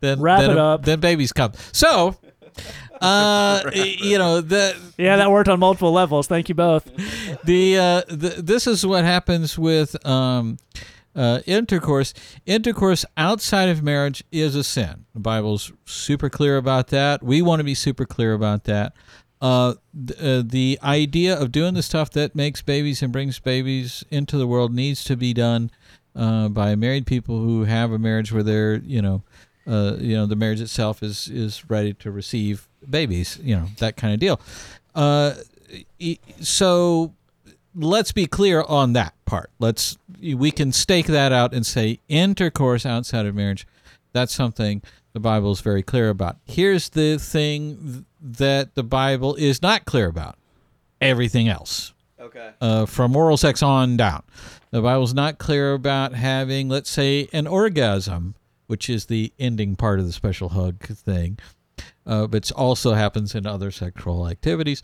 then 0.00 0.20
Wrap 0.20 0.40
then, 0.40 0.50
it 0.50 0.58
up. 0.58 0.84
then 0.84 1.00
babies 1.00 1.32
come. 1.32 1.52
So, 1.72 2.16
uh, 3.00 3.70
you 3.74 4.18
know 4.18 4.40
the 4.40 4.76
Yeah, 4.98 5.16
that 5.16 5.30
worked 5.30 5.48
on 5.48 5.58
multiple 5.60 5.92
levels. 5.92 6.26
Thank 6.26 6.48
you 6.48 6.54
both. 6.54 6.84
the, 7.44 7.78
uh, 7.78 8.02
the 8.08 8.40
this 8.42 8.66
is 8.66 8.84
what 8.84 9.04
happens 9.04 9.58
with 9.58 10.04
um, 10.06 10.58
uh, 11.14 11.40
intercourse. 11.46 12.14
Intercourse 12.46 13.04
outside 13.16 13.68
of 13.68 13.82
marriage 13.82 14.24
is 14.32 14.54
a 14.54 14.64
sin. 14.64 15.06
The 15.14 15.20
Bible's 15.20 15.72
super 15.84 16.28
clear 16.28 16.56
about 16.56 16.88
that. 16.88 17.22
We 17.22 17.42
want 17.42 17.60
to 17.60 17.64
be 17.64 17.74
super 17.74 18.04
clear 18.04 18.34
about 18.34 18.64
that. 18.64 18.92
Uh, 19.40 19.74
th- 20.06 20.20
uh, 20.20 20.42
the 20.46 20.78
idea 20.82 21.38
of 21.38 21.52
doing 21.52 21.74
the 21.74 21.82
stuff 21.82 22.10
that 22.10 22.34
makes 22.34 22.62
babies 22.62 23.02
and 23.02 23.12
brings 23.12 23.38
babies 23.38 24.04
into 24.10 24.38
the 24.38 24.46
world 24.46 24.72
needs 24.72 25.04
to 25.04 25.16
be 25.16 25.34
done 25.34 25.70
uh, 26.16 26.48
by 26.48 26.74
married 26.74 27.06
people 27.06 27.40
who 27.40 27.64
have 27.64 27.92
a 27.92 27.98
marriage 27.98 28.32
where 28.32 28.42
they're, 28.42 28.76
you 28.76 29.02
know, 29.02 29.22
uh, 29.66 29.96
you 29.98 30.14
know, 30.14 30.26
the 30.26 30.36
marriage 30.36 30.60
itself 30.60 31.02
is 31.02 31.28
is 31.28 31.68
ready 31.68 31.92
to 31.94 32.10
receive 32.10 32.68
babies. 32.88 33.38
You 33.42 33.56
know, 33.56 33.66
that 33.78 33.96
kind 33.96 34.14
of 34.14 34.20
deal. 34.20 34.40
Uh, 34.94 35.34
so 36.40 37.12
let's 37.74 38.12
be 38.12 38.26
clear 38.26 38.62
on 38.62 38.92
that 38.94 39.14
part. 39.24 39.50
Let's 39.58 39.98
we 40.20 40.50
can 40.50 40.72
stake 40.72 41.06
that 41.06 41.32
out 41.32 41.52
and 41.52 41.66
say 41.66 42.00
intercourse 42.08 42.86
outside 42.86 43.26
of 43.26 43.34
marriage. 43.34 43.66
That's 44.12 44.34
something 44.34 44.82
the 45.12 45.20
Bible 45.20 45.52
is 45.52 45.60
very 45.60 45.82
clear 45.82 46.08
about. 46.08 46.36
Here's 46.44 46.90
the 46.90 47.18
thing 47.18 48.06
that 48.20 48.74
the 48.74 48.82
Bible 48.82 49.34
is 49.34 49.62
not 49.62 49.84
clear 49.84 50.08
about. 50.08 50.36
Everything 51.00 51.48
else. 51.48 51.92
Okay. 52.18 52.52
Uh, 52.60 52.86
from 52.86 53.14
oral 53.14 53.36
sex 53.36 53.62
on 53.62 53.96
down. 53.96 54.22
The 54.70 54.80
Bible's 54.80 55.14
not 55.14 55.38
clear 55.38 55.74
about 55.74 56.14
having, 56.14 56.68
let's 56.68 56.90
say, 56.90 57.28
an 57.32 57.46
orgasm, 57.46 58.34
which 58.66 58.88
is 58.88 59.06
the 59.06 59.32
ending 59.38 59.76
part 59.76 60.00
of 60.00 60.06
the 60.06 60.12
special 60.12 60.50
hug 60.50 60.82
thing 60.82 61.38
uh, 62.06 62.26
but 62.26 62.50
also 62.52 62.94
happens 62.94 63.34
in 63.34 63.46
other 63.46 63.70
sexual 63.70 64.28
activities, 64.28 64.82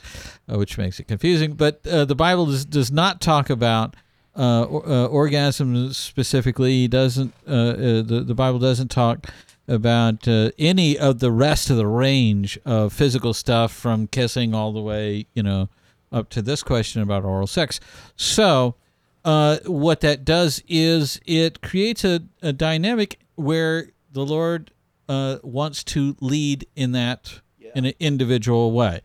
uh, 0.51 0.59
which 0.59 0.79
makes 0.79 1.01
it 1.01 1.09
confusing. 1.09 1.55
But 1.55 1.87
uh, 1.87 2.05
the 2.05 2.15
Bible 2.15 2.47
does, 2.47 2.65
does 2.65 2.91
not 2.91 3.21
talk 3.21 3.51
about 3.51 3.97
uh, 4.37 4.63
or, 4.65 4.89
uh, 4.89 5.07
orgasm 5.07 5.93
specifically. 5.93 6.89
Doesn't. 6.89 7.35
Uh, 7.47 7.51
uh, 7.51 7.75
the 8.03 8.25
the 8.27 8.35
Bible 8.35 8.59
doesn't 8.59 8.91
talk 8.91 9.27
about 9.69 10.27
any 10.59 10.99
of 10.99 11.21
the 11.21 11.31
rest 11.31 11.71
of 11.71 11.77
the 11.77 11.87
range 11.87 12.59
of 12.65 12.93
physical 12.93 13.33
stuff 13.33 13.73
from 13.73 14.07
kissing 14.09 14.53
all 14.53 14.73
the 14.73 14.81
way, 14.81 15.27
you 15.35 15.43
know, 15.43 15.69
up 16.11 16.29
to 16.31 16.43
this 16.43 16.63
question 16.63 17.03
about 17.03 17.25
oral 17.25 17.47
sex. 17.47 17.81
So. 18.17 18.77
What 19.23 20.01
that 20.01 20.25
does 20.25 20.63
is 20.67 21.21
it 21.27 21.61
creates 21.61 22.05
a, 22.07 22.23
a 22.41 22.55
dynamic 22.55 23.21
where 23.35 23.91
the 24.11 24.25
Lord 24.25 24.71
uh, 25.11 25.39
wants 25.43 25.83
to 25.83 26.17
lead 26.21 26.67
in 26.77 26.93
that 26.93 27.41
in 27.75 27.85
an 27.85 27.95
individual 28.01 28.71
way. 28.73 29.01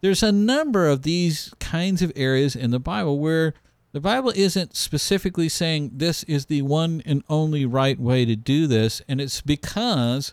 There's 0.00 0.22
a 0.22 0.32
number 0.32 0.88
of 0.88 1.02
these 1.02 1.52
kinds 1.60 2.00
of 2.02 2.10
areas 2.16 2.56
in 2.56 2.70
the 2.70 2.80
Bible 2.80 3.18
where 3.18 3.52
the 3.92 4.00
Bible 4.00 4.32
isn't 4.34 4.74
specifically 4.76 5.48
saying 5.48 5.90
this 5.94 6.22
is 6.24 6.46
the 6.46 6.62
one 6.62 7.02
and 7.04 7.22
only 7.28 7.66
right 7.66 7.98
way 8.00 8.24
to 8.24 8.36
do 8.36 8.66
this, 8.66 9.02
and 9.08 9.20
it's 9.20 9.40
because 9.42 10.32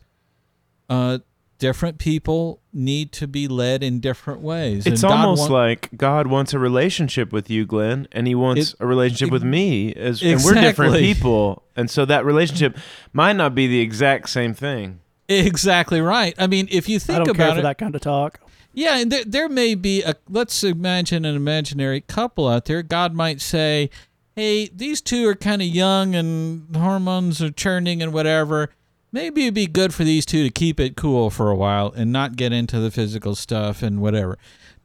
uh, 0.90 1.20
different 1.58 1.98
people 1.98 2.62
need 2.72 3.12
to 3.14 3.28
be 3.28 3.48
led 3.48 3.84
in 3.84 4.00
different 4.00 4.42
ways. 4.42 4.86
It's 4.86 5.04
And 5.04 5.12
almost 5.12 5.42
want- 5.42 5.52
like 5.52 5.90
God 5.98 6.28
wants 6.28 6.54
a 6.54 6.60
relationship 6.60 7.34
with 7.34 7.50
you, 7.50 7.66
Glenn, 7.66 8.08
and 8.12 8.28
He 8.28 8.36
wants 8.36 8.70
It- 8.74 8.76
a 8.80 8.86
relationship 8.88 9.32
with 9.32 9.44
me, 9.44 9.94
as 9.94 10.22
and 10.22 10.42
we're 10.44 10.54
different 10.54 10.96
people, 10.96 11.64
and 11.76 11.90
so 11.90 12.06
that 12.06 12.24
relationship 12.26 12.78
might 13.12 13.36
not 13.36 13.56
be 13.56 13.68
the 13.68 13.80
exact 13.80 14.30
same 14.30 14.54
thing. 14.54 15.00
Exactly 15.28 16.02
right. 16.02 16.34
I 16.38 16.48
mean, 16.48 16.68
if 16.72 16.88
you 16.90 17.00
think 17.00 17.22
I 17.22 17.24
don't 17.24 17.36
care 17.36 17.46
about 17.46 17.56
for 17.56 17.60
it, 17.60 17.64
that 17.64 17.78
kind 17.78 17.96
of 17.96 18.02
talk. 18.02 18.40
Yeah, 18.74 18.98
and 19.00 19.12
there, 19.12 19.24
there 19.26 19.50
may 19.50 19.74
be 19.74 20.04
a. 20.04 20.16
Let's 20.30 20.64
imagine 20.64 21.26
an 21.26 21.36
imaginary 21.36 22.02
couple 22.02 22.48
out 22.48 22.66
there. 22.66 22.84
God 22.84 23.14
might 23.14 23.42
say, 23.42 23.90
"Hey, 24.36 24.70
these 24.74 25.02
two 25.02 25.28
are 25.28 25.36
kind 25.36 25.62
of 25.62 25.68
young, 25.68 26.14
and 26.14 26.76
hormones 26.76 27.42
are 27.42 27.50
churning, 27.50 28.04
and 28.04 28.14
whatever. 28.14 28.70
Maybe 29.12 29.44
it'd 29.44 29.54
be 29.56 29.68
good 29.68 29.94
for 29.94 30.04
these 30.04 30.26
two 30.26 30.44
to 30.44 30.52
keep 30.52 30.80
it 30.80 30.96
cool 30.96 31.30
for 31.30 31.50
a 31.50 31.56
while 31.56 31.92
and 31.96 32.12
not 32.12 32.36
get 32.36 32.52
into 32.54 32.80
the 32.80 32.92
physical 32.92 33.36
stuff 33.36 33.82
and 33.82 34.00
whatever." 34.00 34.38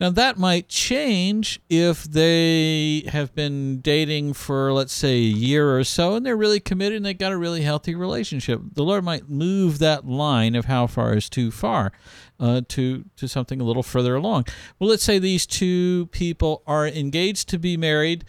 Now 0.02 0.10
that 0.10 0.36
might 0.36 0.66
change 0.66 1.60
if 1.70 2.02
they 2.02 3.04
have 3.06 3.32
been 3.36 3.80
dating 3.80 4.32
for 4.32 4.72
let's 4.72 4.92
say 4.92 5.14
a 5.14 5.20
year 5.20 5.78
or 5.78 5.84
so 5.84 6.16
and 6.16 6.26
they're 6.26 6.36
really 6.36 6.58
committed 6.58 6.96
and 6.96 7.06
they've 7.06 7.16
got 7.16 7.30
a 7.30 7.36
really 7.36 7.62
healthy 7.62 7.94
relationship. 7.94 8.60
The 8.72 8.82
Lord 8.82 9.04
might 9.04 9.28
move 9.28 9.78
that 9.78 10.04
line 10.04 10.56
of 10.56 10.64
how 10.64 10.88
far 10.88 11.14
is 11.14 11.30
too 11.30 11.52
far 11.52 11.92
uh, 12.40 12.62
to 12.70 13.04
to 13.14 13.28
something 13.28 13.60
a 13.60 13.64
little 13.64 13.84
further 13.84 14.16
along. 14.16 14.46
Well, 14.80 14.90
let's 14.90 15.04
say 15.04 15.20
these 15.20 15.46
two 15.46 16.06
people 16.06 16.64
are 16.66 16.88
engaged 16.88 17.48
to 17.50 17.58
be 17.60 17.76
married 17.76 18.24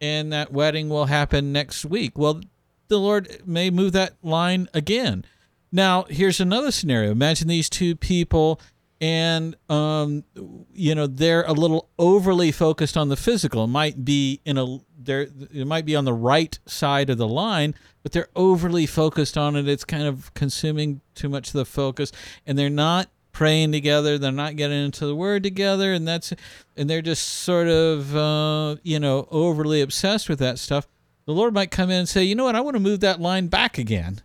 and 0.00 0.32
that 0.32 0.50
wedding 0.50 0.88
will 0.88 1.04
happen 1.04 1.52
next 1.52 1.84
week. 1.84 2.16
Well, 2.16 2.40
the 2.88 2.98
Lord 2.98 3.42
may 3.44 3.68
move 3.68 3.92
that 3.92 4.14
line 4.22 4.66
again. 4.72 5.26
Now, 5.70 6.04
here's 6.04 6.40
another 6.40 6.70
scenario. 6.70 7.10
Imagine 7.10 7.48
these 7.48 7.68
two 7.68 7.96
people 7.96 8.62
and 9.00 9.56
um, 9.68 10.24
you 10.72 10.94
know 10.94 11.06
they're 11.06 11.44
a 11.44 11.52
little 11.52 11.88
overly 11.98 12.50
focused 12.50 12.96
on 12.96 13.08
the 13.08 13.16
physical. 13.16 13.64
It 13.64 13.68
might 13.68 14.04
be 14.04 14.40
in 14.44 14.58
a 14.58 14.78
there 14.98 15.28
it 15.52 15.66
might 15.66 15.84
be 15.84 15.94
on 15.96 16.04
the 16.04 16.12
right 16.12 16.58
side 16.66 17.10
of 17.10 17.18
the 17.18 17.28
line, 17.28 17.74
but 18.02 18.12
they're 18.12 18.28
overly 18.34 18.86
focused 18.86 19.38
on 19.38 19.56
it. 19.56 19.68
It's 19.68 19.84
kind 19.84 20.04
of 20.04 20.32
consuming 20.34 21.00
too 21.14 21.28
much 21.28 21.48
of 21.48 21.54
the 21.54 21.64
focus, 21.64 22.12
and 22.46 22.58
they're 22.58 22.70
not 22.70 23.08
praying 23.32 23.70
together. 23.70 24.18
They're 24.18 24.32
not 24.32 24.56
getting 24.56 24.84
into 24.84 25.06
the 25.06 25.14
Word 25.14 25.44
together, 25.44 25.92
and 25.92 26.06
that's 26.06 26.32
and 26.76 26.90
they're 26.90 27.02
just 27.02 27.24
sort 27.24 27.68
of 27.68 28.16
uh, 28.16 28.76
you 28.82 28.98
know 28.98 29.28
overly 29.30 29.80
obsessed 29.80 30.28
with 30.28 30.40
that 30.40 30.58
stuff. 30.58 30.88
The 31.24 31.34
Lord 31.34 31.52
might 31.52 31.70
come 31.70 31.90
in 31.90 32.00
and 32.00 32.08
say, 32.08 32.24
you 32.24 32.34
know 32.34 32.44
what, 32.44 32.56
I 32.56 32.62
want 32.62 32.74
to 32.74 32.80
move 32.80 33.00
that 33.00 33.20
line 33.20 33.48
back 33.48 33.76
again 33.76 34.22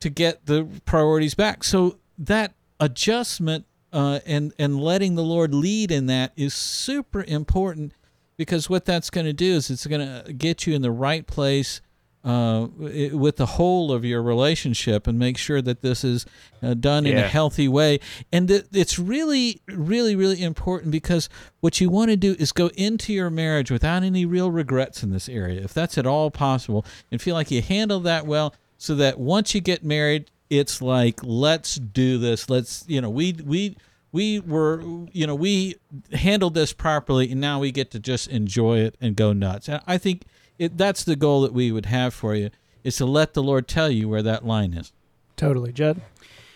to 0.00 0.10
get 0.10 0.46
the 0.46 0.66
priorities 0.84 1.34
back. 1.34 1.62
So 1.62 1.98
that 2.18 2.54
adjustment 2.80 3.66
uh, 3.92 4.20
and 4.26 4.52
and 4.58 4.80
letting 4.80 5.14
the 5.14 5.22
Lord 5.22 5.54
lead 5.54 5.90
in 5.90 6.06
that 6.06 6.32
is 6.36 6.54
super 6.54 7.24
important 7.24 7.94
because 8.36 8.70
what 8.70 8.84
that's 8.84 9.10
going 9.10 9.26
to 9.26 9.32
do 9.32 9.52
is 9.54 9.70
it's 9.70 9.86
going 9.86 10.00
to 10.00 10.32
get 10.32 10.66
you 10.66 10.74
in 10.74 10.82
the 10.82 10.90
right 10.90 11.26
place 11.26 11.80
uh, 12.22 12.68
with 12.78 13.36
the 13.36 13.46
whole 13.46 13.92
of 13.92 14.04
your 14.04 14.22
relationship 14.22 15.06
and 15.06 15.18
make 15.18 15.38
sure 15.38 15.62
that 15.62 15.80
this 15.80 16.04
is 16.04 16.26
uh, 16.62 16.74
done 16.74 17.06
in 17.06 17.16
a 17.16 17.28
healthy 17.28 17.66
way. 17.66 17.98
And 18.30 18.48
th- 18.48 18.66
it's 18.72 18.98
really, 18.98 19.62
really, 19.68 20.14
really 20.16 20.42
important 20.42 20.90
because 20.90 21.28
what 21.60 21.80
you 21.80 21.88
want 21.88 22.10
to 22.10 22.16
do 22.16 22.36
is 22.38 22.52
go 22.52 22.68
into 22.76 23.12
your 23.12 23.30
marriage 23.30 23.70
without 23.70 24.02
any 24.02 24.26
real 24.26 24.50
regrets 24.50 25.02
in 25.02 25.10
this 25.10 25.28
area, 25.28 25.62
if 25.62 25.72
that's 25.72 25.96
at 25.96 26.06
all 26.06 26.30
possible, 26.30 26.84
and 27.10 27.22
feel 27.22 27.34
like 27.34 27.50
you 27.50 27.62
handled 27.62 28.04
that 28.04 28.26
well, 28.26 28.54
so 28.76 28.94
that 28.94 29.18
once 29.18 29.54
you 29.54 29.60
get 29.60 29.84
married, 29.84 30.30
it's 30.50 30.82
like 30.82 31.20
let's 31.22 31.76
do 31.76 32.18
this. 32.18 32.50
Let's 32.50 32.84
you 32.86 33.00
know 33.00 33.08
we 33.08 33.32
we 33.32 33.76
we 34.12 34.40
were 34.40 34.82
you 35.12 35.26
know 35.26 35.34
we 35.34 35.76
handled 36.12 36.54
this 36.54 36.72
properly, 36.72 37.30
and 37.30 37.40
now 37.40 37.60
we 37.60 37.70
get 37.72 37.90
to 37.92 37.98
just 37.98 38.28
enjoy 38.28 38.78
it 38.78 38.96
and 39.00 39.16
go 39.16 39.32
nuts. 39.32 39.68
And 39.68 39.80
I 39.86 39.96
think 39.96 40.24
it, 40.58 40.76
that's 40.76 41.04
the 41.04 41.16
goal 41.16 41.42
that 41.42 41.52
we 41.52 41.72
would 41.72 41.86
have 41.86 42.12
for 42.12 42.34
you 42.34 42.50
is 42.82 42.96
to 42.96 43.06
let 43.06 43.34
the 43.34 43.42
Lord 43.42 43.68
tell 43.68 43.90
you 43.90 44.08
where 44.08 44.22
that 44.22 44.44
line 44.44 44.74
is. 44.74 44.92
Totally, 45.36 45.72
Jed. 45.72 46.00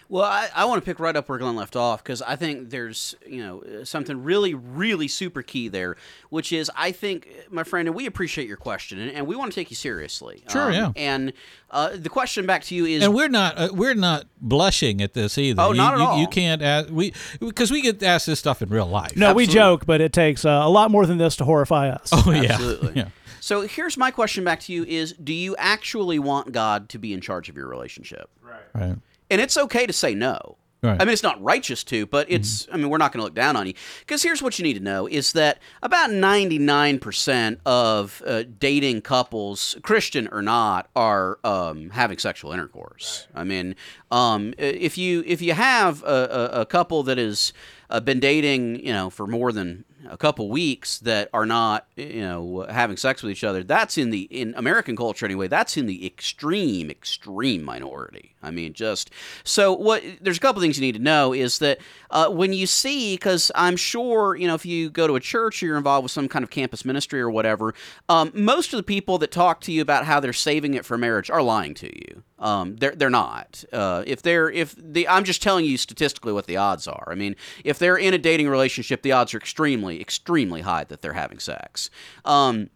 Well, 0.09 0.25
I, 0.25 0.49
I 0.55 0.65
want 0.67 0.83
to 0.83 0.85
pick 0.85 1.01
right 1.01 1.17
up 1.17 1.29
where 1.29 1.39
Glenn 1.39 1.57
left 1.57 1.77
off 1.77 2.03
because 2.03 2.23
I 2.23 2.37
think 2.37 2.71
there's 2.71 3.15
you 3.27 3.43
know 3.43 3.63
uh, 3.63 3.85
something 3.85 4.23
really, 4.23 4.55
really 4.55 5.09
super 5.09 5.43
key 5.43 5.69
there, 5.69 5.97
which 6.31 6.53
is 6.53 6.71
I 6.77 6.93
think, 6.93 7.29
my 7.51 7.65
friend, 7.65 7.89
and 7.89 7.97
we 7.97 8.07
appreciate 8.07 8.47
your 8.49 8.57
question, 8.57 8.99
and, 8.99 9.11
and 9.11 9.27
we 9.27 9.37
want 9.37 9.53
to 9.53 9.55
take 9.55 9.71
you 9.71 9.77
seriously. 9.77 10.43
Sure, 10.51 10.71
yeah. 10.71 10.93
And 10.97 11.33
uh, 11.71 11.91
the 11.97 12.09
question 12.09 12.47
back 12.47 12.63
to 12.65 12.75
you 12.75 12.87
is, 12.87 13.03
And 13.03 13.15
we're 13.15 13.29
not 13.29 13.59
uh, 13.59 13.69
we're 13.73 13.95
not 13.95 14.27
blushing 14.41 15.01
at 15.01 15.15
this 15.15 15.39
either. 15.39 15.63
Oh, 15.63 15.73
you, 15.73 15.79
not 15.79 15.95
at 15.95 16.01
you, 16.01 16.05
all. 16.07 16.21
You 16.21 16.27
can't 16.29 16.63
ask 16.63 16.89
we 16.91 17.13
because 17.41 17.71
we 17.71 17.83
get 17.83 18.03
asked 18.03 18.27
this 18.27 18.39
stuff 18.39 18.63
in 18.63 18.69
real 18.69 18.87
life. 18.87 19.17
No, 19.17 19.33
we 19.35 19.47
joke, 19.47 19.87
but 19.87 20.01
it 20.01 20.13
takes 20.13 20.45
uh, 20.45 20.51
a 20.63 20.69
lot 20.71 20.91
more 20.91 21.07
than 21.07 21.19
this 21.19 21.37
to 21.37 21.45
horrify 21.45 21.89
us. 21.89 22.11
Oh 22.13 22.31
yeah. 22.31 22.53
Absolutely. 22.53 22.93
Yeah. 22.95 23.09
So 23.41 23.63
here's 23.63 23.99
my 23.99 24.11
question 24.11 24.43
back 24.45 24.61
to 24.61 24.73
you: 24.73 24.85
Is 24.85 25.13
do 25.13 25.35
you 25.35 25.55
actually 25.57 26.19
want 26.19 26.53
God 26.53 26.89
to 26.91 26.99
be 26.99 27.13
in 27.13 27.21
charge 27.21 27.49
of 27.51 27.57
your 27.57 27.69
relationship? 27.69 28.31
Right. 28.43 28.63
Right. 28.75 28.97
And 29.35 29.41
it's 29.41 29.57
okay 29.57 29.85
to 29.85 29.93
say 29.93 30.15
no. 30.15 30.59
Right. 30.81 31.01
I 31.01 31.05
mean, 31.05 31.13
it's 31.13 31.25
not 31.25 31.43
righteous 31.43 31.83
to, 31.85 32.07
but 32.07 32.31
it's, 32.31 32.69
I 32.71 32.77
mean, 32.77 32.89
we're 32.89 32.99
not 32.99 33.11
going 33.11 33.19
to 33.19 33.25
look 33.25 33.35
down 33.35 33.57
on 33.57 33.67
you. 33.67 33.75
Because 34.01 34.23
here's 34.23 34.41
what 34.41 34.61
you 34.61 34.63
need 34.63 34.75
to 34.75 34.81
know 34.81 35.09
is 35.09 35.33
that 35.33 35.59
about 35.83 36.11
99% 36.11 37.57
of 37.67 38.23
uh, 38.25 38.45
dating 38.61 39.01
couples, 39.01 39.77
Christian 39.83 40.29
or 40.31 40.41
not, 40.41 40.89
are 40.95 41.41
um, 41.43 41.91
having 41.91 42.19
sexual 42.19 42.53
intercourse. 42.53 43.27
I 43.35 43.43
mean, 43.43 43.75
um, 44.13 44.55
if 44.57 44.97
you 44.97 45.25
if 45.27 45.43
you 45.43 45.55
have 45.55 46.05
a, 46.05 46.07
a, 46.53 46.61
a 46.61 46.67
couple 46.67 47.03
that 47.05 47.19
has 47.19 47.53
uh, 47.89 48.01
been 48.01 48.21
dating, 48.21 48.85
you 48.85 48.93
know, 48.93 49.09
for 49.09 49.27
more 49.27 49.51
than 49.51 49.85
a 50.09 50.17
couple 50.17 50.51
weeks 50.51 50.99
that 50.99 51.31
are 51.33 51.47
not, 51.47 51.87
you 51.97 52.21
know, 52.21 52.67
having 52.69 52.97
sex 52.97 53.23
with 53.23 53.33
each 53.33 53.43
other, 53.43 53.65
that's 53.65 53.97
in 53.97 54.11
the 54.11 54.23
in 54.25 54.55
American 54.57 54.97
culture 54.97 55.25
anyway. 55.25 55.49
That's 55.49 55.79
in 55.79 55.87
the 55.87 56.05
extreme, 56.05 56.91
extreme 56.91 57.63
minority. 57.63 58.34
I 58.45 58.51
mean, 58.51 58.73
just 58.73 59.11
so 59.43 59.73
what. 59.73 60.03
There's 60.21 60.37
a 60.37 60.41
couple 60.41 60.61
things 60.63 60.79
you 60.79 60.83
need 60.83 60.97
to 60.97 61.03
know 61.03 61.33
is 61.33 61.59
that 61.59 61.79
uh, 62.11 62.29
when 62.29 62.53
you 62.53 62.67
see, 62.67 63.15
because 63.15 63.51
I'm 63.55 63.77
sure, 63.77 64.37
you 64.37 64.47
know, 64.47 64.55
if 64.55 64.65
you 64.65 64.91
go 64.91 65.07
to 65.07 65.17
a 65.17 65.21
church 65.21 65.63
or 65.63 65.67
you're 65.67 65.77
involved 65.77 66.05
with 66.05 66.13
some 66.13 66.29
kind 66.29 66.43
of 66.43 66.51
campus 66.51 66.85
ministry 66.85 67.21
or 67.21 67.31
whatever, 67.31 67.75
um, 68.09 68.31
most 68.35 68.73
of 68.73 68.77
the 68.77 68.83
people 68.83 69.19
that 69.19 69.31
talk 69.31 69.61
to 69.63 69.73
you 69.73 69.83
about 69.83 70.05
how 70.05 70.21
they're 70.21 70.33
saving 70.33 70.75
it 70.75 70.85
for 70.85 70.97
marriage 70.97 71.31
are 71.31 71.43
lying 71.43 71.75
to 71.75 71.87
you. 71.87 72.23
Um, 72.39 72.77
they're 72.77 72.95
they're 72.95 73.11
not. 73.11 73.65
Uh, 73.73 74.03
if 74.07 74.23
they're 74.23 74.51
if 74.51 74.75
the 74.77 75.09
I'm 75.09 75.25
just 75.25 75.43
telling 75.43 75.65
you 75.65 75.77
statistically 75.79 76.33
what 76.33 76.47
the 76.47 76.57
odds 76.57 76.87
are. 76.87 77.09
I 77.11 77.15
mean, 77.15 77.37
if 77.65 77.79
they're 77.79 77.97
in 77.97 78.13
a 78.13 78.19
dating 78.19 78.49
relationship, 78.49 79.03
the 79.03 79.13
odds 79.13 79.35
are 79.35 79.39
extremely 79.39 80.01
extremely 80.01 80.61
high 80.61 80.85
that 80.85 81.01
they're 81.01 81.15
having 81.15 81.39
sex. 81.39 81.91
Um, 82.25 82.71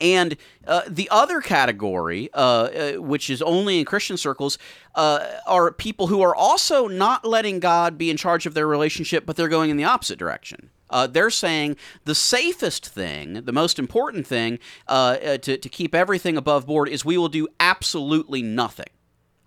and 0.00 0.36
uh, 0.66 0.82
the 0.88 1.08
other 1.10 1.40
category, 1.40 2.30
uh, 2.34 2.36
uh, 2.36 2.92
which 2.94 3.30
is 3.30 3.42
only 3.42 3.78
in 3.78 3.84
Christian 3.84 4.16
circles, 4.16 4.58
uh, 4.94 5.26
are 5.46 5.72
people 5.72 6.06
who 6.06 6.22
are 6.22 6.34
also 6.34 6.88
not 6.88 7.24
letting 7.24 7.60
God 7.60 7.98
be 7.98 8.10
in 8.10 8.16
charge 8.16 8.46
of 8.46 8.54
their 8.54 8.66
relationship, 8.66 9.26
but 9.26 9.36
they're 9.36 9.48
going 9.48 9.70
in 9.70 9.76
the 9.76 9.84
opposite 9.84 10.18
direction. 10.18 10.70
Uh, 10.90 11.06
they're 11.06 11.30
saying 11.30 11.76
the 12.04 12.14
safest 12.14 12.86
thing, 12.86 13.44
the 13.44 13.52
most 13.52 13.78
important 13.78 14.26
thing 14.26 14.58
uh, 14.88 15.16
to, 15.38 15.56
to 15.56 15.68
keep 15.68 15.94
everything 15.94 16.36
above 16.36 16.66
board 16.66 16.88
is 16.88 17.04
we 17.04 17.16
will 17.16 17.30
do 17.30 17.48
absolutely 17.58 18.42
nothing. 18.42 18.90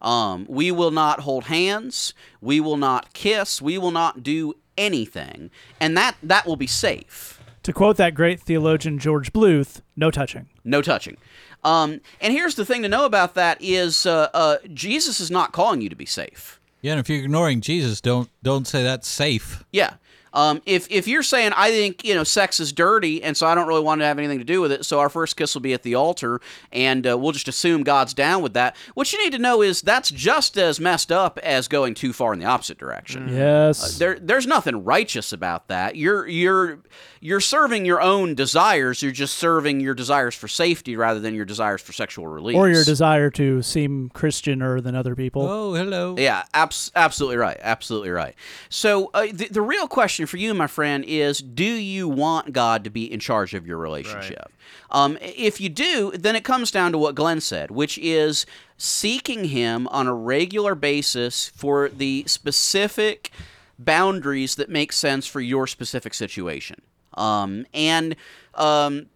Um, 0.02 0.46
we 0.50 0.72
will 0.72 0.91
not 0.91 1.22
hold 1.22 1.46
hands. 1.46 2.14
We 2.41 2.60
will 2.60 2.78
not 2.78 3.14
kiss. 3.14 3.62
We 3.62 3.78
will 3.78 3.91
not 3.91 4.24
do 4.24 4.56
anything, 4.78 5.52
and 5.80 5.96
that 5.98 6.16
that 6.22 6.46
will 6.46 6.58
be 6.58 6.68
safe. 6.68 7.41
To 7.66 7.74
quote 7.74 7.97
that 7.97 8.13
great 8.13 8.39
theologian 8.39 8.99
George 8.99 9.34
Bluth, 9.34 9.82
no 9.95 10.11
touching. 10.11 10.45
No 10.63 10.84
touching. 10.84 11.18
Um, 11.63 11.99
and 12.22 12.32
here's 12.32 12.53
the 12.53 12.63
thing 12.63 12.84
to 12.84 12.88
know 12.88 13.05
about 13.05 13.34
that 13.34 13.57
is 13.59 14.05
uh, 14.05 14.30
uh, 14.36 14.57
Jesus 14.72 15.20
is 15.20 15.32
not 15.32 15.51
calling 15.51 15.82
you 15.82 15.89
to 15.89 15.95
be 15.95 16.05
safe. 16.05 16.59
Yeah, 16.84 16.91
and 16.91 16.99
if 16.99 17.09
you're 17.09 17.24
ignoring 17.24 17.61
Jesus, 17.61 18.01
don't 18.01 18.30
don't 18.43 18.68
say 18.68 18.84
that's 18.84 19.07
safe. 19.07 19.63
Yeah. 19.72 19.95
Um, 20.36 20.62
if 20.66 20.88
if 20.92 21.08
you're 21.08 21.24
saying 21.24 21.54
I 21.56 21.72
think 21.72 22.04
you 22.04 22.14
know 22.14 22.24
sex 22.24 22.60
is 22.60 22.72
dirty 22.72 23.24
and 23.24 23.36
so 23.36 23.48
I 23.48 23.56
don't 23.56 23.68
really 23.68 23.82
want 23.82 24.02
to 24.02 24.06
have 24.06 24.20
anything 24.20 24.38
to 24.40 24.44
do 24.44 24.62
with 24.62 24.72
it, 24.72 24.86
so 24.86 25.00
our 25.00 25.10
first 25.10 25.36
kiss 25.38 25.56
will 25.56 25.62
be 25.62 25.74
at 25.74 25.82
the 25.84 25.96
altar 25.96 26.42
and 26.72 27.08
uh, 27.08 27.18
we'll 27.18 27.32
just 27.32 27.48
assume 27.48 27.84
God's 27.84 28.14
down 28.14 28.44
with 28.44 28.54
that. 28.54 28.76
What 28.94 29.12
you 29.14 29.24
need 29.24 29.32
to 29.32 29.40
know 29.40 29.62
is 29.62 29.82
that's 29.82 30.10
just 30.12 30.58
as 30.58 30.80
messed 30.80 31.12
up 31.12 31.40
as 31.40 31.68
going 31.68 31.94
too 31.96 32.12
far 32.14 32.34
in 32.34 32.40
the 32.40 32.46
opposite 32.46 32.78
direction. 32.78 33.30
Yes. 33.30 33.98
There, 33.98 34.20
there's 34.20 34.46
nothing 34.46 34.84
righteous 34.84 35.32
about 35.34 35.70
that. 35.70 35.96
You're 35.96 36.28
you're 36.28 36.80
you're 37.22 37.40
serving 37.40 37.86
your 37.86 38.02
own 38.02 38.36
desires. 38.36 39.02
You're 39.02 39.12
just 39.12 39.36
serving 39.38 39.80
your 39.80 39.96
desires 39.96 40.36
for 40.36 40.48
safety 40.48 40.96
rather 40.96 41.20
than 41.20 41.34
your 41.34 41.46
desires 41.46 41.82
for 41.82 41.92
sexual 41.94 42.28
release. 42.28 42.56
or 42.56 42.70
your 42.70 42.84
desire 42.84 43.30
to 43.32 43.62
seem 43.64 44.12
Christianer 44.14 44.82
than 44.84 44.96
other 44.96 45.16
people. 45.16 45.42
Oh, 45.44 45.74
hello. 45.74 46.16
Yeah, 46.18 46.44
abs- 46.54 46.92
absolutely 46.96 47.38
right. 47.38 47.58
Absolutely 47.62 48.10
right. 48.12 48.36
So 48.70 49.10
uh, 49.14 49.28
the, 49.32 49.48
the 49.50 49.62
real 49.62 49.88
question 49.88 50.24
for 50.26 50.38
you, 50.38 50.53
my 50.53 50.67
friend, 50.67 51.03
is 51.05 51.39
do 51.39 51.63
you 51.63 52.07
want 52.07 52.53
God 52.53 52.84
to 52.84 52.89
be 52.89 53.11
in 53.11 53.19
charge 53.19 53.53
of 53.53 53.65
your 53.65 53.78
relationship? 53.78 54.51
Um, 54.91 55.17
if 55.21 55.59
you 55.59 55.69
do, 55.69 56.11
then 56.11 56.36
it 56.36 56.43
comes 56.43 56.71
down 56.71 56.91
to 56.91 56.97
what 56.97 57.15
Glenn 57.15 57.41
said, 57.41 57.71
which 57.71 57.97
is 57.97 58.45
seeking 58.78 59.45
Him 59.45 59.88
on 59.89 60.07
a 60.07 60.13
regular 60.13 60.76
basis 60.76 61.49
for 61.49 61.89
the 61.89 62.23
specific 62.28 63.32
boundaries 63.78 64.55
that 64.55 64.69
make 64.69 64.93
sense 64.93 65.28
for 65.28 65.41
your 65.41 65.67
specific 65.67 66.13
situation. 66.13 66.82
Um, 67.15 67.65
and 67.73 68.15
um, 68.53 69.07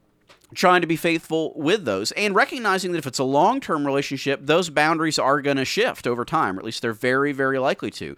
trying 0.54 0.82
to 0.82 0.88
be 0.88 0.96
faithful 0.96 1.54
with 1.56 1.86
those 1.86 2.12
and 2.14 2.34
recognizing 2.34 2.92
that 2.92 2.98
if 2.98 3.08
it's 3.08 3.20
a 3.20 3.24
long 3.24 3.60
term 3.60 3.86
relationship, 3.86 4.40
those 4.44 4.70
boundaries 4.70 5.20
are 5.20 5.42
going 5.42 5.58
to 5.58 5.66
shift 5.66 6.08
over 6.08 6.26
time, 6.26 6.58
or 6.58 6.60
at 6.60 6.66
least 6.66 6.82
they're 6.82 6.94
very, 6.94 7.32
very 7.32 7.60
likely 7.60 7.92
to. 7.92 8.16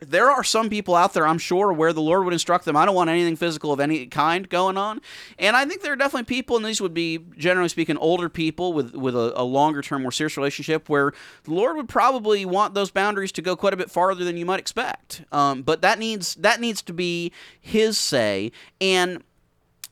There 0.00 0.30
are 0.30 0.44
some 0.44 0.68
people 0.68 0.94
out 0.94 1.14
there, 1.14 1.26
I'm 1.26 1.38
sure, 1.38 1.72
where 1.72 1.92
the 1.92 2.02
Lord 2.02 2.24
would 2.24 2.32
instruct 2.32 2.64
them, 2.64 2.76
I 2.76 2.84
don't 2.84 2.94
want 2.94 3.08
anything 3.08 3.36
physical 3.36 3.72
of 3.72 3.80
any 3.80 4.06
kind 4.06 4.48
going 4.48 4.76
on. 4.76 5.00
And 5.38 5.56
I 5.56 5.64
think 5.64 5.82
there 5.82 5.92
are 5.92 5.96
definitely 5.96 6.24
people, 6.24 6.56
and 6.56 6.64
these 6.64 6.80
would 6.80 6.92
be, 6.92 7.20
generally 7.36 7.68
speaking, 7.68 7.96
older 7.96 8.28
people 8.28 8.72
with, 8.72 8.94
with 8.94 9.16
a, 9.16 9.32
a 9.40 9.44
longer 9.44 9.80
term, 9.80 10.02
more 10.02 10.12
serious 10.12 10.36
relationship, 10.36 10.88
where 10.88 11.12
the 11.44 11.54
Lord 11.54 11.76
would 11.76 11.88
probably 11.88 12.44
want 12.44 12.74
those 12.74 12.90
boundaries 12.90 13.32
to 13.32 13.42
go 13.42 13.56
quite 13.56 13.72
a 13.72 13.76
bit 13.76 13.90
farther 13.90 14.24
than 14.24 14.36
you 14.36 14.44
might 14.44 14.60
expect. 14.60 15.24
Um, 15.32 15.62
but 15.62 15.80
that 15.82 15.98
needs 15.98 16.34
that 16.36 16.60
needs 16.60 16.82
to 16.82 16.92
be 16.92 17.32
His 17.60 17.96
say. 17.96 18.52
And 18.80 19.22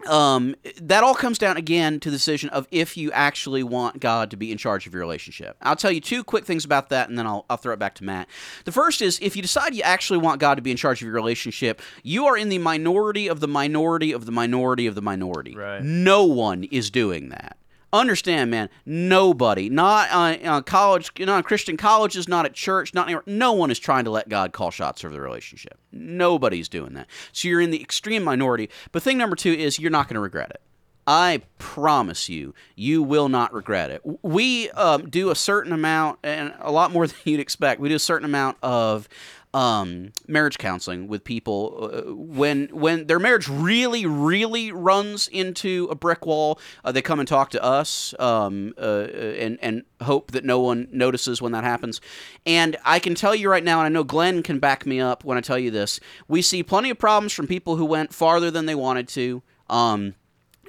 um, 0.06 0.54
that 0.80 1.02
all 1.02 1.14
comes 1.14 1.38
down 1.38 1.56
again 1.56 2.00
to 2.00 2.10
the 2.10 2.16
decision 2.16 2.48
of 2.50 2.66
if 2.70 2.96
you 2.96 3.10
actually 3.12 3.62
want 3.62 4.00
God 4.00 4.30
to 4.30 4.36
be 4.36 4.52
in 4.52 4.58
charge 4.58 4.86
of 4.86 4.92
your 4.92 5.00
relationship. 5.00 5.56
I'll 5.62 5.76
tell 5.76 5.90
you 5.90 6.00
two 6.00 6.24
quick 6.24 6.44
things 6.44 6.64
about 6.64 6.88
that, 6.90 7.08
and 7.08 7.18
then 7.18 7.26
I'll, 7.26 7.44
I'll 7.48 7.56
throw 7.56 7.72
it 7.72 7.78
back 7.78 7.94
to 7.96 8.04
Matt. 8.04 8.28
The 8.64 8.72
first 8.72 9.02
is 9.02 9.18
if 9.20 9.36
you 9.36 9.42
decide 9.42 9.74
you 9.74 9.82
actually 9.82 10.18
want 10.18 10.40
God 10.40 10.56
to 10.56 10.62
be 10.62 10.70
in 10.70 10.76
charge 10.76 11.00
of 11.00 11.06
your 11.06 11.14
relationship, 11.14 11.80
you 12.02 12.26
are 12.26 12.36
in 12.36 12.48
the 12.48 12.58
minority 12.58 13.28
of 13.28 13.40
the 13.40 13.48
minority 13.48 14.12
of 14.12 14.26
the 14.26 14.32
minority 14.32 14.86
of 14.86 14.94
the 14.94 15.02
minority. 15.02 15.54
Right. 15.54 15.82
No 15.82 16.24
one 16.24 16.64
is 16.64 16.90
doing 16.90 17.30
that. 17.30 17.56
Understand, 17.94 18.50
man. 18.50 18.70
Nobody, 18.84 19.70
not 19.70 20.10
on 20.10 20.44
uh, 20.44 20.62
college, 20.62 21.12
not 21.20 21.28
on 21.28 21.42
Christian 21.44 21.76
colleges, 21.76 22.26
not 22.26 22.44
at 22.44 22.52
church, 22.52 22.92
not 22.92 23.06
anywhere. 23.06 23.22
No 23.24 23.52
one 23.52 23.70
is 23.70 23.78
trying 23.78 24.02
to 24.02 24.10
let 24.10 24.28
God 24.28 24.52
call 24.52 24.72
shots 24.72 25.04
over 25.04 25.14
the 25.14 25.20
relationship. 25.20 25.78
Nobody's 25.92 26.68
doing 26.68 26.94
that. 26.94 27.06
So 27.30 27.46
you're 27.46 27.60
in 27.60 27.70
the 27.70 27.80
extreme 27.80 28.24
minority. 28.24 28.68
But 28.90 29.04
thing 29.04 29.16
number 29.16 29.36
two 29.36 29.52
is 29.52 29.78
you're 29.78 29.92
not 29.92 30.08
going 30.08 30.16
to 30.16 30.20
regret 30.20 30.50
it. 30.50 30.60
I 31.06 31.42
promise 31.58 32.28
you, 32.28 32.52
you 32.74 33.00
will 33.00 33.28
not 33.28 33.52
regret 33.54 33.92
it. 33.92 34.02
We 34.22 34.70
um, 34.70 35.08
do 35.08 35.30
a 35.30 35.36
certain 35.36 35.72
amount, 35.72 36.18
and 36.24 36.52
a 36.58 36.72
lot 36.72 36.90
more 36.90 37.06
than 37.06 37.16
you'd 37.22 37.38
expect. 37.38 37.80
We 37.80 37.90
do 37.90 37.94
a 37.94 38.00
certain 38.00 38.24
amount 38.24 38.56
of 38.60 39.08
um, 39.54 40.12
marriage 40.26 40.58
counseling 40.58 41.06
with 41.06 41.22
people 41.22 41.90
uh, 41.92 42.12
when 42.12 42.66
when 42.72 43.06
their 43.06 43.20
marriage 43.20 43.48
really 43.48 44.04
really 44.04 44.72
runs 44.72 45.28
into 45.28 45.88
a 45.90 45.94
brick 45.94 46.26
wall. 46.26 46.58
Uh, 46.84 46.90
they 46.90 47.00
come 47.00 47.20
and 47.20 47.28
talk 47.28 47.50
to 47.50 47.62
us 47.62 48.14
um, 48.18 48.74
uh, 48.76 49.06
and 49.12 49.58
and 49.62 49.84
hope 50.02 50.32
that 50.32 50.44
no 50.44 50.60
one 50.60 50.88
notices 50.90 51.40
when 51.40 51.52
that 51.52 51.62
happens. 51.62 52.00
And 52.44 52.76
I 52.84 52.98
can 52.98 53.14
tell 53.14 53.34
you 53.34 53.48
right 53.48 53.64
now, 53.64 53.78
and 53.78 53.86
I 53.86 53.88
know 53.88 54.04
Glenn 54.04 54.42
can 54.42 54.58
back 54.58 54.84
me 54.84 55.00
up 55.00 55.24
when 55.24 55.38
I 55.38 55.40
tell 55.40 55.58
you 55.58 55.70
this. 55.70 56.00
We 56.26 56.42
see 56.42 56.62
plenty 56.64 56.90
of 56.90 56.98
problems 56.98 57.32
from 57.32 57.46
people 57.46 57.76
who 57.76 57.84
went 57.84 58.12
farther 58.12 58.50
than 58.50 58.66
they 58.66 58.74
wanted 58.74 59.08
to. 59.08 59.42
Um, 59.70 60.14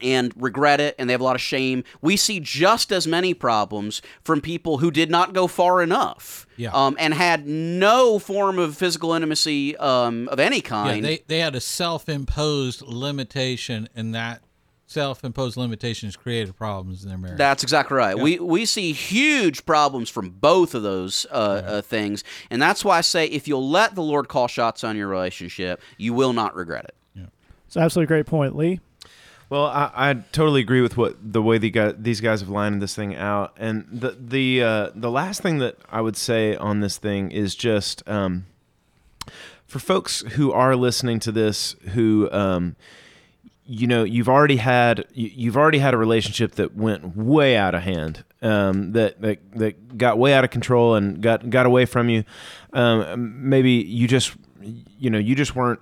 and 0.02 0.34
regret 0.36 0.80
it 0.80 0.96
and 0.98 1.10
they 1.10 1.14
have 1.14 1.22
a 1.22 1.24
lot 1.24 1.36
of 1.36 1.42
shame. 1.42 1.84
We 2.02 2.18
see 2.18 2.40
just 2.40 2.92
as 2.92 3.06
many 3.08 3.34
problems 3.34 4.02
from 4.24 4.42
people 4.42 4.78
who 4.80 4.92
did 4.92 5.10
not 5.10 5.34
go 5.34 5.48
far 5.48 5.82
enough 5.82 6.46
Yeah. 6.58 6.72
um, 6.74 6.96
and 7.00 7.14
had 7.14 7.48
no 7.48 8.20
form 8.20 8.60
of 8.60 8.76
physical 8.78 9.14
intimacy 9.14 9.76
um, 9.78 10.28
of 10.30 10.40
any 10.40 10.62
kind. 10.62 10.88
Yeah, 10.88 10.94
kind. 10.94 11.06
they 11.06 11.24
they 11.28 11.40
had 11.40 11.56
a 11.56 11.62
self-imposed 11.62 12.82
limitation, 12.82 13.90
and 13.96 14.14
that 14.16 14.42
self-imposed 14.88 15.58
limitations 15.58 16.16
created 16.16 16.56
problems 16.56 17.04
in 17.04 17.10
their 17.10 17.18
marriage. 17.18 17.38
That's 17.38 17.64
exactly 17.64 17.98
right. 17.98 18.18
We 18.18 18.40
we 18.40 18.66
see 18.66 18.92
huge 18.94 19.66
problems 19.66 20.10
from 20.10 20.30
both 20.30 20.76
of 20.76 20.84
those 20.84 21.26
uh, 21.32 21.34
uh, 21.34 21.82
things, 21.82 22.24
and 22.52 22.62
that's 22.62 22.86
why 22.86 23.00
I 23.00 23.02
say 23.02 23.26
if 23.26 23.48
you'll 23.48 23.68
let 23.70 23.96
the 23.96 24.04
Lord 24.04 24.28
call 24.28 24.48
shots 24.48 24.84
on 24.84 24.96
your 24.96 25.08
relationship, 25.08 25.82
you 25.98 26.14
will 26.14 26.34
not 26.34 26.56
regret 26.56 26.86
it. 26.86 26.96
Yeah. 27.16 27.26
It's 27.66 27.76
an 27.76 27.82
absolutely 27.82 28.08
great 28.08 28.26
point, 28.28 28.56
Lee. 28.56 28.80
Well, 29.50 29.66
I, 29.68 29.92
I 29.94 30.14
totally 30.32 30.62
agree 30.62 30.82
with 30.82 30.98
what 30.98 31.16
the 31.22 31.42
way 31.42 31.58
the 31.60 31.70
guy, 31.70 31.92
these 31.92 32.20
guys 32.20 32.40
have 32.40 32.50
lined 32.50 32.82
this 32.82 32.96
thing 32.96 33.16
out, 33.16 33.54
and 33.58 33.88
the 33.92 34.18
the 34.20 34.64
uh, 34.64 34.90
the 34.96 35.12
last 35.12 35.42
thing 35.42 35.60
that 35.60 35.78
I 35.90 36.02
would 36.02 36.18
say 36.18 36.56
on 36.56 36.80
this 36.80 36.98
thing 36.98 37.30
is 37.32 37.54
just 37.56 38.08
um, 38.10 38.46
for 39.68 39.80
folks 39.80 40.22
who 40.34 40.52
are 40.52 40.76
listening 40.76 41.20
to 41.22 41.32
this 41.32 41.76
who 41.94 42.28
um, 42.32 42.76
you 43.68 43.86
know 43.86 44.04
you've 44.04 44.30
already 44.30 44.58
had 44.58 45.06
you- 45.14 45.32
you've 45.34 45.58
already 45.58 45.78
had 45.80 45.94
a 45.94 45.98
relationship 45.98 46.54
that 46.54 46.76
went 46.76 47.16
way 47.16 47.56
out 47.56 47.76
of 47.76 47.84
hand 47.84 48.24
um, 48.42 48.94
that, 48.94 49.22
that 49.22 49.40
that 49.54 49.98
got 49.98 50.18
way 50.18 50.34
out 50.34 50.44
of 50.44 50.50
control 50.50 50.96
and 50.96 51.22
got 51.22 51.52
got 51.52 51.68
away 51.68 51.86
from 51.86 52.10
you. 52.10 52.24
Um, 52.74 53.48
maybe 53.48 53.72
you 53.74 54.08
just 54.08 54.34
you 54.98 55.12
know 55.12 55.20
you 55.20 55.36
just 55.36 55.56
weren't 55.56 55.80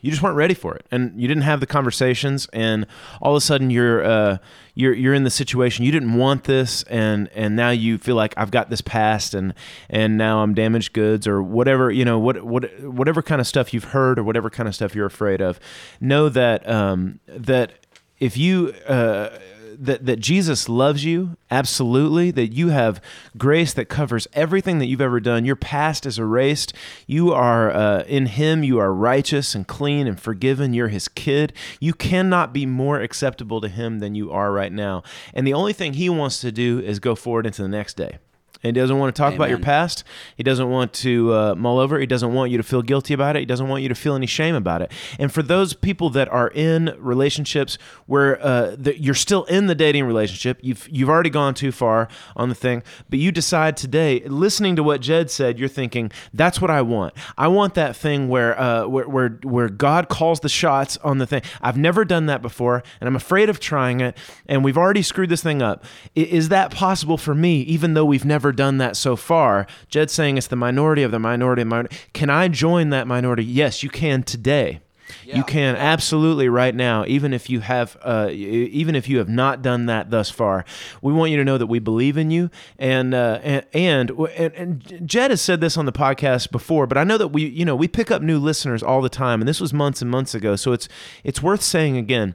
you 0.00 0.10
just 0.10 0.22
weren't 0.22 0.36
ready 0.36 0.54
for 0.54 0.74
it 0.74 0.86
and 0.90 1.20
you 1.20 1.26
didn't 1.28 1.42
have 1.42 1.60
the 1.60 1.66
conversations 1.66 2.48
and 2.52 2.86
all 3.20 3.32
of 3.32 3.36
a 3.36 3.40
sudden 3.40 3.70
you're 3.70 4.04
uh, 4.04 4.38
you're 4.74 4.94
you're 4.94 5.14
in 5.14 5.24
the 5.24 5.30
situation 5.30 5.84
you 5.84 5.92
didn't 5.92 6.14
want 6.14 6.44
this 6.44 6.82
and 6.84 7.28
and 7.34 7.56
now 7.56 7.70
you 7.70 7.98
feel 7.98 8.16
like 8.16 8.34
I've 8.36 8.50
got 8.50 8.70
this 8.70 8.80
past 8.80 9.34
and 9.34 9.54
and 9.90 10.16
now 10.16 10.42
I'm 10.42 10.54
damaged 10.54 10.92
goods 10.92 11.26
or 11.26 11.42
whatever 11.42 11.90
you 11.90 12.04
know 12.04 12.18
what 12.18 12.44
what 12.44 12.80
whatever 12.82 13.22
kind 13.22 13.40
of 13.40 13.46
stuff 13.46 13.74
you've 13.74 13.84
heard 13.84 14.18
or 14.18 14.24
whatever 14.24 14.50
kind 14.50 14.68
of 14.68 14.74
stuff 14.74 14.94
you're 14.94 15.06
afraid 15.06 15.40
of. 15.40 15.58
Know 16.00 16.28
that 16.28 16.68
um, 16.68 17.20
that 17.26 17.72
if 18.18 18.36
you 18.36 18.74
uh, 18.86 19.30
that, 19.78 20.06
that 20.06 20.18
Jesus 20.18 20.68
loves 20.68 21.04
you 21.04 21.36
absolutely 21.50 22.30
that 22.32 22.48
you 22.48 22.68
have 22.68 23.00
grace 23.36 23.72
that 23.74 23.86
covers 23.86 24.26
everything 24.32 24.78
that 24.78 24.86
you've 24.86 25.00
ever 25.00 25.20
done. 25.20 25.44
Your 25.44 25.56
past 25.56 26.04
is 26.04 26.18
erased. 26.18 26.72
You 27.06 27.32
are 27.32 27.70
uh, 27.70 28.02
in 28.02 28.26
him 28.26 28.62
you 28.64 28.78
are 28.78 28.92
righteous 28.92 29.54
and 29.54 29.66
clean 29.66 30.06
and 30.06 30.20
forgiven. 30.20 30.74
You're 30.74 30.88
his 30.88 31.08
kid. 31.08 31.52
You 31.80 31.94
cannot 31.94 32.52
be 32.52 32.66
more 32.66 33.00
acceptable 33.00 33.60
to 33.60 33.68
him 33.68 34.00
than 34.00 34.14
you 34.14 34.30
are 34.32 34.52
right 34.52 34.72
now. 34.72 35.02
And 35.32 35.46
the 35.46 35.54
only 35.54 35.72
thing 35.72 35.94
he 35.94 36.08
wants 36.08 36.40
to 36.40 36.52
do 36.52 36.80
is 36.80 36.98
go 36.98 37.14
forward 37.14 37.46
into 37.46 37.62
the 37.62 37.68
next 37.68 37.96
day 37.96 38.18
he 38.62 38.72
doesn't 38.72 38.98
want 38.98 39.14
to 39.14 39.22
talk 39.22 39.34
about 39.34 39.48
your 39.48 39.58
past. 39.58 40.04
He 40.36 40.42
doesn't 40.42 40.68
want 40.68 40.92
to 40.94 41.32
uh, 41.32 41.54
mull 41.54 41.78
over. 41.78 41.98
He 41.98 42.06
doesn't 42.06 42.34
want 42.34 42.50
you 42.50 42.56
to 42.56 42.62
feel 42.62 42.82
guilty 42.82 43.14
about 43.14 43.36
it. 43.36 43.40
He 43.40 43.46
doesn't 43.46 43.68
want 43.68 43.82
you 43.82 43.88
to 43.88 43.94
feel 43.94 44.14
any 44.14 44.26
shame 44.26 44.54
about 44.54 44.82
it. 44.82 44.90
And 45.18 45.32
for 45.32 45.42
those 45.42 45.74
people 45.74 46.10
that 46.10 46.28
are 46.28 46.48
in 46.48 46.94
relationships 46.98 47.78
where 48.06 48.44
uh, 48.44 48.74
that 48.78 49.00
you're 49.00 49.14
still 49.14 49.44
in 49.44 49.66
the 49.68 49.74
dating 49.74 50.04
relationship, 50.04 50.58
you've 50.60 50.88
you've 50.90 51.08
already 51.08 51.30
gone 51.30 51.54
too 51.54 51.70
far 51.70 52.08
on 52.36 52.48
the 52.48 52.54
thing, 52.54 52.82
but 53.08 53.20
you 53.20 53.30
decide 53.30 53.76
today, 53.76 54.20
listening 54.26 54.74
to 54.76 54.82
what 54.82 55.00
Jed 55.00 55.30
said, 55.30 55.58
you're 55.58 55.68
thinking 55.68 56.10
that's 56.34 56.60
what 56.60 56.70
I 56.70 56.82
want. 56.82 57.14
I 57.36 57.48
want 57.48 57.74
that 57.74 57.94
thing 57.94 58.28
where 58.28 58.58
uh, 58.60 58.86
where, 58.86 59.08
where 59.08 59.28
where 59.42 59.68
God 59.68 60.08
calls 60.08 60.40
the 60.40 60.48
shots 60.48 60.96
on 60.98 61.18
the 61.18 61.26
thing. 61.26 61.42
I've 61.62 61.76
never 61.76 62.04
done 62.04 62.26
that 62.26 62.42
before, 62.42 62.82
and 63.00 63.06
I'm 63.06 63.16
afraid 63.16 63.48
of 63.48 63.60
trying 63.60 64.00
it. 64.00 64.16
And 64.46 64.64
we've 64.64 64.78
already 64.78 65.02
screwed 65.02 65.28
this 65.28 65.42
thing 65.42 65.62
up. 65.62 65.84
Is 66.16 66.48
that 66.48 66.72
possible 66.72 67.16
for 67.16 67.34
me, 67.34 67.60
even 67.62 67.94
though 67.94 68.04
we've 68.04 68.24
never 68.24 68.47
done 68.52 68.78
that 68.78 68.96
so 68.96 69.16
far? 69.16 69.66
Jed's 69.88 70.12
saying 70.12 70.38
it's 70.38 70.46
the 70.46 70.56
minority 70.56 71.02
of 71.02 71.10
the 71.10 71.18
minority. 71.18 71.62
of 71.62 71.66
the 71.66 71.70
minority. 71.70 71.96
Can 72.12 72.30
I 72.30 72.48
join 72.48 72.90
that 72.90 73.06
minority? 73.06 73.44
Yes, 73.44 73.82
you 73.82 73.90
can 73.90 74.22
today. 74.22 74.80
You 75.24 75.44
can 75.44 75.76
absolutely 75.76 76.48
right 76.48 76.74
now, 76.74 77.04
even 77.06 77.34
if 77.34 77.50
you 77.50 77.60
have, 77.60 77.96
uh, 78.02 78.28
even 78.30 78.94
if 78.94 79.08
you 79.08 79.18
have 79.18 79.28
not 79.28 79.62
done 79.62 79.86
that 79.86 80.10
thus 80.10 80.30
far. 80.30 80.64
We 81.02 81.12
want 81.12 81.30
you 81.30 81.36
to 81.36 81.44
know 81.44 81.58
that 81.58 81.66
we 81.66 81.78
believe 81.78 82.16
in 82.16 82.30
you, 82.30 82.50
and 82.78 83.14
uh, 83.14 83.40
and, 83.42 83.66
and 83.72 84.10
and 84.10 84.54
and 84.54 85.02
Jed 85.06 85.30
has 85.30 85.42
said 85.42 85.60
this 85.60 85.76
on 85.76 85.86
the 85.86 85.92
podcast 85.92 86.50
before, 86.50 86.86
but 86.86 86.96
I 86.96 87.04
know 87.04 87.18
that 87.18 87.28
we, 87.28 87.46
you 87.46 87.64
know, 87.64 87.76
we 87.76 87.88
pick 87.88 88.10
up 88.10 88.22
new 88.22 88.38
listeners 88.38 88.82
all 88.82 89.02
the 89.02 89.08
time, 89.08 89.40
and 89.40 89.48
this 89.48 89.60
was 89.60 89.72
months 89.72 90.00
and 90.00 90.10
months 90.10 90.34
ago, 90.34 90.56
so 90.56 90.72
it's 90.72 90.88
it's 91.24 91.42
worth 91.42 91.62
saying 91.62 91.96
again 91.96 92.34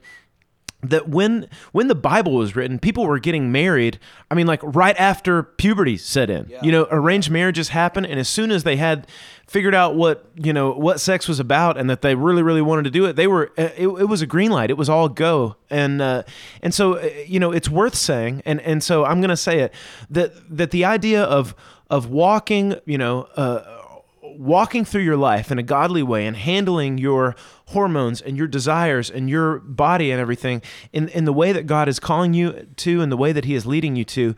that 0.83 1.09
when 1.09 1.47
when 1.71 1.87
the 1.87 1.95
Bible 1.95 2.33
was 2.33 2.55
written, 2.55 2.77
people 2.77 3.07
were 3.07 3.19
getting 3.19 3.51
married. 3.51 3.99
I 4.29 4.35
mean, 4.35 4.47
like 4.47 4.59
right 4.63 4.95
after 4.99 5.43
puberty 5.43 5.97
set 5.97 6.29
in. 6.29 6.49
You 6.61 6.71
know, 6.71 6.87
arranged 6.91 7.31
marriages 7.31 7.69
happened, 7.69 8.05
and 8.07 8.19
as 8.19 8.27
soon 8.27 8.51
as 8.51 8.63
they 8.63 8.75
had 8.75 9.07
figured 9.47 9.75
out 9.75 9.95
what 9.95 10.25
you 10.35 10.53
know 10.53 10.71
what 10.71 10.99
sex 10.99 11.27
was 11.27 11.39
about, 11.39 11.77
and 11.77 11.89
that 11.89 12.01
they 12.01 12.15
really 12.15 12.43
really 12.43 12.61
wanted 12.61 12.83
to 12.83 12.91
do 12.91 13.05
it, 13.05 13.15
they 13.15 13.27
were 13.27 13.51
uh, 13.57 13.69
it, 13.77 13.87
it 13.87 14.09
was 14.09 14.21
a 14.21 14.27
green 14.27 14.51
light. 14.51 14.69
It 14.69 14.77
was 14.77 14.89
all 14.89 15.09
go, 15.09 15.55
and 15.69 16.01
uh, 16.01 16.23
and 16.61 16.73
so 16.73 16.97
uh, 16.97 17.09
you 17.25 17.39
know 17.39 17.51
it's 17.51 17.69
worth 17.69 17.95
saying, 17.95 18.41
and 18.45 18.59
and 18.61 18.83
so 18.83 19.05
I'm 19.05 19.21
gonna 19.21 19.37
say 19.37 19.59
it 19.59 19.73
that 20.09 20.33
that 20.55 20.71
the 20.71 20.85
idea 20.85 21.23
of 21.23 21.55
of 21.89 22.09
walking, 22.09 22.75
you 22.85 22.97
know. 22.97 23.23
Uh, 23.35 23.72
walking 24.37 24.85
through 24.85 25.01
your 25.01 25.17
life 25.17 25.51
in 25.51 25.59
a 25.59 25.63
godly 25.63 26.03
way 26.03 26.25
and 26.25 26.35
handling 26.35 26.97
your 26.97 27.35
hormones 27.67 28.21
and 28.21 28.37
your 28.37 28.47
desires 28.47 29.09
and 29.09 29.29
your 29.29 29.59
body 29.59 30.11
and 30.11 30.19
everything 30.19 30.61
in, 30.91 31.09
in 31.09 31.25
the 31.25 31.33
way 31.33 31.51
that 31.51 31.65
God 31.65 31.87
is 31.87 31.99
calling 31.99 32.33
you 32.33 32.67
to 32.77 33.01
and 33.01 33.11
the 33.11 33.17
way 33.17 33.31
that 33.31 33.45
He 33.45 33.55
is 33.55 33.65
leading 33.65 33.95
you 33.95 34.05
to. 34.05 34.35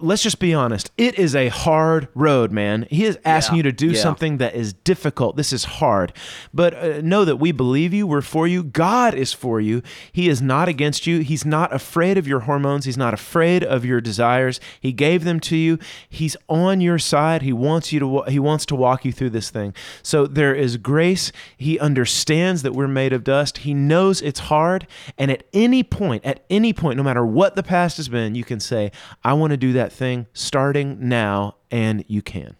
Let's 0.00 0.22
just 0.22 0.38
be 0.38 0.54
honest. 0.54 0.92
It 0.96 1.18
is 1.18 1.34
a 1.34 1.48
hard 1.48 2.06
road, 2.14 2.52
man. 2.52 2.86
He 2.88 3.04
is 3.04 3.18
asking 3.24 3.56
Yeah. 3.56 3.58
you 3.58 3.62
to 3.64 3.72
do 3.72 3.86
Yeah. 3.88 4.00
something 4.00 4.36
that 4.38 4.54
is 4.54 4.72
difficult. 4.72 5.34
This 5.36 5.52
is 5.52 5.64
hard. 5.64 6.12
But 6.54 6.74
uh, 6.74 7.00
know 7.02 7.24
that 7.24 7.38
we 7.40 7.50
believe 7.50 7.92
you. 7.92 8.06
We're 8.06 8.20
for 8.20 8.46
you. 8.46 8.62
God 8.62 9.12
is 9.12 9.32
for 9.32 9.60
you. 9.60 9.82
He 10.12 10.28
is 10.28 10.40
not 10.40 10.68
against 10.68 11.08
you. 11.08 11.18
He's 11.18 11.44
not 11.44 11.74
afraid 11.74 12.16
of 12.16 12.28
your 12.28 12.40
hormones. 12.40 12.84
He's 12.84 12.96
not 12.96 13.12
afraid 13.12 13.64
of 13.64 13.84
your 13.84 14.00
desires. 14.00 14.60
He 14.80 14.92
gave 14.92 15.24
them 15.24 15.40
to 15.40 15.56
you. 15.56 15.80
He's 16.08 16.36
on 16.48 16.80
your 16.80 17.00
side. 17.00 17.42
He 17.42 17.52
wants 17.52 17.92
you 17.92 17.98
to 17.98 18.22
he 18.28 18.38
wants 18.38 18.64
to 18.66 18.76
walk 18.76 19.04
you 19.04 19.10
through 19.10 19.30
this 19.30 19.50
thing. 19.50 19.74
So 20.00 20.28
there 20.28 20.54
is 20.54 20.76
grace. 20.76 21.32
He 21.56 21.76
understands 21.80 22.62
that 22.62 22.72
we're 22.72 22.86
made 22.86 23.12
of 23.12 23.24
dust. 23.24 23.58
He 23.58 23.74
knows 23.74 24.22
it's 24.22 24.40
hard, 24.40 24.86
and 25.18 25.28
at 25.28 25.42
any 25.52 25.82
point, 25.82 26.24
at 26.24 26.44
any 26.48 26.72
point 26.72 26.98
no 26.98 27.02
matter 27.02 27.26
what 27.26 27.56
the 27.56 27.64
past 27.64 27.96
has 27.96 28.08
been, 28.08 28.36
you 28.36 28.44
can 28.44 28.60
say, 28.60 28.92
"I 29.24 29.32
want 29.32 29.50
to 29.50 29.56
do 29.56 29.72
that 29.72 29.81
thing 29.90 30.26
starting 30.34 31.08
now." 31.08 31.56
And 31.70 32.04
you 32.06 32.20
can. 32.20 32.56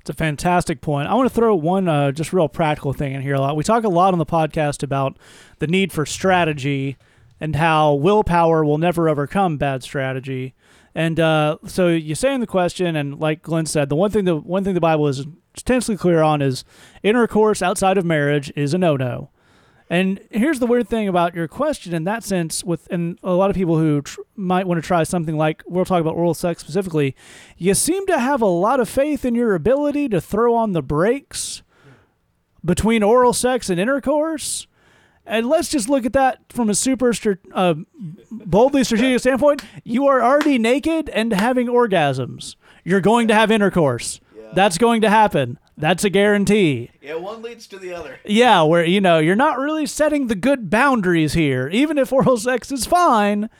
It's 0.00 0.10
a 0.10 0.12
fantastic 0.12 0.82
point. 0.82 1.08
I 1.08 1.14
want 1.14 1.30
to 1.30 1.34
throw 1.34 1.54
one 1.54 1.88
uh, 1.88 2.12
just 2.12 2.34
real 2.34 2.46
practical 2.46 2.92
thing 2.92 3.14
in 3.14 3.22
here. 3.22 3.36
A 3.36 3.40
lot. 3.40 3.56
We 3.56 3.64
talk 3.64 3.84
a 3.84 3.88
lot 3.88 4.12
on 4.12 4.18
the 4.18 4.26
podcast 4.26 4.82
about 4.82 5.16
the 5.60 5.66
need 5.66 5.92
for 5.92 6.04
strategy 6.04 6.98
and 7.40 7.56
how 7.56 7.94
willpower 7.94 8.66
will 8.66 8.76
never 8.76 9.08
overcome 9.08 9.56
bad 9.56 9.82
strategy. 9.82 10.54
And 10.94 11.18
uh, 11.18 11.56
so 11.66 11.88
you 11.88 12.14
say 12.14 12.34
in 12.34 12.40
the 12.40 12.46
question, 12.46 12.96
and 12.96 13.18
like 13.18 13.40
Glenn 13.40 13.64
said, 13.64 13.88
the 13.88 13.96
one 13.96 14.10
thing 14.10 14.26
the 14.26 14.36
one 14.36 14.62
thing 14.62 14.74
the 14.74 14.80
Bible 14.80 15.08
is 15.08 15.26
intensely 15.56 15.96
clear 15.96 16.20
on 16.20 16.42
is 16.42 16.64
intercourse 17.02 17.62
outside 17.62 17.96
of 17.96 18.04
marriage 18.04 18.52
is 18.54 18.74
a 18.74 18.78
no-no. 18.78 19.30
And 19.94 20.18
here's 20.32 20.58
the 20.58 20.66
weird 20.66 20.88
thing 20.88 21.06
about 21.06 21.36
your 21.36 21.46
question 21.46 21.94
in 21.94 22.02
that 22.02 22.24
sense, 22.24 22.64
with 22.64 22.88
and 22.90 23.16
a 23.22 23.34
lot 23.34 23.48
of 23.48 23.54
people 23.54 23.78
who 23.78 24.02
tr- 24.02 24.22
might 24.34 24.66
want 24.66 24.82
to 24.82 24.84
try 24.84 25.04
something 25.04 25.36
like 25.36 25.62
we'll 25.68 25.84
talk 25.84 26.00
about 26.00 26.16
oral 26.16 26.34
sex 26.34 26.62
specifically, 26.62 27.14
you 27.56 27.74
seem 27.74 28.04
to 28.08 28.18
have 28.18 28.42
a 28.42 28.46
lot 28.46 28.80
of 28.80 28.88
faith 28.88 29.24
in 29.24 29.36
your 29.36 29.54
ability 29.54 30.08
to 30.08 30.20
throw 30.20 30.52
on 30.52 30.72
the 30.72 30.82
brakes 30.82 31.62
between 32.64 33.04
oral 33.04 33.32
sex 33.32 33.70
and 33.70 33.78
intercourse. 33.78 34.66
And 35.24 35.48
let's 35.48 35.68
just 35.68 35.88
look 35.88 36.04
at 36.04 36.12
that 36.14 36.40
from 36.48 36.68
a 36.68 36.74
super 36.74 37.12
uh, 37.52 37.74
boldly 38.32 38.82
strategic 38.82 39.20
standpoint. 39.20 39.62
You 39.84 40.08
are 40.08 40.20
already 40.20 40.58
naked 40.58 41.08
and 41.10 41.32
having 41.32 41.68
orgasms. 41.68 42.56
You're 42.82 43.00
going 43.00 43.28
to 43.28 43.34
have 43.34 43.52
intercourse. 43.52 44.20
That's 44.54 44.76
going 44.76 45.02
to 45.02 45.10
happen. 45.10 45.60
That's 45.76 46.04
a 46.04 46.10
guarantee. 46.10 46.90
Yeah, 47.02 47.16
one 47.16 47.42
leads 47.42 47.66
to 47.68 47.78
the 47.78 47.92
other. 47.92 48.20
Yeah, 48.24 48.62
where 48.62 48.84
you 48.84 49.00
know 49.00 49.18
you're 49.18 49.34
not 49.34 49.58
really 49.58 49.86
setting 49.86 50.28
the 50.28 50.36
good 50.36 50.70
boundaries 50.70 51.32
here. 51.32 51.68
Even 51.68 51.98
if 51.98 52.12
oral 52.12 52.36
sex 52.36 52.70
is 52.70 52.86
fine, 52.86 53.50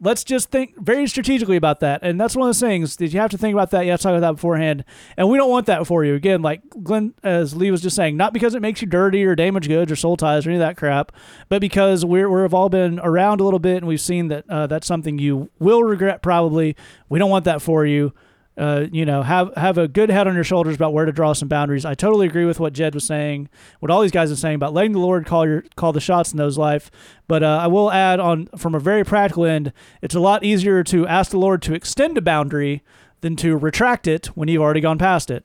let's 0.00 0.22
just 0.22 0.50
think 0.50 0.76
very 0.78 1.08
strategically 1.08 1.56
about 1.56 1.80
that. 1.80 2.00
And 2.02 2.20
that's 2.20 2.36
one 2.36 2.48
of 2.48 2.54
those 2.54 2.60
things 2.60 2.96
that 2.96 3.12
you 3.12 3.18
have 3.18 3.30
to 3.30 3.38
think 3.38 3.52
about 3.52 3.70
that. 3.70 3.84
You 3.84 3.90
have 3.90 4.00
to 4.00 4.04
talk 4.04 4.10
about 4.10 4.20
that 4.20 4.34
beforehand. 4.36 4.84
And 5.16 5.28
we 5.28 5.38
don't 5.38 5.50
want 5.50 5.66
that 5.66 5.86
for 5.86 6.04
you. 6.04 6.14
Again, 6.14 6.40
like 6.40 6.62
Glenn, 6.82 7.14
as 7.24 7.56
Lee 7.56 7.72
was 7.72 7.82
just 7.82 7.96
saying, 7.96 8.16
not 8.16 8.32
because 8.32 8.54
it 8.54 8.62
makes 8.62 8.80
you 8.80 8.86
dirty 8.86 9.24
or 9.24 9.34
damage 9.34 9.66
goods 9.66 9.90
or 9.90 9.96
soul 9.96 10.16
ties 10.16 10.46
or 10.46 10.50
any 10.50 10.58
of 10.58 10.66
that 10.66 10.76
crap, 10.76 11.10
but 11.48 11.60
because 11.60 12.04
we're 12.04 12.30
we've 12.30 12.54
all 12.54 12.68
been 12.68 13.00
around 13.00 13.40
a 13.40 13.44
little 13.44 13.58
bit 13.58 13.78
and 13.78 13.86
we've 13.86 14.00
seen 14.00 14.28
that 14.28 14.44
uh, 14.48 14.66
that's 14.66 14.86
something 14.86 15.18
you 15.18 15.50
will 15.58 15.82
regret 15.82 16.22
probably. 16.22 16.76
We 17.08 17.18
don't 17.18 17.30
want 17.30 17.44
that 17.46 17.60
for 17.60 17.84
you 17.84 18.12
uh, 18.56 18.86
you 18.90 19.04
know, 19.04 19.22
have 19.22 19.54
have 19.56 19.76
a 19.76 19.86
good 19.86 20.08
head 20.08 20.26
on 20.26 20.34
your 20.34 20.44
shoulders 20.44 20.74
about 20.74 20.92
where 20.92 21.04
to 21.04 21.12
draw 21.12 21.32
some 21.32 21.48
boundaries. 21.48 21.84
I 21.84 21.94
totally 21.94 22.26
agree 22.26 22.46
with 22.46 22.58
what 22.58 22.72
Jed 22.72 22.94
was 22.94 23.04
saying, 23.04 23.48
what 23.80 23.90
all 23.90 24.00
these 24.00 24.10
guys 24.10 24.32
are 24.32 24.36
saying 24.36 24.54
about 24.54 24.72
letting 24.72 24.92
the 24.92 24.98
Lord 24.98 25.26
call 25.26 25.46
your 25.46 25.64
call 25.76 25.92
the 25.92 26.00
shots 26.00 26.32
in 26.32 26.38
those 26.38 26.56
life. 26.56 26.90
But 27.28 27.42
uh, 27.42 27.58
I 27.62 27.66
will 27.66 27.90
add 27.90 28.18
on 28.18 28.46
from 28.56 28.74
a 28.74 28.80
very 28.80 29.04
practical 29.04 29.44
end, 29.44 29.72
it's 30.00 30.14
a 30.14 30.20
lot 30.20 30.42
easier 30.42 30.82
to 30.84 31.06
ask 31.06 31.30
the 31.30 31.38
Lord 31.38 31.60
to 31.62 31.74
extend 31.74 32.16
a 32.16 32.22
boundary 32.22 32.82
than 33.20 33.36
to 33.36 33.56
retract 33.56 34.06
it 34.06 34.26
when 34.28 34.48
you've 34.48 34.62
already 34.62 34.80
gone 34.80 34.98
past 34.98 35.30
it. 35.30 35.44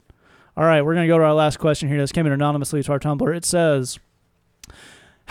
All 0.55 0.66
right, 0.66 0.82
we're 0.82 0.93
gonna 0.93 1.07
go 1.07 1.18
to 1.18 1.24
our 1.24 1.34
last 1.34 1.57
question 1.59 1.89
here. 1.89 1.97
This 1.97 2.12
came 2.12 2.26
in 2.26 2.32
anonymously 2.32 2.84
to 2.84 2.91
our 2.91 2.99
Tumblr. 2.99 3.36
It 3.36 3.45
says. 3.45 3.99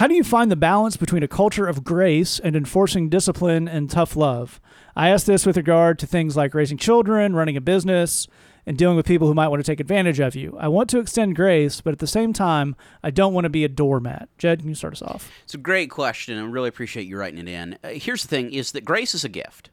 How 0.00 0.06
do 0.06 0.14
you 0.14 0.24
find 0.24 0.50
the 0.50 0.56
balance 0.56 0.96
between 0.96 1.22
a 1.22 1.28
culture 1.28 1.66
of 1.66 1.84
grace 1.84 2.38
and 2.38 2.56
enforcing 2.56 3.10
discipline 3.10 3.68
and 3.68 3.90
tough 3.90 4.16
love? 4.16 4.58
I 4.96 5.10
ask 5.10 5.26
this 5.26 5.44
with 5.44 5.58
regard 5.58 5.98
to 5.98 6.06
things 6.06 6.38
like 6.38 6.54
raising 6.54 6.78
children, 6.78 7.36
running 7.36 7.54
a 7.58 7.60
business, 7.60 8.26
and 8.64 8.78
dealing 8.78 8.96
with 8.96 9.04
people 9.04 9.28
who 9.28 9.34
might 9.34 9.48
want 9.48 9.62
to 9.62 9.70
take 9.70 9.78
advantage 9.78 10.18
of 10.18 10.34
you. 10.34 10.56
I 10.58 10.68
want 10.68 10.88
to 10.88 11.00
extend 11.00 11.36
grace, 11.36 11.82
but 11.82 11.92
at 11.92 11.98
the 11.98 12.06
same 12.06 12.32
time, 12.32 12.76
I 13.02 13.10
don't 13.10 13.34
want 13.34 13.44
to 13.44 13.50
be 13.50 13.62
a 13.62 13.68
doormat. 13.68 14.30
Jed, 14.38 14.60
can 14.60 14.70
you 14.70 14.74
start 14.74 14.94
us 14.94 15.02
off? 15.02 15.30
It's 15.44 15.52
a 15.52 15.58
great 15.58 15.90
question, 15.90 16.38
and 16.38 16.46
I 16.46 16.50
really 16.50 16.70
appreciate 16.70 17.06
you 17.06 17.18
writing 17.18 17.38
it 17.38 17.48
in. 17.48 17.76
Uh, 17.84 17.88
here's 17.88 18.22
the 18.22 18.28
thing: 18.28 18.54
is 18.54 18.72
that 18.72 18.86
grace 18.86 19.14
is 19.14 19.24
a 19.24 19.28
gift, 19.28 19.68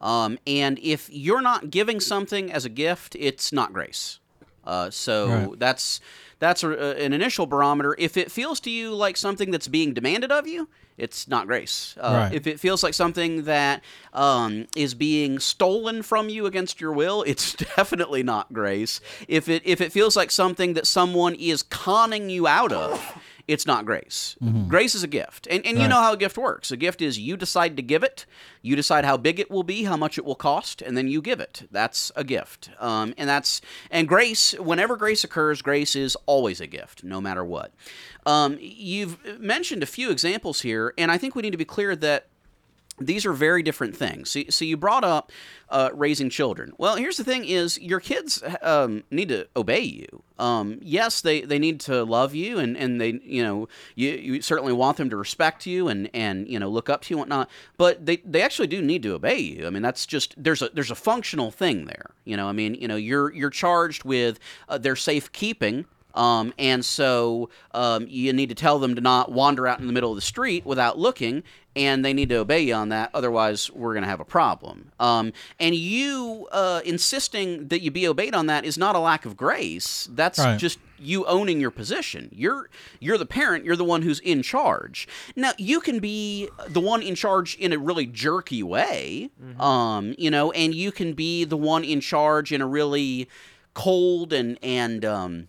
um, 0.00 0.38
and 0.46 0.78
if 0.78 1.10
you're 1.12 1.42
not 1.42 1.68
giving 1.70 2.00
something 2.00 2.50
as 2.50 2.64
a 2.64 2.70
gift, 2.70 3.14
it's 3.20 3.52
not 3.52 3.74
grace. 3.74 4.20
Uh, 4.64 4.90
so 4.90 5.28
Right. 5.28 5.58
that's 5.58 6.00
that's 6.40 6.64
a, 6.64 6.96
an 7.00 7.12
initial 7.12 7.46
barometer. 7.46 7.94
If 7.98 8.16
it 8.16 8.32
feels 8.32 8.58
to 8.60 8.70
you 8.70 8.92
like 8.92 9.16
something 9.16 9.50
that's 9.52 9.68
being 9.68 9.94
demanded 9.94 10.32
of 10.32 10.46
you, 10.48 10.68
it's 10.98 11.28
not 11.28 11.46
grace. 11.46 11.94
Uh, 12.00 12.12
Right. 12.14 12.34
If 12.34 12.46
it 12.46 12.58
feels 12.58 12.82
like 12.82 12.92
something 12.94 13.44
that 13.44 13.82
um, 14.12 14.66
is 14.76 14.94
being 14.94 15.38
stolen 15.38 16.02
from 16.02 16.28
you 16.28 16.46
against 16.46 16.80
your 16.80 16.92
will, 16.92 17.22
it's 17.26 17.54
definitely 17.54 18.22
not 18.22 18.52
grace. 18.52 19.00
If 19.28 19.48
it 19.48 19.62
if 19.64 19.80
it 19.80 19.92
feels 19.92 20.16
like 20.16 20.30
something 20.30 20.74
that 20.74 20.86
someone 20.86 21.34
is 21.36 21.62
conning 21.62 22.28
you 22.30 22.46
out 22.46 22.72
of, 22.72 23.19
it's 23.50 23.66
not 23.66 23.84
grace. 23.84 24.36
Grace 24.68 24.94
is 24.94 25.02
a 25.02 25.08
gift. 25.08 25.46
And, 25.50 25.66
and 25.66 25.78
you 25.78 25.88
know 25.88 26.00
how 26.00 26.12
a 26.12 26.16
gift 26.16 26.38
works. 26.38 26.70
A 26.70 26.76
gift 26.76 27.02
is 27.02 27.18
you 27.18 27.36
decide 27.36 27.76
to 27.76 27.82
give 27.82 28.02
it, 28.02 28.24
you 28.62 28.76
decide 28.76 29.04
how 29.04 29.16
big 29.16 29.40
it 29.40 29.50
will 29.50 29.62
be, 29.62 29.84
how 29.84 29.96
much 29.96 30.18
it 30.18 30.24
will 30.24 30.34
cost, 30.36 30.80
and 30.80 30.96
then 30.96 31.08
you 31.08 31.20
give 31.20 31.40
it. 31.40 31.66
That's 31.70 32.12
a 32.14 32.24
gift. 32.24 32.70
Um, 32.78 33.12
and 33.18 33.28
that's 33.28 33.60
and 33.90 34.06
grace, 34.06 34.52
whenever 34.52 34.96
grace 34.96 35.24
occurs, 35.24 35.62
grace 35.62 35.96
is 35.96 36.16
always 36.26 36.60
a 36.60 36.66
gift, 36.66 37.02
no 37.04 37.20
matter 37.20 37.44
what. 37.44 37.72
Um, 38.24 38.56
you've 38.60 39.18
mentioned 39.40 39.82
a 39.82 39.86
few 39.86 40.10
examples 40.10 40.60
here, 40.60 40.94
and 40.96 41.10
I 41.10 41.18
think 41.18 41.34
we 41.34 41.42
need 41.42 41.52
to 41.52 41.56
be 41.56 41.64
clear 41.64 41.96
that 41.96 42.28
these 43.00 43.24
are 43.24 43.32
very 43.32 43.62
different 43.62 43.96
things. 43.96 44.30
So, 44.30 44.42
so 44.50 44.64
you 44.64 44.76
brought 44.76 45.04
up 45.04 45.32
uh, 45.70 45.90
raising 45.94 46.28
children. 46.30 46.72
Well, 46.78 46.96
here's 46.96 47.16
the 47.16 47.24
thing: 47.24 47.44
is 47.44 47.78
your 47.80 48.00
kids 48.00 48.42
um, 48.62 49.04
need 49.10 49.30
to 49.30 49.48
obey 49.56 49.80
you. 49.80 50.22
Um, 50.38 50.78
yes, 50.82 51.20
they, 51.20 51.42
they 51.42 51.58
need 51.58 51.80
to 51.80 52.02
love 52.04 52.34
you, 52.34 52.58
and, 52.58 52.76
and 52.76 53.00
they 53.00 53.20
you 53.22 53.42
know 53.42 53.68
you, 53.94 54.10
you 54.10 54.42
certainly 54.42 54.72
want 54.72 54.98
them 54.98 55.10
to 55.10 55.16
respect 55.16 55.66
you 55.66 55.88
and, 55.88 56.10
and 56.14 56.48
you 56.48 56.58
know 56.58 56.68
look 56.68 56.88
up 56.90 57.02
to 57.02 57.14
you 57.14 57.16
and 57.16 57.20
whatnot. 57.20 57.50
But 57.76 58.04
they, 58.04 58.18
they 58.18 58.42
actually 58.42 58.68
do 58.68 58.82
need 58.82 59.02
to 59.04 59.14
obey 59.14 59.38
you. 59.38 59.66
I 59.66 59.70
mean, 59.70 59.82
that's 59.82 60.06
just 60.06 60.34
there's 60.36 60.62
a 60.62 60.68
there's 60.68 60.90
a 60.90 60.96
functional 60.96 61.50
thing 61.50 61.86
there. 61.86 62.10
You 62.24 62.36
know, 62.36 62.48
I 62.48 62.52
mean, 62.52 62.74
you 62.74 62.88
know, 62.88 62.96
you're 62.96 63.32
you're 63.32 63.50
charged 63.50 64.04
with 64.04 64.38
uh, 64.68 64.78
their 64.78 64.96
safekeeping. 64.96 65.86
Um, 66.14 66.52
and 66.58 66.84
so 66.84 67.50
um, 67.72 68.06
you 68.08 68.32
need 68.32 68.48
to 68.50 68.54
tell 68.54 68.78
them 68.78 68.94
to 68.94 69.00
not 69.00 69.30
wander 69.32 69.66
out 69.66 69.80
in 69.80 69.86
the 69.86 69.92
middle 69.92 70.10
of 70.10 70.16
the 70.16 70.20
street 70.22 70.64
without 70.66 70.98
looking, 70.98 71.42
and 71.76 72.04
they 72.04 72.12
need 72.12 72.28
to 72.30 72.36
obey 72.36 72.60
you 72.60 72.74
on 72.74 72.88
that. 72.88 73.10
Otherwise, 73.14 73.70
we're 73.70 73.92
going 73.94 74.02
to 74.02 74.08
have 74.08 74.18
a 74.20 74.24
problem. 74.24 74.90
Um, 74.98 75.32
and 75.60 75.74
you 75.74 76.48
uh, 76.52 76.80
insisting 76.84 77.68
that 77.68 77.80
you 77.80 77.90
be 77.90 78.08
obeyed 78.08 78.34
on 78.34 78.46
that 78.46 78.64
is 78.64 78.76
not 78.76 78.96
a 78.96 78.98
lack 78.98 79.24
of 79.24 79.36
grace. 79.36 80.08
That's 80.12 80.38
Right. 80.38 80.58
just 80.58 80.78
you 80.98 81.24
owning 81.26 81.60
your 81.60 81.70
position. 81.70 82.28
You're 82.32 82.68
you're 82.98 83.16
the 83.16 83.24
parent. 83.24 83.64
You're 83.64 83.76
the 83.76 83.84
one 83.84 84.02
who's 84.02 84.18
in 84.20 84.42
charge. 84.42 85.08
Now 85.36 85.52
you 85.56 85.80
can 85.80 85.98
be 86.00 86.48
the 86.68 86.80
one 86.80 87.02
in 87.02 87.14
charge 87.14 87.54
in 87.56 87.72
a 87.72 87.78
really 87.78 88.04
jerky 88.06 88.62
way, 88.62 89.30
um, 89.58 90.14
you 90.18 90.30
know, 90.30 90.50
and 90.52 90.74
you 90.74 90.92
can 90.92 91.14
be 91.14 91.44
the 91.44 91.56
one 91.56 91.84
in 91.84 92.00
charge 92.00 92.52
in 92.52 92.60
a 92.60 92.66
really 92.66 93.28
cold 93.74 94.32
and 94.32 94.58
and 94.62 95.04
um, 95.04 95.48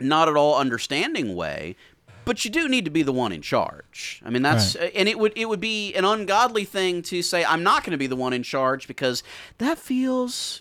not 0.00 0.28
at 0.28 0.36
all 0.36 0.56
understanding 0.58 1.34
way. 1.34 1.76
But 2.24 2.44
you 2.44 2.50
do 2.50 2.68
need 2.68 2.84
to 2.84 2.90
be 2.90 3.02
the 3.02 3.12
one 3.12 3.30
in 3.30 3.40
charge. 3.40 4.20
I 4.24 4.30
mean, 4.30 4.42
that's 4.42 4.74
and 4.74 5.08
it 5.08 5.16
would 5.16 5.32
it 5.36 5.48
would 5.48 5.60
be 5.60 5.94
an 5.94 6.04
ungodly 6.04 6.64
thing 6.64 7.02
to 7.02 7.22
say 7.22 7.44
I'm 7.44 7.62
not 7.62 7.84
going 7.84 7.92
to 7.92 7.96
be 7.98 8.08
the 8.08 8.16
one 8.16 8.32
in 8.32 8.42
charge 8.42 8.88
because 8.88 9.22
that 9.58 9.78
feels 9.78 10.60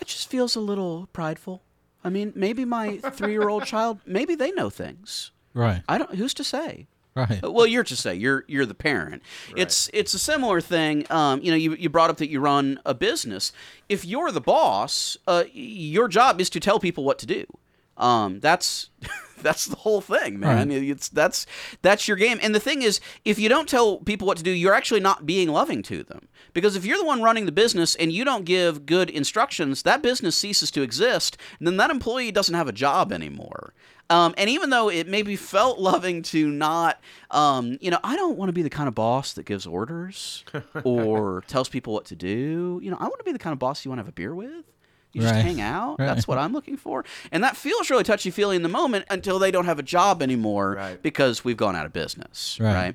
that 0.00 0.08
just 0.08 0.28
feels 0.28 0.56
a 0.56 0.60
little 0.60 1.08
prideful. 1.12 1.62
I 2.02 2.08
mean, 2.10 2.32
maybe 2.34 2.64
my 2.64 2.98
three 2.98 3.30
year 3.32 3.48
old 3.48 3.64
child, 3.72 4.00
maybe 4.04 4.34
they 4.34 4.50
know 4.50 4.68
things. 4.68 5.30
Right. 5.54 5.82
I 5.88 5.96
don't. 5.98 6.14
Who's 6.16 6.34
to 6.34 6.44
say? 6.44 6.88
Right. 7.14 7.42
Uh, 7.42 7.52
Well, 7.52 7.68
you're 7.68 7.84
to 7.84 7.96
say 7.96 8.14
you're 8.16 8.44
you're 8.48 8.66
the 8.66 8.74
parent. 8.74 9.22
It's 9.56 9.88
it's 9.94 10.12
a 10.12 10.18
similar 10.18 10.60
thing. 10.60 11.06
Um, 11.08 11.40
you 11.40 11.52
know, 11.52 11.56
you, 11.56 11.74
you 11.76 11.88
brought 11.88 12.10
up 12.10 12.16
that 12.16 12.30
you 12.30 12.40
run 12.40 12.80
a 12.84 12.94
business. 12.94 13.52
If 13.88 14.04
you're 14.04 14.32
the 14.32 14.40
boss, 14.40 15.16
uh, 15.28 15.44
your 15.52 16.08
job 16.08 16.40
is 16.40 16.50
to 16.50 16.58
tell 16.60 16.80
people 16.80 17.04
what 17.04 17.18
to 17.20 17.26
do. 17.26 17.44
Um, 17.96 18.40
that's 18.40 18.90
that's 19.42 19.66
the 19.66 19.76
whole 19.76 20.00
thing, 20.00 20.38
man. 20.38 20.70
It's 20.70 21.08
that's 21.08 21.46
that's 21.82 22.08
your 22.08 22.16
game. 22.16 22.38
And 22.42 22.54
the 22.54 22.60
thing 22.60 22.82
is, 22.82 23.00
if 23.24 23.38
you 23.38 23.48
don't 23.48 23.68
tell 23.68 23.98
people 23.98 24.26
what 24.26 24.38
to 24.38 24.42
do, 24.42 24.50
you're 24.50 24.74
actually 24.74 25.00
not 25.00 25.26
being 25.26 25.48
loving 25.48 25.82
to 25.84 26.02
them. 26.02 26.28
Because 26.52 26.74
if 26.74 26.86
you're 26.86 26.98
the 26.98 27.04
one 27.04 27.22
running 27.22 27.44
the 27.44 27.52
business 27.52 27.94
and 27.96 28.10
you 28.10 28.24
don't 28.24 28.44
give 28.44 28.86
good 28.86 29.10
instructions, 29.10 29.82
that 29.82 30.02
business 30.02 30.36
ceases 30.36 30.70
to 30.70 30.82
exist. 30.82 31.36
And 31.58 31.66
then 31.66 31.76
that 31.76 31.90
employee 31.90 32.32
doesn't 32.32 32.54
have 32.54 32.68
a 32.68 32.72
job 32.72 33.12
anymore. 33.12 33.74
Um, 34.08 34.34
and 34.38 34.48
even 34.48 34.70
though 34.70 34.88
it 34.88 35.08
maybe 35.08 35.36
felt 35.36 35.78
loving 35.80 36.22
to 36.22 36.48
not, 36.48 37.00
um, 37.30 37.76
you 37.80 37.90
know, 37.90 37.98
I 38.02 38.16
don't 38.16 38.38
want 38.38 38.48
to 38.48 38.52
be 38.52 38.62
the 38.62 38.70
kind 38.70 38.88
of 38.88 38.94
boss 38.94 39.34
that 39.34 39.44
gives 39.44 39.66
orders 39.66 40.44
or 40.84 41.42
tells 41.46 41.68
people 41.68 41.92
what 41.92 42.06
to 42.06 42.16
do. 42.16 42.80
You 42.82 42.90
know, 42.90 42.96
I 42.98 43.04
want 43.04 43.18
to 43.18 43.24
be 43.24 43.32
the 43.32 43.38
kind 43.38 43.52
of 43.52 43.58
boss 43.58 43.84
you 43.84 43.90
want 43.90 43.98
to 43.98 44.04
have 44.04 44.08
a 44.08 44.12
beer 44.12 44.34
with. 44.34 44.64
You 45.16 45.22
just 45.22 45.34
Right. 45.34 45.42
hang 45.44 45.60
out. 45.60 45.98
Right. 45.98 46.06
That's 46.06 46.28
what 46.28 46.38
I'm 46.38 46.52
looking 46.52 46.76
for. 46.76 47.04
And 47.32 47.42
that 47.42 47.56
feels 47.56 47.88
really 47.90 48.04
touchy 48.04 48.30
feely 48.30 48.54
in 48.56 48.62
the 48.62 48.68
moment 48.68 49.06
until 49.10 49.38
they 49.38 49.50
don't 49.50 49.64
have 49.64 49.78
a 49.78 49.82
job 49.82 50.22
anymore 50.22 50.74
Right. 50.76 51.02
because 51.02 51.44
we've 51.44 51.56
gone 51.56 51.74
out 51.74 51.86
of 51.86 51.92
business. 51.92 52.58
Right. 52.60 52.74
right? 52.74 52.94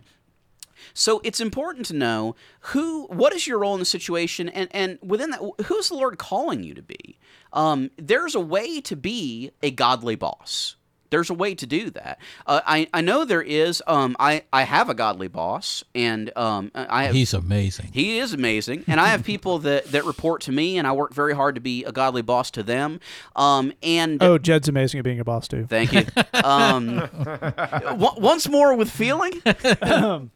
So 0.94 1.22
it's 1.24 1.40
important 1.40 1.86
to 1.88 1.96
know 1.96 2.36
who, 2.60 3.06
what 3.08 3.34
is 3.34 3.48
your 3.48 3.60
role 3.60 3.74
in 3.74 3.80
the 3.80 3.86
situation, 3.86 4.50
and 4.50 4.68
and 4.72 5.00
within 5.02 5.30
that, 5.32 5.40
who's 5.66 5.90
the 5.90 5.96
Lord 5.96 6.18
calling 6.18 6.64
you 6.64 6.74
to 6.74 6.82
be? 6.82 7.18
Um, 7.54 7.92
there's 7.98 8.36
a 8.36 8.40
way 8.40 8.82
to 8.82 8.96
be 8.96 9.52
a 9.64 9.72
godly 9.72 10.16
boss. 10.16 10.76
There's 11.12 11.30
a 11.30 11.34
way 11.36 11.54
to 11.56 11.68
do 11.68 11.92
that. 11.92 12.20
Uh, 12.48 12.62
I 12.66 12.88
I 12.94 13.02
know 13.02 13.24
there 13.26 13.42
is. 13.44 13.84
Um, 13.86 14.16
I 14.20 14.44
I 14.52 14.64
have 14.64 14.90
a 14.90 14.94
godly 14.96 15.28
boss, 15.28 15.84
and 15.94 16.36
um, 16.36 16.72
I 16.74 17.04
have. 17.04 17.14
He's 17.14 17.34
amazing. 17.36 17.90
He 17.94 18.18
is 18.18 18.34
amazing, 18.34 18.86
and 18.88 19.00
I 19.00 19.08
have 19.10 19.24
people 19.24 19.60
that, 19.68 19.86
that 19.92 20.06
report 20.06 20.42
to 20.44 20.52
me, 20.52 20.78
and 20.80 20.88
I 20.88 20.94
work 20.94 21.14
very 21.14 21.36
hard 21.36 21.54
to 21.56 21.62
be 21.62 21.84
a 21.84 21.92
godly 21.92 22.22
boss 22.24 22.50
to 22.52 22.64
them. 22.64 23.00
Um, 23.36 23.72
and 23.84 24.24
Oh, 24.24 24.38
Jed's 24.40 24.68
amazing 24.68 24.98
at 25.00 25.04
being 25.04 25.20
a 25.20 25.24
boss 25.24 25.48
too. 25.48 25.68
thank 25.68 25.94
you. 25.94 26.06
Um, 26.44 26.96
w- 27.14 28.12
once 28.18 28.50
more 28.50 28.76
with 28.76 28.90
feeling. 28.90 29.34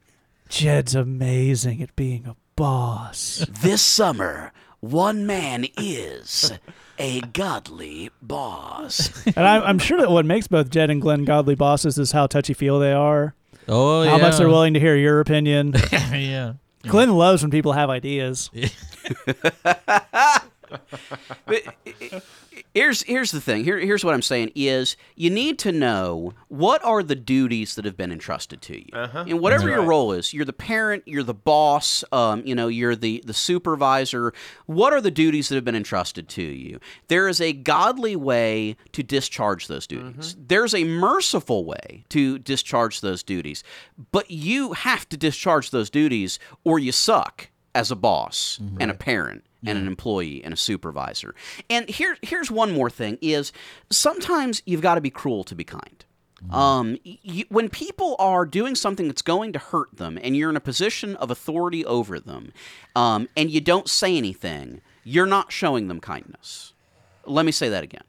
Jed's 0.49 0.93
amazing 0.93 1.81
at 1.81 1.95
being 1.95 2.27
a 2.27 2.35
boss. 2.55 3.45
This 3.49 3.81
summer, 3.81 4.51
one 4.79 5.25
man 5.25 5.65
is 5.77 6.51
a 6.99 7.21
godly 7.21 8.09
boss. 8.21 9.25
and 9.35 9.37
I'm, 9.47 9.61
I'm 9.63 9.79
sure 9.79 9.99
that 9.99 10.11
what 10.11 10.25
makes 10.25 10.47
both 10.47 10.69
Jed 10.69 10.89
and 10.89 11.01
Glenn 11.01 11.25
godly 11.25 11.55
bosses 11.55 11.97
is 11.97 12.11
how 12.11 12.27
touchy 12.27 12.53
feel 12.53 12.79
they 12.79 12.93
are, 12.93 13.33
Oh 13.67 14.03
yeah. 14.03 14.11
how 14.11 14.17
much 14.17 14.37
they're 14.37 14.47
willing 14.47 14.73
to 14.75 14.79
hear 14.79 14.95
your 14.95 15.19
opinion. 15.19 15.73
yeah. 15.91 16.53
Glenn 16.83 17.15
loves 17.15 17.41
when 17.41 17.51
people 17.51 17.73
have 17.73 17.89
ideas. 17.89 18.49
But 21.45 21.61
here's 22.73 23.03
here's 23.03 23.31
the 23.31 23.41
thing. 23.41 23.63
Here 23.63 23.77
here's 23.79 24.03
what 24.03 24.13
I'm 24.13 24.21
saying 24.21 24.51
is 24.55 24.97
you 25.15 25.29
need 25.29 25.59
to 25.59 25.71
know 25.71 26.33
what 26.47 26.83
are 26.83 27.03
the 27.03 27.15
duties 27.15 27.75
that 27.75 27.85
have 27.85 27.95
been 27.97 28.11
entrusted 28.11 28.61
to 28.63 28.77
you. 28.79 28.87
And 28.93 29.39
whatever 29.39 29.69
your 29.69 29.83
role 29.83 30.11
is, 30.11 30.33
you're 30.33 30.45
the 30.45 30.53
parent, 30.53 31.03
you're 31.05 31.23
the 31.23 31.33
boss, 31.33 32.03
um, 32.11 32.41
you 32.45 32.55
know, 32.55 32.67
you're 32.67 32.95
the 32.95 33.21
the 33.25 33.33
supervisor. 33.33 34.33
What 34.65 34.93
are 34.93 35.01
the 35.01 35.11
duties 35.11 35.49
that 35.49 35.55
have 35.55 35.65
been 35.65 35.75
entrusted 35.75 36.27
to 36.29 36.41
you? 36.41 36.79
There 37.07 37.27
is 37.27 37.39
a 37.41 37.53
godly 37.53 38.15
way 38.15 38.75
to 38.93 39.03
discharge 39.03 39.67
those 39.67 39.85
duties. 39.87 40.35
There's 40.39 40.73
a 40.73 40.83
merciful 40.83 41.65
way 41.65 42.05
to 42.09 42.39
discharge 42.39 43.01
those 43.01 43.21
duties. 43.23 43.63
But 44.11 44.31
you 44.31 44.73
have 44.73 45.07
to 45.09 45.17
discharge 45.17 45.69
those 45.71 45.89
duties 45.89 46.39
or 46.63 46.79
you 46.79 46.91
suck 46.91 47.49
as 47.75 47.91
a 47.91 47.95
boss 47.95 48.59
and 48.79 48.89
a 48.89 48.95
parent 48.95 49.43
and 49.67 49.77
an 49.77 49.85
employee 49.87 50.43
and 50.43 50.53
a 50.53 50.57
supervisor. 50.57 51.35
And 51.69 51.89
here 51.89 52.17
here's 52.21 52.49
one 52.49 52.71
more 52.71 52.89
thing 52.89 53.17
is 53.21 53.51
sometimes 53.89 54.61
you've 54.65 54.81
got 54.81 54.95
to 54.95 55.01
be 55.01 55.09
cruel 55.11 55.43
to 55.43 55.55
be 55.55 55.63
kind. 55.63 56.05
Um, 56.51 56.99
y- 57.05 57.17
y- 57.25 57.45
when 57.49 57.69
people 57.69 58.15
are 58.19 58.45
doing 58.45 58.75
something 58.75 59.07
that's 59.07 59.23
going 59.23 59.51
to 59.53 59.59
hurt 59.59 59.97
them, 59.97 60.19
and 60.21 60.35
you're 60.37 60.49
in 60.51 60.55
a 60.55 60.59
position 60.59 61.15
of 61.15 61.31
authority 61.31 61.83
over 61.85 62.19
them, 62.19 62.53
um, 62.95 63.27
and 63.35 63.49
you 63.49 63.61
don't 63.61 63.89
say 63.89 64.15
anything, 64.15 64.81
you're 65.03 65.25
not 65.25 65.51
showing 65.51 65.87
them 65.87 65.99
kindness. 65.99 66.73
Let 67.25 67.45
me 67.45 67.51
say 67.51 67.69
that 67.69 67.83
again. 67.83 68.03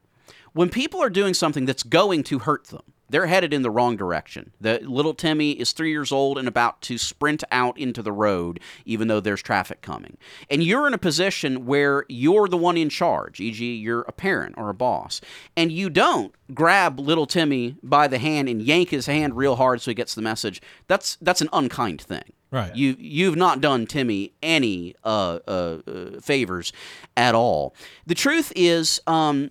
When 0.52 0.68
people 0.68 1.00
are 1.02 1.08
doing 1.08 1.32
something 1.32 1.64
that's 1.64 1.82
going 1.82 2.24
to 2.24 2.40
hurt 2.40 2.66
them, 2.66 2.82
they're 3.08 3.26
headed 3.26 3.52
in 3.52 3.62
the 3.62 3.70
wrong 3.70 3.96
direction. 3.96 4.52
The 4.60 4.80
little 4.82 5.14
Timmy 5.14 5.52
is 5.52 5.72
three 5.72 5.90
years 5.90 6.12
old 6.12 6.38
and 6.38 6.48
about 6.48 6.80
to 6.82 6.98
sprint 6.98 7.44
out 7.50 7.78
into 7.78 8.02
the 8.02 8.12
road, 8.12 8.60
even 8.84 9.08
though 9.08 9.20
there's 9.20 9.42
traffic 9.42 9.80
coming. 9.80 10.16
And 10.50 10.62
you're 10.62 10.86
in 10.86 10.94
a 10.94 10.98
position 10.98 11.66
where 11.66 12.04
you're 12.08 12.48
the 12.48 12.56
one 12.56 12.76
in 12.76 12.88
charge, 12.88 13.40
e.g., 13.40 13.74
you're 13.76 14.02
a 14.02 14.12
parent 14.12 14.54
or 14.58 14.68
a 14.68 14.74
boss, 14.74 15.20
and 15.56 15.70
you 15.70 15.90
don't 15.90 16.34
grab 16.54 16.98
little 16.98 17.26
Timmy 17.26 17.76
by 17.82 18.08
the 18.08 18.18
hand 18.18 18.48
and 18.48 18.62
yank 18.62 18.90
his 18.90 19.06
hand 19.06 19.36
real 19.36 19.56
hard 19.56 19.80
so 19.80 19.90
he 19.90 19.94
gets 19.94 20.14
the 20.14 20.22
message. 20.22 20.60
That's 20.88 21.16
that's 21.20 21.40
an 21.40 21.48
unkind 21.52 22.00
thing. 22.00 22.32
Right. 22.50 22.74
You 22.74 22.96
you've 22.98 23.36
not 23.36 23.60
done 23.60 23.86
Timmy 23.86 24.32
any 24.42 24.94
uh, 25.04 25.40
uh, 25.46 25.78
uh, 25.86 26.20
favors 26.20 26.72
at 27.16 27.34
all. 27.34 27.74
The 28.06 28.14
truth 28.14 28.52
is, 28.54 29.00
um, 29.06 29.50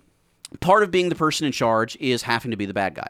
part 0.60 0.82
of 0.82 0.90
being 0.90 1.08
the 1.08 1.14
person 1.14 1.46
in 1.46 1.52
charge 1.52 1.96
is 2.00 2.22
having 2.22 2.50
to 2.50 2.56
be 2.56 2.66
the 2.66 2.74
bad 2.74 2.94
guy. 2.94 3.08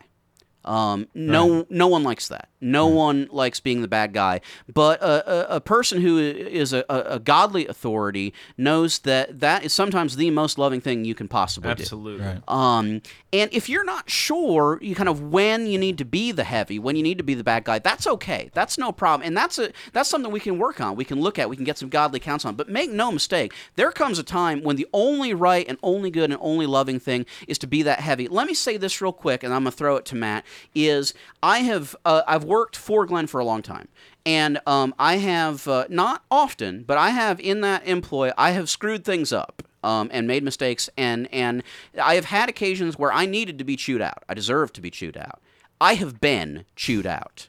Um, 0.66 1.08
no, 1.14 1.66
no 1.70 1.86
one 1.86 2.02
likes 2.02 2.28
that. 2.28 2.48
No 2.60 2.86
one 2.86 3.28
likes 3.30 3.60
being 3.60 3.82
the 3.82 3.88
bad 3.88 4.12
guy. 4.12 4.40
But 4.72 5.00
a, 5.00 5.52
a, 5.52 5.56
a 5.56 5.60
person 5.60 6.00
who 6.00 6.18
is 6.18 6.72
a, 6.72 6.84
a, 6.88 7.14
a 7.14 7.18
godly 7.18 7.66
authority 7.66 8.32
knows 8.56 9.00
that 9.00 9.40
that 9.40 9.64
is 9.64 9.72
sometimes 9.72 10.16
the 10.16 10.30
most 10.30 10.58
loving 10.58 10.80
thing 10.80 11.04
you 11.04 11.14
can 11.14 11.28
possibly 11.28 11.74
do. 11.74 11.82
Absolutely. 11.82 12.26
Right. 12.26 12.42
Um, 12.48 13.02
and 13.32 13.52
if 13.52 13.68
you're 13.68 13.84
not 13.84 14.08
sure, 14.08 14.78
you 14.80 14.94
kind 14.94 15.08
of 15.08 15.22
when 15.22 15.66
you 15.66 15.78
need 15.78 15.98
to 15.98 16.04
be 16.04 16.32
the 16.32 16.44
heavy, 16.44 16.78
when 16.78 16.96
you 16.96 17.02
need 17.02 17.18
to 17.18 17.24
be 17.24 17.34
the 17.34 17.44
bad 17.44 17.64
guy, 17.64 17.78
that's 17.78 18.06
okay. 18.06 18.50
That's 18.54 18.78
no 18.78 18.90
problem, 18.90 19.26
and 19.26 19.36
that's 19.36 19.58
a 19.58 19.70
that's 19.92 20.08
something 20.08 20.32
we 20.32 20.40
can 20.40 20.58
work 20.58 20.80
on. 20.80 20.96
We 20.96 21.04
can 21.04 21.20
look 21.20 21.38
at. 21.38 21.50
We 21.50 21.56
can 21.56 21.64
get 21.64 21.78
some 21.78 21.88
godly 21.88 22.18
counsel 22.18 22.48
on. 22.48 22.56
But 22.56 22.68
make 22.68 22.90
no 22.90 23.12
mistake, 23.12 23.52
there 23.76 23.92
comes 23.92 24.18
a 24.18 24.22
time 24.22 24.62
when 24.62 24.76
the 24.76 24.86
only 24.92 25.34
right 25.34 25.66
and 25.68 25.78
only 25.82 26.10
good 26.10 26.30
and 26.30 26.38
only 26.40 26.66
loving 26.66 26.98
thing 26.98 27.26
is 27.46 27.58
to 27.58 27.66
be 27.66 27.82
that 27.82 28.00
heavy. 28.00 28.26
Let 28.28 28.46
me 28.46 28.54
say 28.54 28.76
this 28.76 29.00
real 29.00 29.12
quick, 29.12 29.42
and 29.42 29.52
I'm 29.52 29.60
gonna 29.60 29.72
throw 29.72 29.96
it 29.96 30.04
to 30.06 30.16
Matt. 30.16 30.44
Is 30.74 31.14
I 31.42 31.61
have 31.61 31.96
uh, 32.04 32.22
I've 32.26 32.44
worked 32.44 32.76
for 32.76 33.07
Glenn 33.07 33.26
for 33.26 33.40
a 33.40 33.44
long 33.44 33.62
time. 33.62 33.88
And 34.24 34.59
um, 34.66 34.92
I 34.98 35.18
have 35.18 35.68
uh, 35.68 35.86
not 35.88 36.24
often, 36.32 36.82
but 36.82 36.98
I 36.98 37.11
have 37.11 37.38
in 37.38 37.61
that 37.61 37.86
employ, 37.86 38.32
I 38.36 38.50
have 38.50 38.68
screwed 38.68 39.04
things 39.04 39.32
up 39.32 39.62
um, 39.84 40.11
and 40.12 40.26
made 40.26 40.42
mistakes, 40.42 40.90
and 40.96 41.32
and 41.32 41.62
I 42.00 42.16
have 42.16 42.24
had 42.24 42.48
occasions 42.48 42.98
where 42.98 43.12
I 43.12 43.24
needed 43.24 43.57
to 43.59 43.64
be 43.64 43.76
chewed 43.76 44.02
out. 44.02 44.24
I 44.28 44.34
deserved 44.34 44.74
to 44.74 44.80
be 44.80 44.90
chewed 44.90 45.16
out. 45.16 45.40
I 45.80 45.94
have 45.94 46.20
been 46.20 46.64
chewed 46.74 47.07
out. 47.07 47.48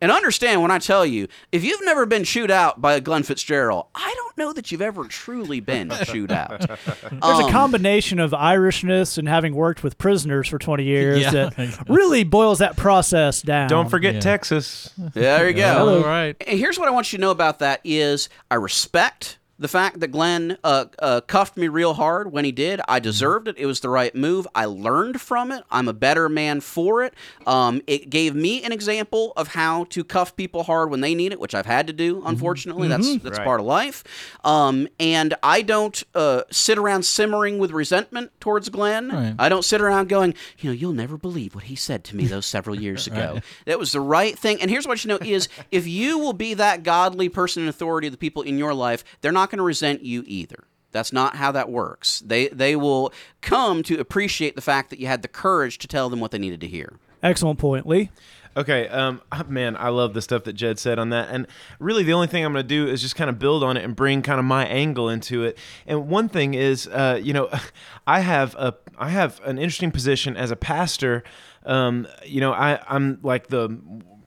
And 0.00 0.12
understand 0.12 0.60
when 0.60 0.70
I 0.70 0.78
tell 0.78 1.06
you, 1.06 1.26
if 1.52 1.64
you've 1.64 1.82
never 1.84 2.04
been 2.04 2.22
chewed 2.24 2.50
out 2.50 2.82
by 2.82 2.94
a 2.94 3.00
Glenn 3.00 3.22
Fitzgerald, 3.22 3.86
I 3.94 4.12
don't 4.16 4.36
know 4.36 4.52
that 4.52 4.70
you've 4.70 4.82
ever 4.82 5.04
truly 5.04 5.60
been 5.60 5.90
chewed 6.04 6.30
out. 6.30 6.60
There's 6.68 7.22
Um, 7.22 7.44
a 7.46 7.50
combination 7.50 8.18
of 8.18 8.32
Irishness 8.32 9.16
and 9.16 9.26
having 9.26 9.54
worked 9.54 9.82
with 9.82 9.96
prisoners 9.96 10.48
for 10.48 10.58
20 10.58 10.84
years 10.84 11.20
Yeah. 11.20 11.30
that 11.30 11.84
really 11.88 12.24
boils 12.24 12.58
that 12.58 12.76
process 12.76 13.40
down. 13.40 13.68
Don't 13.70 13.88
forget 13.88 14.14
Yeah. 14.16 14.20
Texas. 14.20 14.90
There 14.98 15.48
you 15.48 15.54
go. 15.54 15.96
All 15.98 16.04
right. 16.04 16.36
And 16.46 16.58
here's 16.58 16.78
what 16.78 16.88
I 16.88 16.90
want 16.90 17.10
you 17.12 17.16
to 17.16 17.22
know 17.22 17.30
about 17.30 17.60
that 17.60 17.80
is 17.82 18.28
I 18.50 18.56
respect 18.56 19.38
the 19.58 19.68
fact 19.68 20.00
that 20.00 20.08
Glenn 20.08 20.58
uh, 20.62 20.86
uh, 20.98 21.20
cuffed 21.22 21.56
me 21.56 21.68
real 21.68 21.94
hard 21.94 22.30
when 22.32 22.44
he 22.44 22.52
did. 22.52 22.80
I 22.88 22.98
deserved 22.98 23.48
it. 23.48 23.56
It 23.58 23.66
was 23.66 23.80
the 23.80 23.88
right 23.88 24.14
move. 24.14 24.46
I 24.54 24.66
learned 24.66 25.20
from 25.20 25.50
it. 25.50 25.64
I'm 25.70 25.88
a 25.88 25.92
better 25.94 26.28
man 26.28 26.60
for 26.60 27.02
it. 27.02 27.14
Um, 27.46 27.80
it 27.86 28.10
gave 28.10 28.34
me 28.34 28.62
an 28.62 28.72
example 28.72 29.32
of 29.36 29.48
how 29.48 29.84
to 29.90 30.04
cuff 30.04 30.36
people 30.36 30.64
hard 30.64 30.90
when 30.90 31.00
they 31.00 31.14
need 31.14 31.32
it, 31.32 31.40
which 31.40 31.54
I've 31.54 31.66
had 31.66 31.86
to 31.86 31.92
do. 31.92 32.22
Unfortunately, 32.26 32.88
that's 32.88 33.16
that's 33.18 33.38
Right. 33.38 33.44
part 33.46 33.60
of 33.60 33.66
life. 33.66 34.04
Um, 34.44 34.88
and 35.00 35.34
I 35.42 35.62
don't 35.62 36.02
uh, 36.14 36.42
sit 36.50 36.78
around 36.78 37.04
simmering 37.04 37.58
with 37.58 37.70
resentment 37.70 38.32
towards 38.40 38.68
Glenn. 38.68 39.08
Right. 39.10 39.34
I 39.38 39.48
don't 39.48 39.64
sit 39.64 39.80
around 39.80 40.08
going, 40.08 40.34
you 40.58 40.70
know, 40.70 40.74
you'll 40.74 40.92
never 40.92 41.16
believe 41.16 41.54
what 41.54 41.64
he 41.64 41.76
said 41.76 42.04
to 42.04 42.16
me 42.16 42.26
those 42.26 42.46
several 42.46 42.78
years 42.78 43.06
ago. 43.06 43.40
That 43.64 43.78
was 43.78 43.92
the 43.92 44.00
right 44.00 44.38
thing. 44.38 44.60
And 44.60 44.70
here's 44.70 44.86
what 44.86 45.02
you 45.04 45.08
know 45.08 45.18
is 45.22 45.48
if 45.70 45.86
you 45.86 46.18
will 46.18 46.32
be 46.32 46.54
that 46.54 46.82
godly 46.82 47.28
person 47.28 47.62
in 47.62 47.68
authority 47.68 48.06
of 48.08 48.12
the 48.12 48.18
people 48.18 48.42
in 48.42 48.58
your 48.58 48.74
life, 48.74 49.02
they're 49.20 49.32
not 49.32 49.45
going 49.50 49.58
to 49.58 49.64
resent 49.64 50.02
you 50.02 50.24
either. 50.26 50.64
That's 50.92 51.12
not 51.12 51.36
how 51.36 51.52
that 51.52 51.68
works. 51.68 52.20
They 52.20 52.48
they 52.48 52.74
will 52.74 53.12
come 53.42 53.82
to 53.84 53.98
appreciate 54.00 54.56
the 54.56 54.62
fact 54.62 54.90
that 54.90 54.98
you 54.98 55.06
had 55.06 55.22
the 55.22 55.28
courage 55.28 55.78
to 55.78 55.88
tell 55.88 56.08
them 56.08 56.20
what 56.20 56.30
they 56.30 56.38
needed 56.38 56.60
to 56.62 56.66
hear. 56.66 56.98
Excellent 57.22 57.58
point, 57.58 57.86
Lee. 57.86 58.10
Okay, 58.56 58.88
um, 58.88 59.20
man, 59.48 59.76
I 59.76 59.90
love 59.90 60.14
the 60.14 60.22
stuff 60.22 60.44
that 60.44 60.54
Jed 60.54 60.78
said 60.78 60.98
on 60.98 61.10
that, 61.10 61.28
and 61.30 61.46
really 61.78 62.02
the 62.02 62.14
only 62.14 62.26
thing 62.26 62.44
I'm 62.44 62.52
going 62.52 62.64
to 62.64 62.68
do 62.68 62.88
is 62.88 63.02
just 63.02 63.16
kind 63.16 63.28
of 63.28 63.38
build 63.38 63.62
on 63.62 63.76
it 63.76 63.84
and 63.84 63.94
bring 63.94 64.22
kind 64.22 64.38
of 64.38 64.46
my 64.46 64.64
angle 64.66 65.08
into 65.08 65.44
it. 65.44 65.58
And 65.86 66.08
one 66.08 66.28
thing 66.28 66.54
is, 66.54 66.86
uh, 66.88 67.20
you 67.22 67.32
know, 67.32 67.50
I 68.06 68.20
have 68.20 68.54
a 68.54 68.74
I 68.98 69.10
have 69.10 69.40
an 69.44 69.58
interesting 69.58 69.90
position 69.90 70.36
as 70.36 70.50
a 70.50 70.56
pastor. 70.56 71.22
Um, 71.64 72.06
you 72.24 72.40
know, 72.40 72.52
I 72.52 72.80
I'm 72.88 73.18
like 73.22 73.48
the 73.48 73.78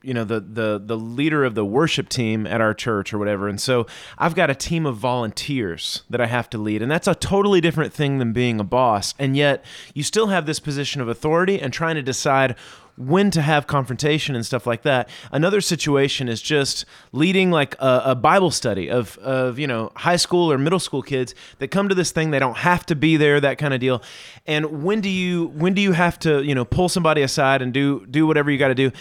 you 0.02 0.14
know 0.14 0.24
the 0.24 0.40
the 0.40 0.82
the 0.84 0.98
leader 0.98 1.44
of 1.44 1.56
the 1.56 1.66
worship 1.66 2.10
team 2.10 2.48
at 2.48 2.62
our 2.62 2.74
church 2.74 3.14
or 3.14 3.18
whatever 3.18 3.48
and 3.48 3.60
so 3.60 3.86
I've 4.18 4.36
got 4.36 4.50
a 4.50 4.56
team 4.56 4.86
of 4.86 4.98
volunteers 4.98 6.04
that 6.10 6.22
I 6.22 6.28
have 6.28 6.50
to 6.52 6.58
lead 6.58 6.82
and 6.82 6.92
that's 6.92 7.08
a 7.08 7.16
totally 7.16 7.62
different 7.62 7.94
thing 7.94 8.20
than 8.20 8.34
being 8.34 8.60
a 8.60 8.64
boss 8.64 9.14
and 9.20 9.36
yet 9.36 9.64
you 9.94 10.04
still 10.04 10.28
have 10.28 10.46
this 10.46 10.60
position 10.60 11.02
of 11.02 11.08
authority 11.08 11.60
and 11.60 11.74
trying 11.74 11.96
to 11.96 12.02
decide 12.02 12.56
when 13.00 13.32
to 13.32 13.42
have 13.42 13.66
confrontation 13.66 14.36
and 14.36 14.46
stuff 14.46 14.68
like 14.68 14.82
that. 14.82 15.08
Another 15.32 15.62
situation 15.62 16.28
is 16.28 16.42
just 16.42 16.84
leading 17.14 17.50
like 17.50 17.76
a, 17.80 18.02
a 18.08 18.16
Bible 18.16 18.52
study 18.52 18.92
of, 18.92 19.18
of, 19.20 19.58
you 19.58 19.68
know, 19.68 19.90
high 19.96 20.18
school 20.18 20.52
or 20.52 20.58
middle 20.58 20.80
school 20.80 21.02
kids 21.02 21.34
that 21.60 21.70
come 21.70 21.88
to 21.88 21.96
this 21.96 22.12
thing. 22.12 22.32
They 22.32 22.40
don't 22.40 22.58
have 22.58 22.86
to 22.88 22.96
be 22.98 23.16
there, 23.16 23.40
that 23.40 23.58
kind 23.58 23.74
of 23.74 23.80
deal. 23.80 24.04
And 24.46 24.84
when 24.84 25.00
do 25.00 25.08
you, 25.08 25.48
when 25.48 25.74
do 25.74 25.82
you 25.82 25.94
have 25.94 26.20
to, 26.20 26.44
you 26.44 26.54
know, 26.54 26.66
pull 26.66 26.90
somebody 26.90 27.22
aside 27.22 27.62
and 27.62 27.74
do, 27.74 28.06
do 28.06 28.28
whatever 28.28 28.52
you 28.52 28.58
got 28.58 28.68
to 28.68 28.76
do? 28.76 28.92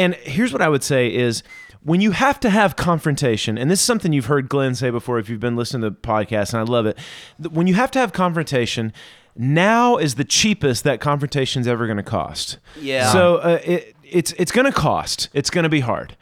And 0.00 0.14
here's 0.14 0.50
what 0.52 0.62
I 0.62 0.68
would 0.68 0.82
say 0.82 1.14
is, 1.14 1.42
when 1.82 2.00
you 2.00 2.10
have 2.12 2.40
to 2.40 2.50
have 2.50 2.76
confrontation, 2.76 3.58
and 3.58 3.70
this 3.70 3.80
is 3.80 3.84
something 3.84 4.12
you've 4.12 4.26
heard 4.26 4.48
Glenn 4.48 4.74
say 4.74 4.90
before 4.90 5.18
if 5.18 5.28
you've 5.28 5.40
been 5.40 5.56
listening 5.56 5.82
to 5.82 5.90
the 5.90 5.96
podcast, 5.96 6.52
and 6.52 6.60
I 6.60 6.62
love 6.62 6.86
it. 6.86 6.98
When 7.50 7.66
you 7.66 7.74
have 7.74 7.90
to 7.92 7.98
have 7.98 8.12
confrontation, 8.12 8.92
now 9.36 9.96
is 9.98 10.14
the 10.14 10.24
cheapest 10.24 10.84
that 10.84 11.00
confrontation's 11.00 11.66
ever 11.66 11.86
going 11.86 11.96
to 11.98 12.02
cost. 12.02 12.58
Yeah. 12.80 13.12
So 13.12 13.36
uh, 13.36 13.60
it, 13.64 13.94
it's 14.02 14.32
it's 14.38 14.52
going 14.52 14.66
to 14.66 14.72
cost. 14.72 15.28
It's 15.32 15.50
going 15.50 15.64
to 15.64 15.70
be 15.70 15.80
hard. 15.80 16.16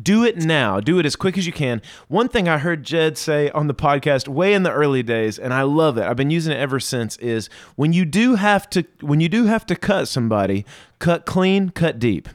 Do 0.00 0.24
it 0.24 0.36
now. 0.36 0.80
Do 0.80 0.98
it 0.98 1.06
as 1.06 1.14
quick 1.16 1.36
as 1.38 1.46
you 1.46 1.52
can. 1.52 1.82
One 2.08 2.28
thing 2.28 2.48
I 2.48 2.58
heard 2.58 2.84
Jed 2.84 3.18
say 3.18 3.50
on 3.50 3.66
the 3.66 3.74
podcast 3.74 4.28
way 4.28 4.54
in 4.54 4.62
the 4.62 4.72
early 4.72 5.02
days, 5.02 5.38
and 5.38 5.52
I 5.52 5.62
love 5.62 5.98
it. 5.98 6.04
I've 6.04 6.16
been 6.16 6.30
using 6.30 6.52
it 6.52 6.58
ever 6.58 6.80
since. 6.80 7.16
Is 7.18 7.48
when 7.76 7.92
you 7.92 8.04
do 8.04 8.36
have 8.36 8.70
to 8.70 8.84
when 9.00 9.20
you 9.20 9.28
do 9.28 9.46
have 9.46 9.66
to 9.66 9.76
cut 9.76 10.08
somebody, 10.08 10.64
cut 10.98 11.26
clean, 11.26 11.70
cut 11.70 11.98
deep. 11.98 12.28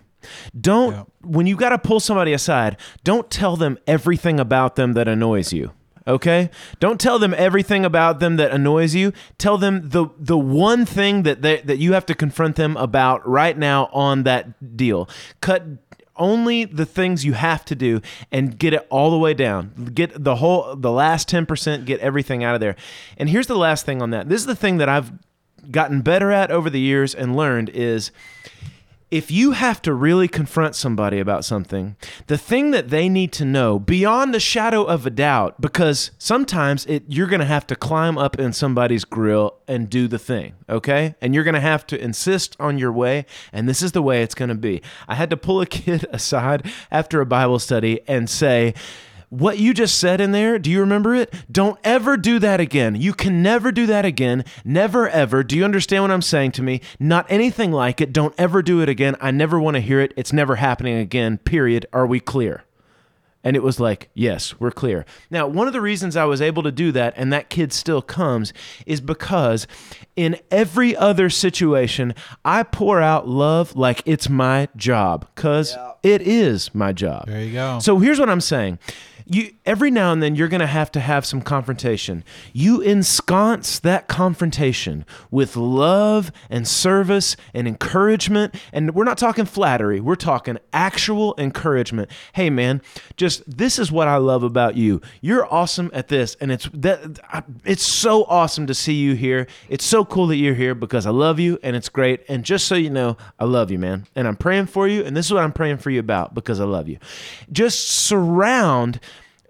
Don't 0.60 0.94
Yeah. 0.94 1.04
when 1.22 1.48
you 1.48 1.56
got 1.56 1.70
to 1.70 1.78
pull 1.78 2.00
somebody 2.00 2.34
aside. 2.34 2.78
Don't 3.04 3.30
tell 3.30 3.56
them 3.56 3.78
everything 3.88 4.40
about 4.40 4.76
them 4.76 4.94
that 4.94 5.08
annoys 5.08 5.54
you. 5.54 5.72
Okay? 6.08 6.50
Don't 6.80 7.00
tell 7.00 7.20
them 7.20 7.36
everything 7.38 7.86
about 7.86 8.20
them 8.20 8.38
that 8.38 8.52
annoys 8.52 8.96
you. 8.96 9.14
Tell 9.38 9.58
them 9.58 9.90
the 9.90 10.08
the 10.18 10.38
one 10.38 10.86
thing 10.86 11.24
that 11.24 11.42
they, 11.42 11.62
that 11.62 11.78
you 11.78 11.94
have 11.94 12.06
to 12.08 12.16
confront 12.16 12.56
them 12.56 12.76
about 12.78 13.28
right 13.28 13.58
now 13.58 13.90
on 13.94 14.24
that 14.24 14.76
deal. 14.78 15.08
Cut 15.42 15.64
only 16.16 16.66
the 16.66 16.86
things 16.86 17.24
you 17.24 17.32
have 17.34 17.64
to 17.64 17.76
do 17.76 18.02
and 18.32 18.60
get 18.60 18.74
it 18.74 18.86
all 18.90 19.10
the 19.12 19.18
way 19.18 19.34
down. 19.34 19.92
Get 19.94 20.22
the 20.22 20.36
whole 20.38 20.76
the 20.76 20.92
last 20.92 21.30
10%, 21.30 21.86
get 21.86 22.00
everything 22.02 22.44
out 22.44 22.56
of 22.56 22.60
there. 22.60 22.76
And 23.18 23.30
here's 23.30 23.48
the 23.48 23.56
last 23.58 23.86
thing 23.86 24.02
on 24.02 24.10
that. 24.10 24.28
This 24.28 24.42
is 24.42 24.46
the 24.48 24.56
thing 24.56 24.78
that 24.80 24.90
I've 24.90 25.14
gotten 25.72 26.02
better 26.02 26.32
at 26.32 26.52
over 26.52 26.70
the 26.70 26.80
years 26.80 27.14
and 27.16 27.36
learned 27.38 27.70
is 27.70 28.12
if 29.12 29.32
you 29.32 29.52
have 29.52 29.82
to 29.82 29.94
really 29.94 30.28
confront 30.28 30.76
somebody 30.76 31.20
about 31.20 31.44
something, 31.44 31.96
the 32.28 32.38
thing 32.38 32.72
that 32.72 32.90
they 32.90 33.10
need 33.10 33.32
to 33.34 33.46
know 33.46 33.80
beyond 33.80 34.34
the 34.34 34.40
shadow 34.40 34.84
of 34.84 35.06
a 35.06 35.10
doubt, 35.10 35.60
because 35.60 36.12
sometimes 36.20 36.86
it 36.86 37.04
you're 37.08 37.28
gonna 37.28 37.46
have 37.46 37.66
to 37.68 37.76
climb 37.76 38.18
up 38.18 38.38
in 38.38 38.54
somebody's 38.54 39.06
grill 39.06 39.56
and 39.68 39.90
do 39.90 40.08
the 40.08 40.20
thing, 40.20 40.54
okay? 40.70 41.16
And 41.22 41.34
you're 41.34 41.44
gonna 41.44 41.60
have 41.60 41.88
to 41.88 42.00
insist 42.00 42.56
on 42.60 42.78
your 42.78 42.92
way, 42.92 43.26
and 43.52 43.68
this 43.68 43.82
is 43.82 43.94
the 43.94 44.02
way 44.02 44.22
it's 44.22 44.36
gonna 44.36 44.56
be. 44.56 44.82
I 45.08 45.16
had 45.16 45.30
to 45.32 45.38
pull 45.38 45.60
a 45.60 45.66
kid 45.80 46.06
aside 46.12 46.72
after 46.92 47.20
a 47.20 47.26
Bible 47.26 47.60
study 47.60 48.02
and 48.08 48.30
say, 48.30 48.76
what 49.30 49.60
you 49.60 49.74
just 49.74 49.98
said 49.98 50.20
in 50.20 50.32
there, 50.32 50.58
do 50.60 50.70
you 50.70 50.80
remember 50.80 51.14
it? 51.16 51.34
Don't 51.52 51.80
ever 51.84 52.18
do 52.18 52.40
that 52.40 52.60
again. 52.60 52.96
You 52.96 53.14
can 53.14 53.42
never 53.42 53.72
do 53.72 53.86
that 53.86 54.06
again. 54.06 54.44
Never 54.66 55.08
ever. 55.08 55.44
Do 55.44 55.56
you 55.56 55.64
understand 55.64 56.04
what 56.04 56.12
I'm 56.12 56.22
saying 56.22 56.52
to 56.54 56.64
me? 56.64 56.82
Not 57.00 57.26
anything 57.30 57.72
like 57.72 58.02
it. 58.02 58.12
Don't 58.12 58.34
ever 58.38 58.62
do 58.62 58.82
it 58.82 58.90
again. 58.90 59.16
I 59.22 59.32
never 59.32 59.60
want 59.60 59.76
to 59.76 59.82
hear 59.82 60.00
it. 60.00 60.14
It's 60.18 60.34
never 60.34 60.56
happening 60.56 60.98
again. 60.98 61.38
Period. 61.38 61.86
Are 61.94 62.08
we 62.08 62.20
clear? 62.20 62.64
And 63.42 63.56
it 63.56 63.64
was 63.64 63.80
like, 63.80 64.10
yes, 64.14 64.60
we're 64.60 64.72
clear. 64.72 65.06
Now, 65.30 65.48
one 65.48 65.68
of 65.68 65.74
the 65.74 65.80
reasons 65.80 66.18
I 66.18 66.26
was 66.26 66.42
able 66.42 66.62
to 66.64 66.74
do 66.74 66.92
that 66.92 67.14
and 67.16 67.32
that 67.32 67.50
kid 67.50 67.72
still 67.72 68.02
comes 68.02 68.52
is 68.86 69.00
because 69.00 69.66
in 70.18 70.38
every 70.52 70.94
other 70.96 71.30
situation, 71.30 72.14
I 72.44 72.64
pour 72.64 73.00
out 73.02 73.30
love 73.30 73.78
like 73.78 74.02
it's 74.06 74.28
my 74.28 74.68
job 74.76 75.26
because 75.34 75.78
it 76.04 76.22
is 76.22 76.76
my 76.76 76.92
job. 76.92 77.28
There 77.28 77.42
you 77.42 77.54
go. 77.54 77.80
So 77.80 78.00
here's 78.00 78.20
what 78.20 78.30
I'm 78.30 78.42
saying. 78.42 78.78
You 79.32 79.52
every 79.64 79.92
now 79.92 80.12
and 80.12 80.24
then 80.24 80.36
you're 80.36 80.48
going 80.48 80.60
to 80.60 80.66
have 80.66 80.92
to 80.94 81.00
have 81.00 81.24
some 81.24 81.44
confrontation. 81.44 82.24
You 82.52 82.82
ensconce 82.82 83.80
that 83.82 84.08
confrontation 84.08 85.06
with 85.30 85.56
love 85.56 86.32
and 86.50 86.68
service 86.68 87.38
and 87.54 87.68
encouragement 87.68 88.56
and 88.74 88.96
we're 88.96 89.04
not 89.04 89.20
talking 89.20 89.46
flattery. 89.46 90.00
We're 90.00 90.16
talking 90.16 90.58
actual 90.74 91.36
encouragement. 91.38 92.10
Hey 92.34 92.50
man, 92.50 92.82
just 93.18 93.44
this 93.46 93.78
is 93.78 93.92
what 93.92 94.08
I 94.08 94.18
love 94.18 94.42
about 94.42 94.76
you. 94.76 95.00
You're 95.22 95.46
awesome 95.54 95.92
at 95.94 96.08
this 96.08 96.36
and 96.42 96.52
it's 96.52 96.68
that 96.74 97.20
it's 97.64 97.86
so 97.86 98.24
awesome 98.24 98.66
to 98.66 98.74
see 98.74 98.96
you 98.96 99.14
here. 99.14 99.46
It's 99.70 99.86
so 99.86 100.04
cool 100.06 100.26
that 100.28 100.38
you're 100.38 100.56
here 100.56 100.74
because 100.74 101.06
I 101.06 101.12
love 101.12 101.40
you 101.40 101.60
and 101.62 101.76
it's 101.76 101.90
great 101.90 102.22
and 102.28 102.44
just 102.44 102.66
so 102.66 102.74
you 102.74 102.90
know, 102.90 103.16
I 103.40 103.46
love 103.46 103.70
you, 103.70 103.78
man. 103.78 104.08
And 104.16 104.28
I'm 104.28 104.38
praying 104.38 104.66
for 104.66 104.88
you 104.88 105.04
and 105.04 105.16
this 105.16 105.28
is 105.28 105.34
what 105.34 105.44
I'm 105.44 105.54
praying 105.54 105.78
for 105.78 105.92
you 105.92 106.00
about 106.00 106.34
because 106.34 106.60
I 106.60 106.66
love 106.66 106.90
you. 106.90 106.98
Just 107.52 107.92
surround 107.92 109.00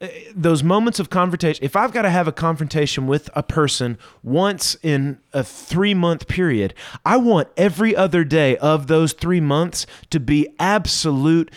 Uh, 0.02 0.08
those 0.34 0.64
moments 0.64 1.00
of 1.00 1.10
confrontation 1.10 1.64
if 1.64 1.76
i've 1.76 1.92
got 1.92 2.04
to 2.04 2.10
have 2.10 2.28
a 2.28 2.32
confrontation 2.32 3.06
with 3.06 3.30
a 3.36 3.44
person 3.44 3.98
once 4.24 4.78
in 4.82 5.20
a 5.34 5.44
three 5.44 5.94
month 5.94 6.28
period 6.28 6.74
i 7.06 7.18
want 7.18 7.48
every 7.58 7.96
other 7.96 8.24
day 8.24 8.56
of 8.58 8.88
those 8.88 9.12
three 9.12 9.42
months 9.42 9.86
to 10.10 10.20
be 10.20 10.48
absolute 10.58 11.52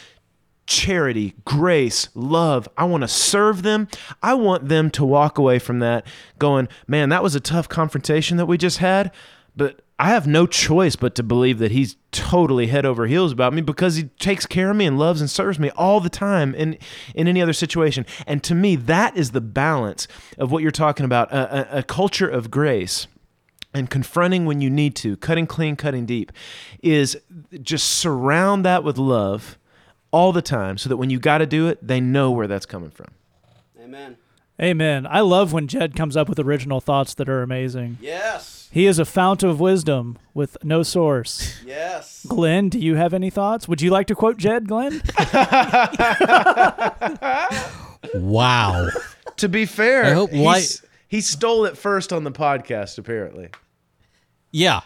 charity, 0.67 1.35
grace, 1.45 2.09
love. 2.15 2.69
I 2.79 2.85
want 2.85 3.03
to 3.03 3.09
serve 3.09 3.63
them. 3.63 3.89
I 4.23 4.35
want 4.35 4.69
them 4.69 4.91
to 4.93 5.05
walk 5.05 5.37
away 5.37 5.59
from 5.59 5.81
that 5.81 6.07
going, 6.39 6.69
man, 6.87 7.11
that 7.11 7.23
was 7.23 7.35
a 7.35 7.41
tough 7.41 7.69
confrontation 7.69 8.39
that 8.39 8.47
we 8.47 8.57
just 8.57 8.79
had, 8.79 9.13
but 9.55 9.82
I 10.03 10.07
have 10.07 10.27
no 10.27 10.49
choice 10.49 10.97
but 10.97 11.15
to 11.15 11.23
believe 11.23 11.61
that 11.61 11.71
he's 11.71 11.95
totally 12.11 12.67
head 12.67 12.85
over 12.85 13.07
heels 13.07 13.31
about 13.31 13.55
me 13.55 13.63
because 13.63 13.95
he 13.95 14.05
takes 14.19 14.47
care 14.47 14.73
of 14.73 14.77
me 14.77 14.85
and 14.85 14.99
loves 14.99 15.21
and 15.21 15.31
serves 15.31 15.61
me 15.61 15.71
all 15.77 16.01
the 16.01 16.11
time 16.11 16.57
in 16.57 16.77
in 17.15 17.29
any 17.29 17.41
other 17.41 17.53
situation. 17.53 18.05
And 18.27 18.43
to 18.43 18.53
me, 18.53 18.75
that 18.75 19.17
is 19.17 19.31
the 19.31 19.41
balance 19.41 20.09
of 20.39 20.51
what 20.51 20.61
you're 20.61 20.73
talking 20.73 21.05
about, 21.05 21.31
a, 21.31 21.77
a, 21.77 21.79
a 21.79 21.83
culture 21.85 22.29
of 22.29 22.51
grace 22.51 23.07
and 23.73 23.89
confronting 23.91 24.45
when 24.45 24.61
you 24.61 24.71
need 24.71 24.97
to, 24.97 25.17
cutting 25.19 25.47
clean, 25.47 25.77
cutting 25.77 26.05
deep, 26.05 26.33
is 26.83 27.17
just 27.61 27.89
surround 27.89 28.65
that 28.65 28.83
with 28.83 28.99
love 28.99 29.57
all 30.11 30.33
the 30.33 30.43
time 30.43 30.79
so 30.79 30.89
that 30.89 30.97
when 30.97 31.11
you 31.11 31.21
got 31.21 31.39
to 31.39 31.47
do 31.47 31.69
it, 31.69 31.79
they 31.81 32.01
know 32.01 32.33
where 32.33 32.49
that's 32.49 32.67
coming 32.67 32.91
from. 32.91 33.07
Amen. 33.81 34.17
Amen. 34.61 35.07
I 35.07 35.21
love 35.21 35.53
when 35.53 35.69
Jed 35.69 35.95
comes 35.95 36.17
up 36.17 36.29
with 36.29 36.41
original 36.41 36.81
thoughts 36.81 37.15
that 37.15 37.29
are 37.29 37.43
amazing. 37.43 37.99
Yes. 38.01 38.62
He 38.73 38.87
is 38.87 38.99
a 38.99 39.05
fount 39.05 39.43
of 39.43 39.61
wisdom 39.61 40.19
with 40.33 40.57
no 40.65 40.83
source. 40.83 41.63
Yes. 41.63 42.25
Glenn, 42.27 42.71
do 42.71 42.79
you 42.79 42.95
have 42.95 43.13
any 43.13 43.29
thoughts? 43.29 43.69
Would 43.69 43.83
you 43.83 43.91
like 43.91 44.07
to 44.07 44.15
quote 44.15 44.39
Jed, 44.39 44.67
Glenn? 44.67 45.03
wow. 48.15 48.89
To 49.37 49.49
be 49.49 49.67
fair, 49.67 50.07
I 50.07 50.13
hope 50.13 50.31
he's- 50.31 50.43
light- 50.45 50.81
he 51.07 51.21
stole 51.21 51.67
it 51.67 51.77
first 51.77 52.15
on 52.15 52.25
the 52.25 52.33
podcast, 52.33 52.97
apparently. 52.97 53.51
Yeah. 54.51 54.81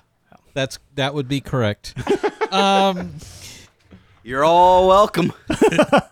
That's 0.55 0.81
that 0.97 1.15
would 1.15 1.29
be 1.29 1.41
correct. 1.41 1.95
um 2.53 3.15
You're 4.25 4.45
all 4.45 4.89
welcome. 4.89 5.33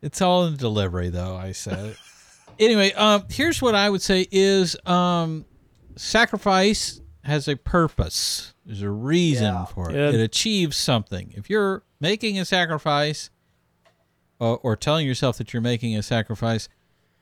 It's 0.00 0.20
all 0.20 0.46
in 0.46 0.56
delivery, 0.56 1.08
though. 1.08 1.34
I 1.34 1.52
said. 1.52 1.96
anyway, 2.58 2.92
um, 2.92 3.24
here's 3.30 3.62
what 3.62 3.74
I 3.74 3.88
would 3.88 4.02
say: 4.02 4.26
is 4.30 4.76
um, 4.84 5.46
sacrifice 5.96 7.00
has 7.22 7.48
a 7.48 7.56
purpose. 7.56 8.54
There's 8.66 8.82
a 8.82 8.90
reason 8.90 9.66
for 9.66 9.90
it. 9.90 9.96
Yeah. 9.96 10.10
It 10.10 10.20
achieves 10.20 10.76
something. 10.76 11.32
If 11.36 11.48
you're 11.48 11.82
making 12.00 12.38
a 12.38 12.44
sacrifice, 12.44 13.30
or, 14.38 14.58
or 14.62 14.76
telling 14.76 15.06
yourself 15.06 15.38
that 15.38 15.52
you're 15.52 15.62
making 15.62 15.96
a 15.96 16.02
sacrifice, 16.02 16.68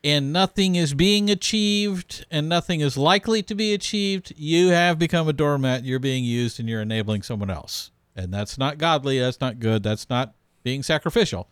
and 0.05 0.33
nothing 0.33 0.75
is 0.75 0.95
being 0.95 1.31
achieved, 1.31 2.27
and 2.31 2.49
nothing 2.49 2.81
is 2.81 2.97
likely 2.97 3.43
to 3.45 3.55
be 3.55 3.73
achieved, 3.73 4.33
you 4.37 4.69
have 4.69 4.99
become 4.99 5.29
a 5.29 5.33
doormat. 5.33 5.85
You're 5.85 6.01
being 6.01 6.25
used, 6.25 6.59
and 6.59 6.69
you're 6.69 6.83
enabling 6.83 7.23
someone 7.23 7.51
else, 7.51 7.93
and 8.17 8.35
that's 8.35 8.59
not 8.59 8.79
godly. 8.79 9.21
That's 9.21 9.41
not 9.41 9.61
good. 9.61 9.83
That's 9.83 10.11
not 10.11 10.35
being 10.65 10.83
sacrificial. 10.83 11.49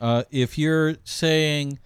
Uh, 0.00 0.24
if 0.30 0.58
you're 0.58 0.96
saying 1.04 1.78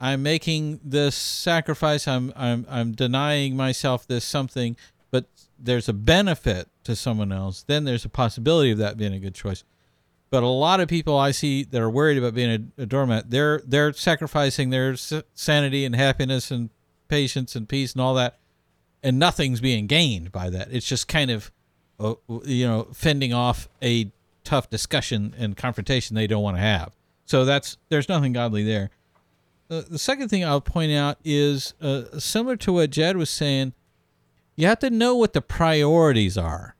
I'm 0.00 0.22
making 0.22 0.80
this 0.82 1.14
sacrifice, 1.14 2.08
I'm 2.08 2.32
I'm 2.34 2.66
I'm 2.68 2.92
denying 2.92 3.56
myself 3.56 4.06
this 4.06 4.24
something, 4.24 4.76
but 5.10 5.26
there's 5.58 5.88
a 5.88 5.92
benefit 5.92 6.68
to 6.84 6.96
someone 6.96 7.32
else, 7.32 7.62
then 7.62 7.84
there's 7.84 8.04
a 8.04 8.08
possibility 8.08 8.70
of 8.70 8.78
that 8.78 8.96
being 8.96 9.12
a 9.12 9.18
good 9.18 9.34
choice. 9.34 9.62
But 10.30 10.42
a 10.42 10.48
lot 10.48 10.80
of 10.80 10.88
people 10.88 11.18
I 11.18 11.32
see 11.32 11.64
that 11.64 11.82
are 11.82 11.90
worried 11.90 12.16
about 12.16 12.34
being 12.34 12.72
a, 12.78 12.82
a 12.82 12.86
doormat, 12.86 13.30
they're 13.30 13.60
they're 13.66 13.92
sacrificing 13.92 14.70
their 14.70 14.96
sanity 15.34 15.84
and 15.84 15.94
happiness 15.94 16.50
and 16.50 16.70
patience 17.08 17.54
and 17.54 17.68
peace 17.68 17.92
and 17.92 18.00
all 18.00 18.14
that, 18.14 18.38
and 19.02 19.18
nothing's 19.18 19.60
being 19.60 19.86
gained 19.86 20.32
by 20.32 20.48
that. 20.48 20.68
It's 20.70 20.86
just 20.86 21.08
kind 21.08 21.30
of, 21.30 21.50
uh, 21.98 22.14
you 22.44 22.66
know, 22.66 22.88
fending 22.94 23.34
off 23.34 23.68
a 23.82 24.12
tough 24.44 24.70
discussion 24.70 25.34
and 25.36 25.56
confrontation 25.56 26.16
they 26.16 26.26
don't 26.26 26.42
want 26.42 26.56
to 26.56 26.62
have. 26.62 26.96
So 27.26 27.44
that's 27.44 27.76
there's 27.90 28.08
nothing 28.08 28.32
godly 28.32 28.64
there. 28.64 28.90
Uh, 29.70 29.82
the 29.88 29.98
second 29.98 30.28
thing 30.28 30.44
I'll 30.44 30.60
point 30.60 30.90
out 30.92 31.18
is 31.24 31.74
uh, 31.80 32.18
similar 32.18 32.56
to 32.56 32.72
what 32.72 32.90
Jed 32.90 33.16
was 33.16 33.30
saying. 33.30 33.72
You 34.56 34.66
have 34.66 34.80
to 34.80 34.90
know 34.90 35.14
what 35.14 35.32
the 35.32 35.40
priorities 35.40 36.36
are. 36.36 36.74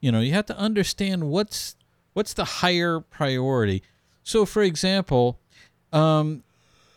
You 0.00 0.12
know, 0.12 0.20
you 0.20 0.34
have 0.34 0.46
to 0.46 0.58
understand 0.58 1.30
what's 1.30 1.76
what's 2.12 2.34
the 2.34 2.44
higher 2.44 3.00
priority. 3.00 3.82
So, 4.22 4.44
for 4.44 4.62
example, 4.62 5.40
um, 5.92 6.42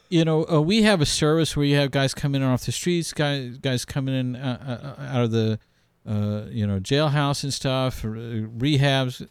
you 0.10 0.26
know, 0.26 0.46
uh, 0.52 0.62
we 0.62 0.82
have 0.84 1.02
a 1.02 1.06
service 1.06 1.56
where 1.56 1.66
you 1.66 1.78
have 1.78 1.92
guys 1.92 2.14
coming 2.14 2.42
in 2.42 2.48
off 2.48 2.66
the 2.66 2.72
streets, 2.72 3.14
guys 3.14 3.58
guys 3.58 3.86
coming 3.86 4.16
in 4.16 4.36
uh, 4.36 4.96
uh, 5.00 5.02
out 5.02 5.24
of 5.24 5.32
the 5.32 5.60
uh, 6.08 6.44
you 6.50 6.68
know 6.68 6.80
jailhouse 6.80 7.44
and 7.44 7.54
stuff, 7.54 8.04
uh, 8.04 8.08
rehabs, 8.08 9.26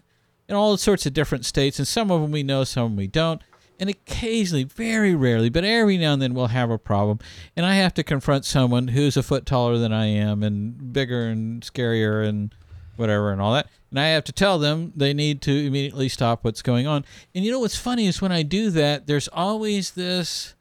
in 0.48 0.54
all 0.54 0.76
sorts 0.76 1.04
of 1.04 1.12
different 1.12 1.44
states, 1.44 1.78
and 1.78 1.86
some 1.86 2.10
of 2.10 2.22
them 2.22 2.30
we 2.30 2.42
know, 2.42 2.64
some 2.64 2.84
of 2.84 2.90
them 2.92 2.96
we 2.96 3.06
don't. 3.06 3.42
And 3.80 3.88
occasionally, 3.88 4.64
very 4.64 5.14
rarely, 5.14 5.50
but 5.50 5.62
every 5.64 5.98
now 5.98 6.12
and 6.12 6.20
then 6.20 6.34
we'll 6.34 6.48
have 6.48 6.68
a 6.68 6.78
problem, 6.78 7.20
and 7.56 7.64
I 7.64 7.74
have 7.76 7.94
to 7.94 8.02
confront 8.02 8.44
someone 8.44 8.88
who's 8.88 9.16
a 9.16 9.22
foot 9.22 9.46
taller 9.46 9.78
than 9.78 9.92
I 9.92 10.06
am, 10.06 10.42
and 10.42 10.92
bigger 10.92 11.28
and 11.28 11.62
scarier 11.62 12.26
and 12.26 12.52
whatever 12.98 13.30
and 13.30 13.40
all 13.40 13.52
that. 13.54 13.68
and 13.90 14.00
I 14.00 14.08
have 14.08 14.24
to 14.24 14.32
tell 14.32 14.58
them 14.58 14.92
they 14.96 15.14
need 15.14 15.40
to 15.42 15.52
immediately 15.52 16.08
stop 16.08 16.44
what's 16.44 16.62
going 16.62 16.86
on. 16.86 17.04
And 17.34 17.44
you 17.44 17.52
know 17.52 17.60
what's 17.60 17.78
funny 17.78 18.06
is 18.06 18.20
when 18.20 18.32
I 18.32 18.42
do 18.42 18.70
that, 18.70 19.06
there's 19.06 19.28
always 19.28 19.92
this 19.92 20.54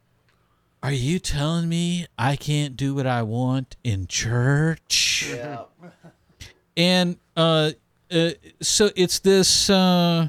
Are 0.82 0.92
you 0.92 1.18
telling 1.18 1.68
me 1.68 2.06
I 2.16 2.36
can't 2.36 2.76
do 2.76 2.94
what 2.94 3.06
I 3.06 3.22
want 3.22 3.76
in 3.82 4.06
church? 4.06 5.28
Yeah. 5.34 5.64
and 6.76 7.16
uh, 7.36 7.72
uh, 8.10 8.30
so 8.60 8.90
it's 8.94 9.18
this 9.18 9.68
uh, 9.68 10.28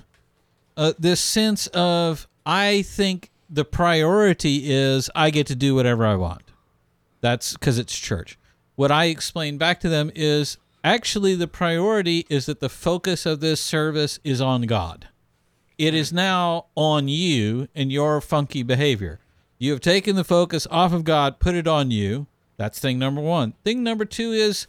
uh, 0.75 0.93
this 0.97 1.21
sense 1.21 1.67
of 1.67 2.27
I 2.45 2.81
think 2.83 3.31
the 3.49 3.65
priority 3.65 4.69
is 4.71 5.09
I 5.15 5.29
get 5.29 5.47
to 5.47 5.55
do 5.55 5.75
whatever 5.75 6.05
I 6.05 6.15
want. 6.15 6.43
That's 7.21 7.53
because 7.53 7.77
it's 7.77 7.97
church. 7.97 8.37
What 8.75 8.91
I 8.91 9.05
explain 9.05 9.57
back 9.57 9.79
to 9.81 9.89
them 9.89 10.11
is 10.15 10.57
actually 10.83 11.35
the 11.35 11.47
priority 11.47 12.25
is 12.29 12.45
that 12.45 12.59
the 12.59 12.69
focus 12.69 13.25
of 13.25 13.39
this 13.39 13.61
service 13.61 14.19
is 14.23 14.39
on 14.39 14.63
God. 14.63 15.07
It 15.77 15.93
is 15.93 16.13
now 16.13 16.67
on 16.75 17.07
you 17.07 17.67
and 17.73 17.91
your 17.91 18.21
funky 18.21 18.63
behavior. 18.63 19.19
You 19.57 19.71
have 19.71 19.81
taken 19.81 20.15
the 20.15 20.23
focus 20.23 20.67
off 20.71 20.93
of 20.93 21.03
God, 21.03 21.39
put 21.39 21.55
it 21.55 21.67
on 21.67 21.91
you. 21.91 22.27
That's 22.57 22.79
thing 22.79 22.99
number 22.99 23.21
one. 23.21 23.53
Thing 23.63 23.83
number 23.83 24.05
two 24.05 24.31
is 24.31 24.67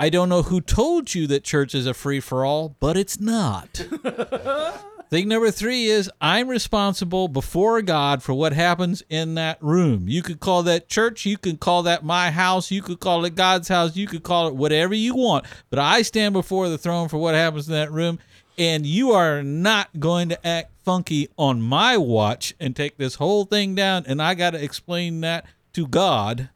I 0.00 0.10
don't 0.10 0.28
know 0.28 0.42
who 0.42 0.60
told 0.60 1.14
you 1.14 1.26
that 1.28 1.44
church 1.44 1.74
is 1.74 1.86
a 1.86 1.94
free 1.94 2.20
for 2.20 2.44
all, 2.44 2.76
but 2.80 2.96
it's 2.96 3.20
not. 3.20 3.86
Thing 5.10 5.28
number 5.28 5.50
three 5.50 5.86
is 5.86 6.10
I'm 6.20 6.48
responsible 6.48 7.28
before 7.28 7.80
God 7.80 8.22
for 8.22 8.34
what 8.34 8.52
happens 8.52 9.02
in 9.08 9.36
that 9.36 9.56
room. 9.62 10.06
You 10.06 10.22
could 10.22 10.38
call 10.38 10.62
that 10.64 10.90
church, 10.90 11.24
you 11.24 11.38
could 11.38 11.60
call 11.60 11.84
that 11.84 12.04
my 12.04 12.30
house, 12.30 12.70
you 12.70 12.82
could 12.82 13.00
call 13.00 13.24
it 13.24 13.34
God's 13.34 13.68
house, 13.68 13.96
you 13.96 14.06
could 14.06 14.22
call 14.22 14.48
it 14.48 14.54
whatever 14.54 14.92
you 14.92 15.14
want. 15.14 15.46
But 15.70 15.78
I 15.78 16.02
stand 16.02 16.34
before 16.34 16.68
the 16.68 16.76
throne 16.76 17.08
for 17.08 17.16
what 17.16 17.34
happens 17.34 17.68
in 17.68 17.72
that 17.72 17.90
room, 17.90 18.18
and 18.58 18.84
you 18.84 19.12
are 19.12 19.42
not 19.42 19.98
going 19.98 20.28
to 20.28 20.46
act 20.46 20.72
funky 20.84 21.28
on 21.38 21.62
my 21.62 21.96
watch 21.96 22.54
and 22.60 22.76
take 22.76 22.98
this 22.98 23.14
whole 23.14 23.46
thing 23.46 23.74
down, 23.74 24.04
and 24.06 24.20
I 24.20 24.34
got 24.34 24.50
to 24.50 24.62
explain 24.62 25.22
that 25.22 25.46
to 25.72 25.86
God. 25.86 26.50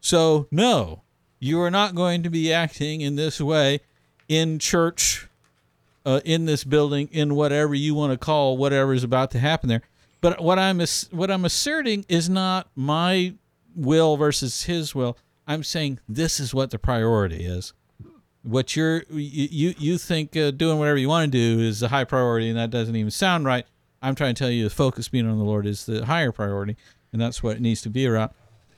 So, 0.00 0.46
no, 0.52 1.02
you 1.40 1.60
are 1.62 1.70
not 1.70 1.96
going 1.96 2.22
to 2.22 2.30
be 2.30 2.52
acting 2.52 3.00
in 3.00 3.16
this 3.16 3.40
way 3.40 3.80
in 4.28 4.60
church 4.60 5.27
uh, 6.04 6.20
in 6.24 6.46
this 6.46 6.64
building 6.64 7.08
in 7.12 7.34
whatever 7.34 7.74
you 7.74 7.94
want 7.94 8.12
to 8.12 8.18
call 8.18 8.56
whatever 8.56 8.94
is 8.94 9.04
about 9.04 9.30
to 9.32 9.38
happen 9.38 9.68
there. 9.68 9.82
But 10.20 10.42
what 10.42 10.58
I'm 10.58 10.80
what 11.10 11.30
I'm 11.30 11.44
asserting 11.44 12.04
is 12.08 12.28
not 12.28 12.68
my 12.74 13.34
will 13.74 14.16
versus 14.16 14.64
his 14.64 14.94
will. 14.94 15.16
I'm 15.46 15.62
saying 15.62 16.00
this 16.08 16.40
is 16.40 16.52
what 16.52 16.70
the 16.70 16.78
priority 16.78 17.44
is. 17.44 17.72
What 18.42 18.76
you're 18.76 19.04
you 19.10 19.74
you, 19.78 19.98
think 19.98 20.36
uh, 20.36 20.50
doing 20.50 20.78
whatever 20.78 20.98
you 20.98 21.08
want 21.08 21.30
to 21.32 21.38
do 21.38 21.62
is 21.62 21.80
the 21.80 21.88
high 21.88 22.04
priority, 22.04 22.48
and 22.48 22.58
that 22.58 22.70
doesn't 22.70 22.96
even 22.96 23.10
sound 23.10 23.44
right. 23.44 23.66
I'm 24.00 24.14
trying 24.14 24.34
to 24.34 24.38
tell 24.38 24.50
you 24.50 24.64
the 24.64 24.70
focus 24.70 25.08
being 25.08 25.28
on 25.28 25.38
the 25.38 25.44
Lord 25.44 25.66
is 25.66 25.86
the 25.86 26.06
higher 26.06 26.32
priority, 26.32 26.76
and 27.12 27.20
that's 27.20 27.42
what 27.42 27.56
it 27.56 27.62
needs 27.62 27.82
to 27.82 27.90
be 27.90 28.06
around. 28.06 28.30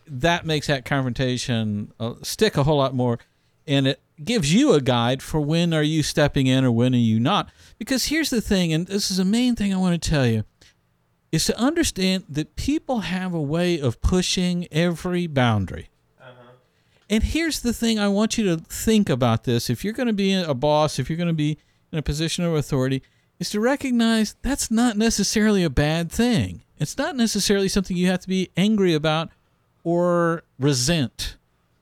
That 0.07 0.45
makes 0.45 0.67
that 0.67 0.85
confrontation 0.85 1.93
uh, 2.01 2.15
stick 2.23 2.57
a 2.57 2.65
whole 2.65 2.79
lot 2.79 2.95
more, 2.95 3.19
and 3.67 3.87
it 3.87 4.01
gives 4.23 4.53
you 4.53 4.73
a 4.73 4.81
guide 4.81 5.23
for 5.23 5.41
when 5.41 5.73
are 5.73 5.83
you 5.83 6.03
stepping 6.03 6.47
in 6.47 6.65
or 6.65 6.71
when 6.71 6.95
are 6.95 6.99
you 6.99 7.19
not. 7.21 7.51
Because 7.79 8.07
here's 8.07 8.31
the 8.31 8.41
thing, 8.41 8.73
and 8.73 8.87
this 8.87 9.11
is 9.11 9.17
the 9.17 9.25
main 9.25 9.57
thing 9.57 9.73
I 9.73 9.79
want 9.79 10.01
to 10.01 10.11
tell 10.11 10.27
you, 10.27 10.45
is 11.33 11.45
to 11.47 11.59
understand 11.59 12.25
that 12.29 12.57
people 12.57 13.01
have 13.01 13.33
a 13.35 13.41
way 13.41 13.79
of 13.79 14.01
pushing 14.01 14.67
every 14.71 15.27
boundary. 15.27 15.89
Uh-huh. 16.21 16.53
And 17.09 17.23
here's 17.23 17.61
the 17.61 17.73
thing 17.73 17.99
I 17.99 18.09
want 18.09 18.37
you 18.37 18.45
to 18.45 18.57
think 18.65 19.09
about 19.09 19.45
this. 19.45 19.71
If 19.71 19.85
you're 19.85 19.95
going 19.95 20.09
to 20.09 20.13
be 20.13 20.35
a 20.35 20.55
boss, 20.55 20.99
if 20.99 21.09
you're 21.09 21.17
going 21.17 21.29
to 21.29 21.33
be 21.33 21.59
in 21.93 21.99
a 21.99 22.03
position 22.03 22.45
of 22.45 22.55
authority, 22.55 23.03
is 23.39 23.51
to 23.51 23.61
recognize 23.61 24.37
that's 24.43 24.71
not 24.71 24.97
necessarily 24.97 25.65
a 25.65 25.71
bad 25.71 26.13
thing. 26.13 26.63
It's 26.79 26.99
not 26.99 27.17
necessarily 27.17 27.69
something 27.69 27.97
you 27.97 28.09
have 28.09 28.21
to 28.21 28.29
be 28.29 28.51
angry 28.57 28.95
about 28.95 29.31
or 29.83 30.45
resent 30.59 31.37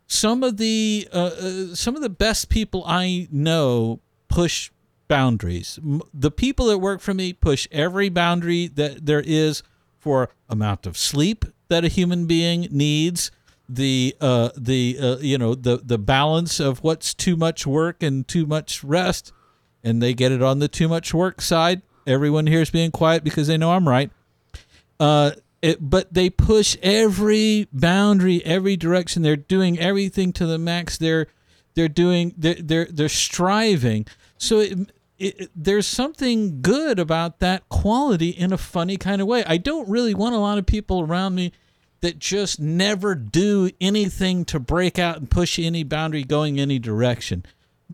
some 0.08 0.42
of 0.42 0.56
the 0.56 1.06
uh, 1.12 1.30
uh, 1.40 1.74
some 1.74 1.94
of 1.94 2.02
the 2.02 2.08
best 2.08 2.48
people 2.48 2.82
I 2.86 3.28
know 3.30 4.00
push 4.28 4.70
boundaries. 5.06 5.78
The 6.12 6.30
people 6.30 6.66
that 6.66 6.78
work 6.78 7.00
for 7.00 7.14
me 7.14 7.32
push 7.32 7.68
every 7.70 8.08
boundary 8.08 8.66
that 8.68 9.06
there 9.06 9.22
is 9.24 9.62
for 9.98 10.30
amount 10.48 10.86
of 10.86 10.96
sleep 10.96 11.44
that 11.68 11.84
a 11.84 11.88
human 11.88 12.26
being 12.26 12.68
needs. 12.70 13.30
The 13.68 14.16
uh, 14.18 14.48
the 14.56 14.98
uh, 14.98 15.16
you 15.18 15.36
know 15.36 15.54
the 15.54 15.76
the 15.76 15.98
balance 15.98 16.58
of 16.58 16.82
what's 16.82 17.12
too 17.12 17.36
much 17.36 17.66
work 17.66 18.02
and 18.02 18.26
too 18.26 18.46
much 18.46 18.82
rest, 18.82 19.30
and 19.84 20.02
they 20.02 20.14
get 20.14 20.32
it 20.32 20.42
on 20.42 20.58
the 20.58 20.68
too 20.68 20.88
much 20.88 21.12
work 21.12 21.42
side. 21.42 21.82
Everyone 22.06 22.46
here 22.46 22.62
is 22.62 22.70
being 22.70 22.90
quiet 22.90 23.22
because 23.22 23.46
they 23.46 23.58
know 23.58 23.72
I'm 23.72 23.86
right. 23.86 24.10
Uh, 24.98 25.32
it, 25.62 25.90
but 25.90 26.12
they 26.12 26.30
push 26.30 26.76
every 26.82 27.68
boundary, 27.72 28.44
every 28.44 28.76
direction. 28.76 29.22
They're 29.22 29.36
doing 29.36 29.78
everything 29.78 30.32
to 30.34 30.46
the 30.46 30.58
max. 30.58 30.98
They're 30.98 31.26
they're 31.74 31.88
doing 31.88 32.34
they're 32.36 32.56
they're, 32.60 32.86
they're 32.86 33.08
striving. 33.08 34.06
So 34.36 34.60
it, 34.60 34.92
it, 35.18 35.50
there's 35.54 35.86
something 35.86 36.62
good 36.62 36.98
about 36.98 37.40
that 37.40 37.68
quality 37.68 38.30
in 38.30 38.52
a 38.52 38.58
funny 38.58 38.96
kind 38.96 39.20
of 39.20 39.26
way. 39.26 39.44
I 39.44 39.56
don't 39.56 39.88
really 39.88 40.14
want 40.14 40.34
a 40.34 40.38
lot 40.38 40.58
of 40.58 40.66
people 40.66 41.00
around 41.00 41.34
me 41.34 41.52
that 42.00 42.20
just 42.20 42.60
never 42.60 43.16
do 43.16 43.70
anything 43.80 44.44
to 44.44 44.60
break 44.60 44.98
out 44.98 45.16
and 45.16 45.28
push 45.28 45.58
any 45.58 45.82
boundary 45.82 46.22
going 46.22 46.60
any 46.60 46.78
direction. 46.78 47.44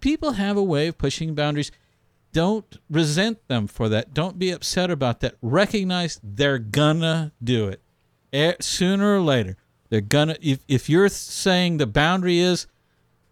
People 0.00 0.32
have 0.32 0.58
a 0.58 0.62
way 0.62 0.88
of 0.88 0.98
pushing 0.98 1.34
boundaries 1.34 1.72
don't 2.34 2.78
resent 2.90 3.38
them 3.48 3.66
for 3.66 3.88
that. 3.88 4.12
Don't 4.12 4.38
be 4.38 4.50
upset 4.50 4.90
about 4.90 5.20
that. 5.20 5.36
Recognize 5.40 6.20
they're 6.22 6.58
gonna 6.58 7.32
do 7.42 7.68
it 7.68 7.80
Eh, 8.32 8.52
sooner 8.60 9.16
or 9.16 9.20
later. 9.22 9.56
They're 9.88 10.00
gonna. 10.02 10.36
If 10.42 10.58
if 10.68 10.90
you're 10.90 11.08
saying 11.08 11.78
the 11.78 11.86
boundary 11.86 12.40
is 12.40 12.66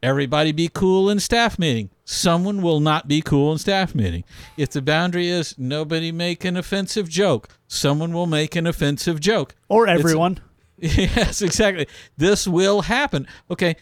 everybody 0.03 0.53
be 0.53 0.69
cool 0.73 1.11
in 1.11 1.19
staff 1.21 1.59
meeting, 1.59 1.91
someone 2.05 2.63
will 2.63 2.79
not 2.81 3.09
be 3.09 3.21
cool 3.21 3.53
in 3.53 3.59
staff 3.59 3.95
meeting. 3.95 4.23
If 4.57 4.71
the 4.71 4.81
boundary 4.83 5.29
is 5.29 5.57
nobody 5.59 6.13
make 6.13 6.45
an 6.45 6.57
offensive 6.57 7.09
joke, 7.09 7.49
someone 7.67 8.13
will 8.13 8.27
make 8.27 8.55
an 8.57 8.67
offensive 8.67 9.19
joke. 9.21 9.55
Or 9.69 9.85
It's- 9.89 9.99
everyone. 9.99 10.39
yes, 10.79 11.43
exactly. 11.43 11.87
This 12.17 12.47
will 12.49 12.83
happen. 12.83 13.27
Okay. 13.51 13.77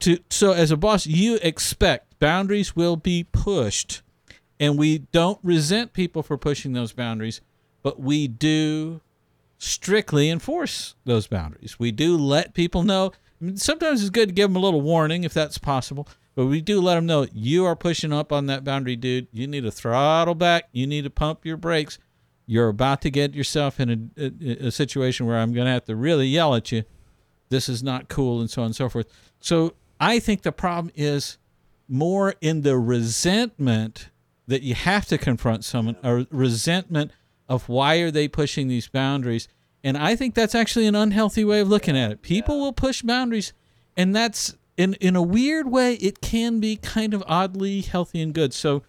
To 0.00 0.18
so 0.30 0.52
as 0.52 0.70
a 0.70 0.76
boss, 0.76 1.06
you 1.06 1.38
expect 1.42 2.18
boundaries 2.18 2.74
will 2.76 2.96
be 2.96 3.24
pushed, 3.24 4.02
and 4.60 4.78
we 4.78 4.98
don't 4.98 5.38
resent 5.42 5.92
people 5.92 6.22
for 6.22 6.36
pushing 6.36 6.72
those 6.72 6.92
boundaries, 6.92 7.40
but 7.82 8.00
we 8.00 8.28
do 8.28 9.00
strictly 9.58 10.30
enforce 10.30 10.94
those 11.04 11.26
boundaries. 11.26 11.78
We 11.78 11.90
do 11.90 12.16
let 12.16 12.54
people 12.54 12.82
know. 12.82 13.12
Sometimes 13.54 14.00
it's 14.00 14.10
good 14.10 14.30
to 14.30 14.34
give 14.34 14.50
them 14.50 14.56
a 14.56 14.60
little 14.60 14.80
warning 14.80 15.24
if 15.24 15.34
that's 15.34 15.58
possible, 15.58 16.08
but 16.34 16.46
we 16.46 16.60
do 16.60 16.80
let 16.80 16.96
them 16.96 17.06
know 17.06 17.26
you 17.32 17.64
are 17.64 17.76
pushing 17.76 18.12
up 18.12 18.32
on 18.32 18.46
that 18.46 18.64
boundary, 18.64 18.96
dude. 18.96 19.28
You 19.32 19.46
need 19.46 19.62
to 19.62 19.70
throttle 19.70 20.34
back. 20.34 20.68
You 20.72 20.86
need 20.86 21.04
to 21.04 21.10
pump 21.10 21.44
your 21.44 21.56
brakes. 21.56 21.98
You're 22.46 22.68
about 22.68 23.02
to 23.02 23.10
get 23.10 23.34
yourself 23.34 23.78
in 23.78 24.10
a, 24.16 24.24
a, 24.24 24.68
a 24.68 24.70
situation 24.70 25.26
where 25.26 25.36
I'm 25.36 25.52
going 25.52 25.66
to 25.66 25.72
have 25.72 25.84
to 25.84 25.96
really 25.96 26.26
yell 26.26 26.54
at 26.54 26.72
you. 26.72 26.84
This 27.50 27.68
is 27.68 27.82
not 27.82 28.08
cool, 28.08 28.40
and 28.40 28.50
so 28.50 28.62
on 28.62 28.66
and 28.66 28.76
so 28.76 28.88
forth. 28.88 29.06
So 29.40 29.74
I 30.00 30.18
think 30.18 30.42
the 30.42 30.52
problem 30.52 30.92
is 30.94 31.38
more 31.88 32.34
in 32.40 32.62
the 32.62 32.78
resentment 32.78 34.10
that 34.48 34.62
you 34.62 34.74
have 34.74 35.06
to 35.06 35.18
confront 35.18 35.64
someone, 35.64 35.96
or 36.02 36.26
resentment 36.30 37.12
of 37.48 37.68
why 37.68 37.96
are 37.96 38.10
they 38.10 38.26
pushing 38.26 38.66
these 38.66 38.88
boundaries. 38.88 39.46
And 39.84 39.96
I 39.96 40.16
think 40.16 40.34
that's 40.34 40.54
actually 40.54 40.86
an 40.86 40.96
unhealthy 40.96 41.44
way 41.44 41.60
of 41.60 41.68
looking 41.68 41.96
at 41.96 42.10
it. 42.10 42.22
People 42.22 42.58
will 42.58 42.72
push 42.72 43.02
boundaries, 43.02 43.52
and 43.96 44.16
that's 44.16 44.56
in 44.76 44.94
in 44.94 45.14
a 45.14 45.22
weird 45.22 45.70
way. 45.70 45.94
It 45.94 46.20
can 46.20 46.58
be 46.58 46.76
kind 46.76 47.14
of 47.14 47.22
oddly 47.26 47.82
healthy 47.82 48.20
and 48.20 48.34
good. 48.34 48.52
So 48.52 48.82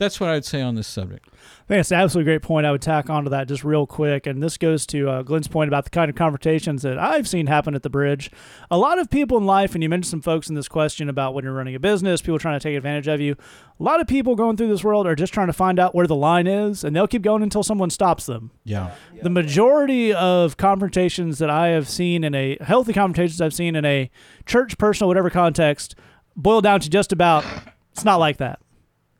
that's 0.00 0.18
what 0.18 0.30
I 0.30 0.32
would 0.32 0.46
say 0.46 0.62
on 0.62 0.76
this 0.76 0.88
subject. 0.88 1.28
I 1.28 1.66
think 1.68 1.80
it's 1.80 1.92
an 1.92 2.00
absolutely 2.00 2.32
great 2.32 2.42
point. 2.42 2.64
I 2.64 2.72
would 2.72 2.80
tack 2.80 3.10
onto 3.10 3.28
that 3.28 3.46
just 3.48 3.62
real 3.62 3.86
quick. 3.86 4.26
And 4.26 4.42
this 4.42 4.56
goes 4.56 4.86
to 4.86 5.10
uh, 5.10 5.22
Glenn's 5.22 5.46
point 5.46 5.68
about 5.68 5.84
the 5.84 5.90
kind 5.90 6.08
of 6.08 6.16
confrontations 6.16 6.80
that 6.82 6.98
I've 6.98 7.28
seen 7.28 7.46
happen 7.46 7.74
at 7.74 7.82
the 7.82 7.90
bridge. 7.90 8.30
A 8.70 8.78
lot 8.78 8.98
of 8.98 9.10
people 9.10 9.36
in 9.36 9.44
life, 9.44 9.74
and 9.74 9.82
you 9.82 9.90
mentioned 9.90 10.10
some 10.10 10.22
folks 10.22 10.48
in 10.48 10.54
this 10.54 10.68
question 10.68 11.10
about 11.10 11.34
when 11.34 11.44
you're 11.44 11.52
running 11.52 11.74
a 11.74 11.78
business, 11.78 12.22
people 12.22 12.38
trying 12.38 12.58
to 12.58 12.62
take 12.62 12.76
advantage 12.76 13.08
of 13.08 13.20
you. 13.20 13.36
A 13.78 13.82
lot 13.82 14.00
of 14.00 14.06
people 14.06 14.36
going 14.36 14.56
through 14.56 14.68
this 14.68 14.82
world 14.82 15.06
are 15.06 15.14
just 15.14 15.34
trying 15.34 15.48
to 15.48 15.52
find 15.52 15.78
out 15.78 15.94
where 15.94 16.06
the 16.06 16.16
line 16.16 16.46
is, 16.46 16.82
and 16.82 16.96
they'll 16.96 17.06
keep 17.06 17.22
going 17.22 17.42
until 17.42 17.62
someone 17.62 17.90
stops 17.90 18.24
them. 18.24 18.52
Yeah. 18.64 18.94
The 19.22 19.30
majority 19.30 20.14
of 20.14 20.56
confrontations 20.56 21.38
that 21.40 21.50
I 21.50 21.68
have 21.68 21.90
seen 21.90 22.24
in 22.24 22.34
a 22.34 22.56
healthy 22.62 22.94
confrontations 22.94 23.42
I've 23.42 23.54
seen 23.54 23.76
in 23.76 23.84
a 23.84 24.10
church, 24.46 24.78
personal, 24.78 25.08
whatever 25.08 25.28
context, 25.28 25.94
boil 26.36 26.62
down 26.62 26.80
to 26.80 26.88
just 26.88 27.12
about 27.12 27.44
it's 27.92 28.04
not 28.04 28.16
like 28.16 28.38
that. 28.38 28.60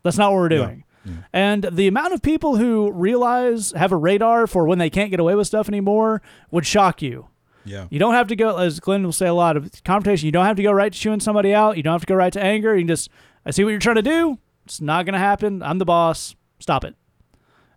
That's 0.03 0.19
not 0.19 0.33
what 0.33 0.39
we're 0.39 0.49
doing. 0.49 0.85
Mm-hmm. 1.07 1.21
And 1.33 1.65
the 1.73 1.87
amount 1.87 2.13
of 2.13 2.23
people 2.23 2.57
who 2.57 2.91
realize 2.93 3.73
have 3.73 3.93
a 3.93 3.97
radar 3.97 4.47
for 4.47 4.67
when 4.67 4.79
they 4.79 4.91
can't 4.91 5.11
get 5.11 5.21
away 5.21 5.35
with 5.35 5.47
stuff 5.47 5.69
anymore 5.69 6.21
would 6.51 6.67
shock 6.67 7.01
you. 7.01 7.29
Yeah. 7.65 7.87
You 7.91 7.99
don't 7.99 8.15
have 8.15 8.29
to 8.29 8.37
go, 8.37 8.57
as 8.57 8.81
Glenn 8.81 9.03
will 9.03 9.13
say 9.13 9.27
a 9.27 9.35
lot 9.35 9.57
of 9.57 9.71
confrontation. 9.85 10.27
You 10.27 10.33
don't 10.33 10.47
have 10.47 10.57
to 10.57 10.63
go 10.63 10.73
right 10.73 10.93
to 10.93 10.99
chewing 10.99 11.21
somebody 11.21 11.55
out. 11.55 11.77
You 11.77 11.83
don't 11.83 11.93
have 11.93 12.01
to 12.03 12.07
go 12.07 12.15
right 12.15 12.33
to 12.33 12.43
anger. 12.43 12.75
You 12.75 12.83
can 12.83 12.89
just, 12.89 13.11
I 13.45 13.51
see 13.51 13.65
what 13.65 13.71
you're 13.71 13.79
trying 13.81 13.97
to 13.97 14.03
do. 14.03 14.39
It's 14.65 14.81
not 14.81 15.05
going 15.05 15.13
to 15.15 15.19
happen. 15.19 15.63
I'm 15.63 15.79
the 15.79 15.85
boss. 15.85 16.35
Stop 16.59 16.85
it. 16.85 16.95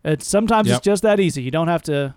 It's 0.06 0.28
sometimes 0.28 0.68
Yep. 0.68 0.78
it's 0.78 0.86
just 0.86 1.04
that 1.04 1.20
easy. 1.20 1.42
You 1.44 1.52
don't 1.52 1.70
have 1.70 1.84
to 1.84 2.16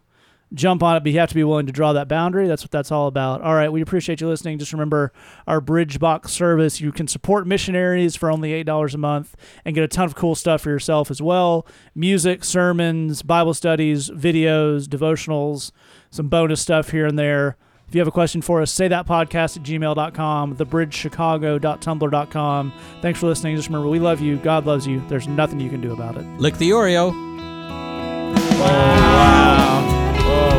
jump 0.57 0.83
on 0.83 0.97
it, 0.97 1.05
but 1.05 1.13
you 1.13 1.21
have 1.21 1.29
to 1.29 1.35
be 1.35 1.45
willing 1.45 1.67
to 1.67 1.73
draw 1.73 1.93
that 1.93 2.09
boundary. 2.09 2.49
That's 2.49 2.63
what 2.63 2.71
that's 2.73 2.91
all 2.91 3.07
about. 3.07 3.43
All 3.43 3.55
right, 3.55 3.71
we 3.71 3.81
appreciate 3.81 4.21
you 4.21 4.29
listening. 4.29 4.59
Just 4.59 4.73
remember 4.73 5.13
our 5.47 5.61
Bridge 5.61 6.01
Box 6.01 6.33
service. 6.33 6.81
You 6.81 6.91
can 6.91 7.07
support 7.07 7.47
missionaries 7.47 8.17
for 8.17 8.31
only 8.31 8.53
eight 8.53 8.67
dollars 8.67 8.95
a 8.95 8.99
month 8.99 9.37
and 9.65 9.75
get 9.75 9.85
a 9.85 9.89
ton 9.89 10.07
of 10.07 10.17
cool 10.17 10.35
stuff 10.35 10.63
for 10.63 10.71
yourself 10.71 11.11
as 11.11 11.23
well: 11.23 11.67
music, 11.95 12.43
sermons, 12.43 13.23
Bible 13.23 13.55
studies, 13.55 14.11
videos, 14.11 14.87
devotionals, 14.87 15.71
some 16.11 16.29
bonus 16.29 16.61
stuff 16.61 16.91
here 16.91 17.07
and 17.07 17.17
there. 17.19 17.57
If 17.89 17.95
you 17.95 18.01
have 18.01 18.09
a 18.09 18.13
question 18.13 18.43
for 18.43 18.61
us, 18.63 18.73
say 18.73 18.89
that 18.89 19.07
podcast 19.07 19.57
at 19.57 19.63
gmail.com, 19.63 20.57
thebridgechicago.tumblr.com. 20.57 22.73
Thanks 23.01 23.21
for 23.21 23.27
listening. 23.27 23.55
Just 23.55 23.69
remember, 23.69 23.89
we 23.89 24.01
love 24.01 24.21
you. 24.21 24.39
God 24.39 24.67
loves 24.67 24.89
you. 24.89 25.01
There's 25.09 25.29
nothing 25.29 25.61
you 25.61 25.71
can 25.71 25.81
do 25.81 25.93
about 25.93 26.17
it. 26.17 26.27
Lick 26.41 26.59
the 26.59 26.71
Oreo. 26.71 27.13
Oh, 27.15 28.35
Bye 28.59 29.46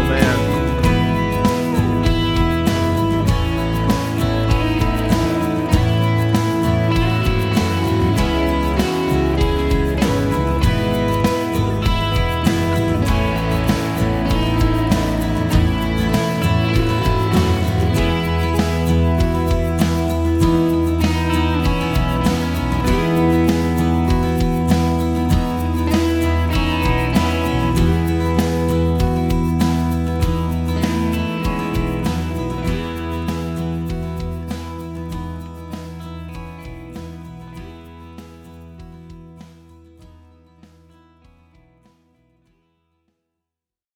man. 0.07 0.46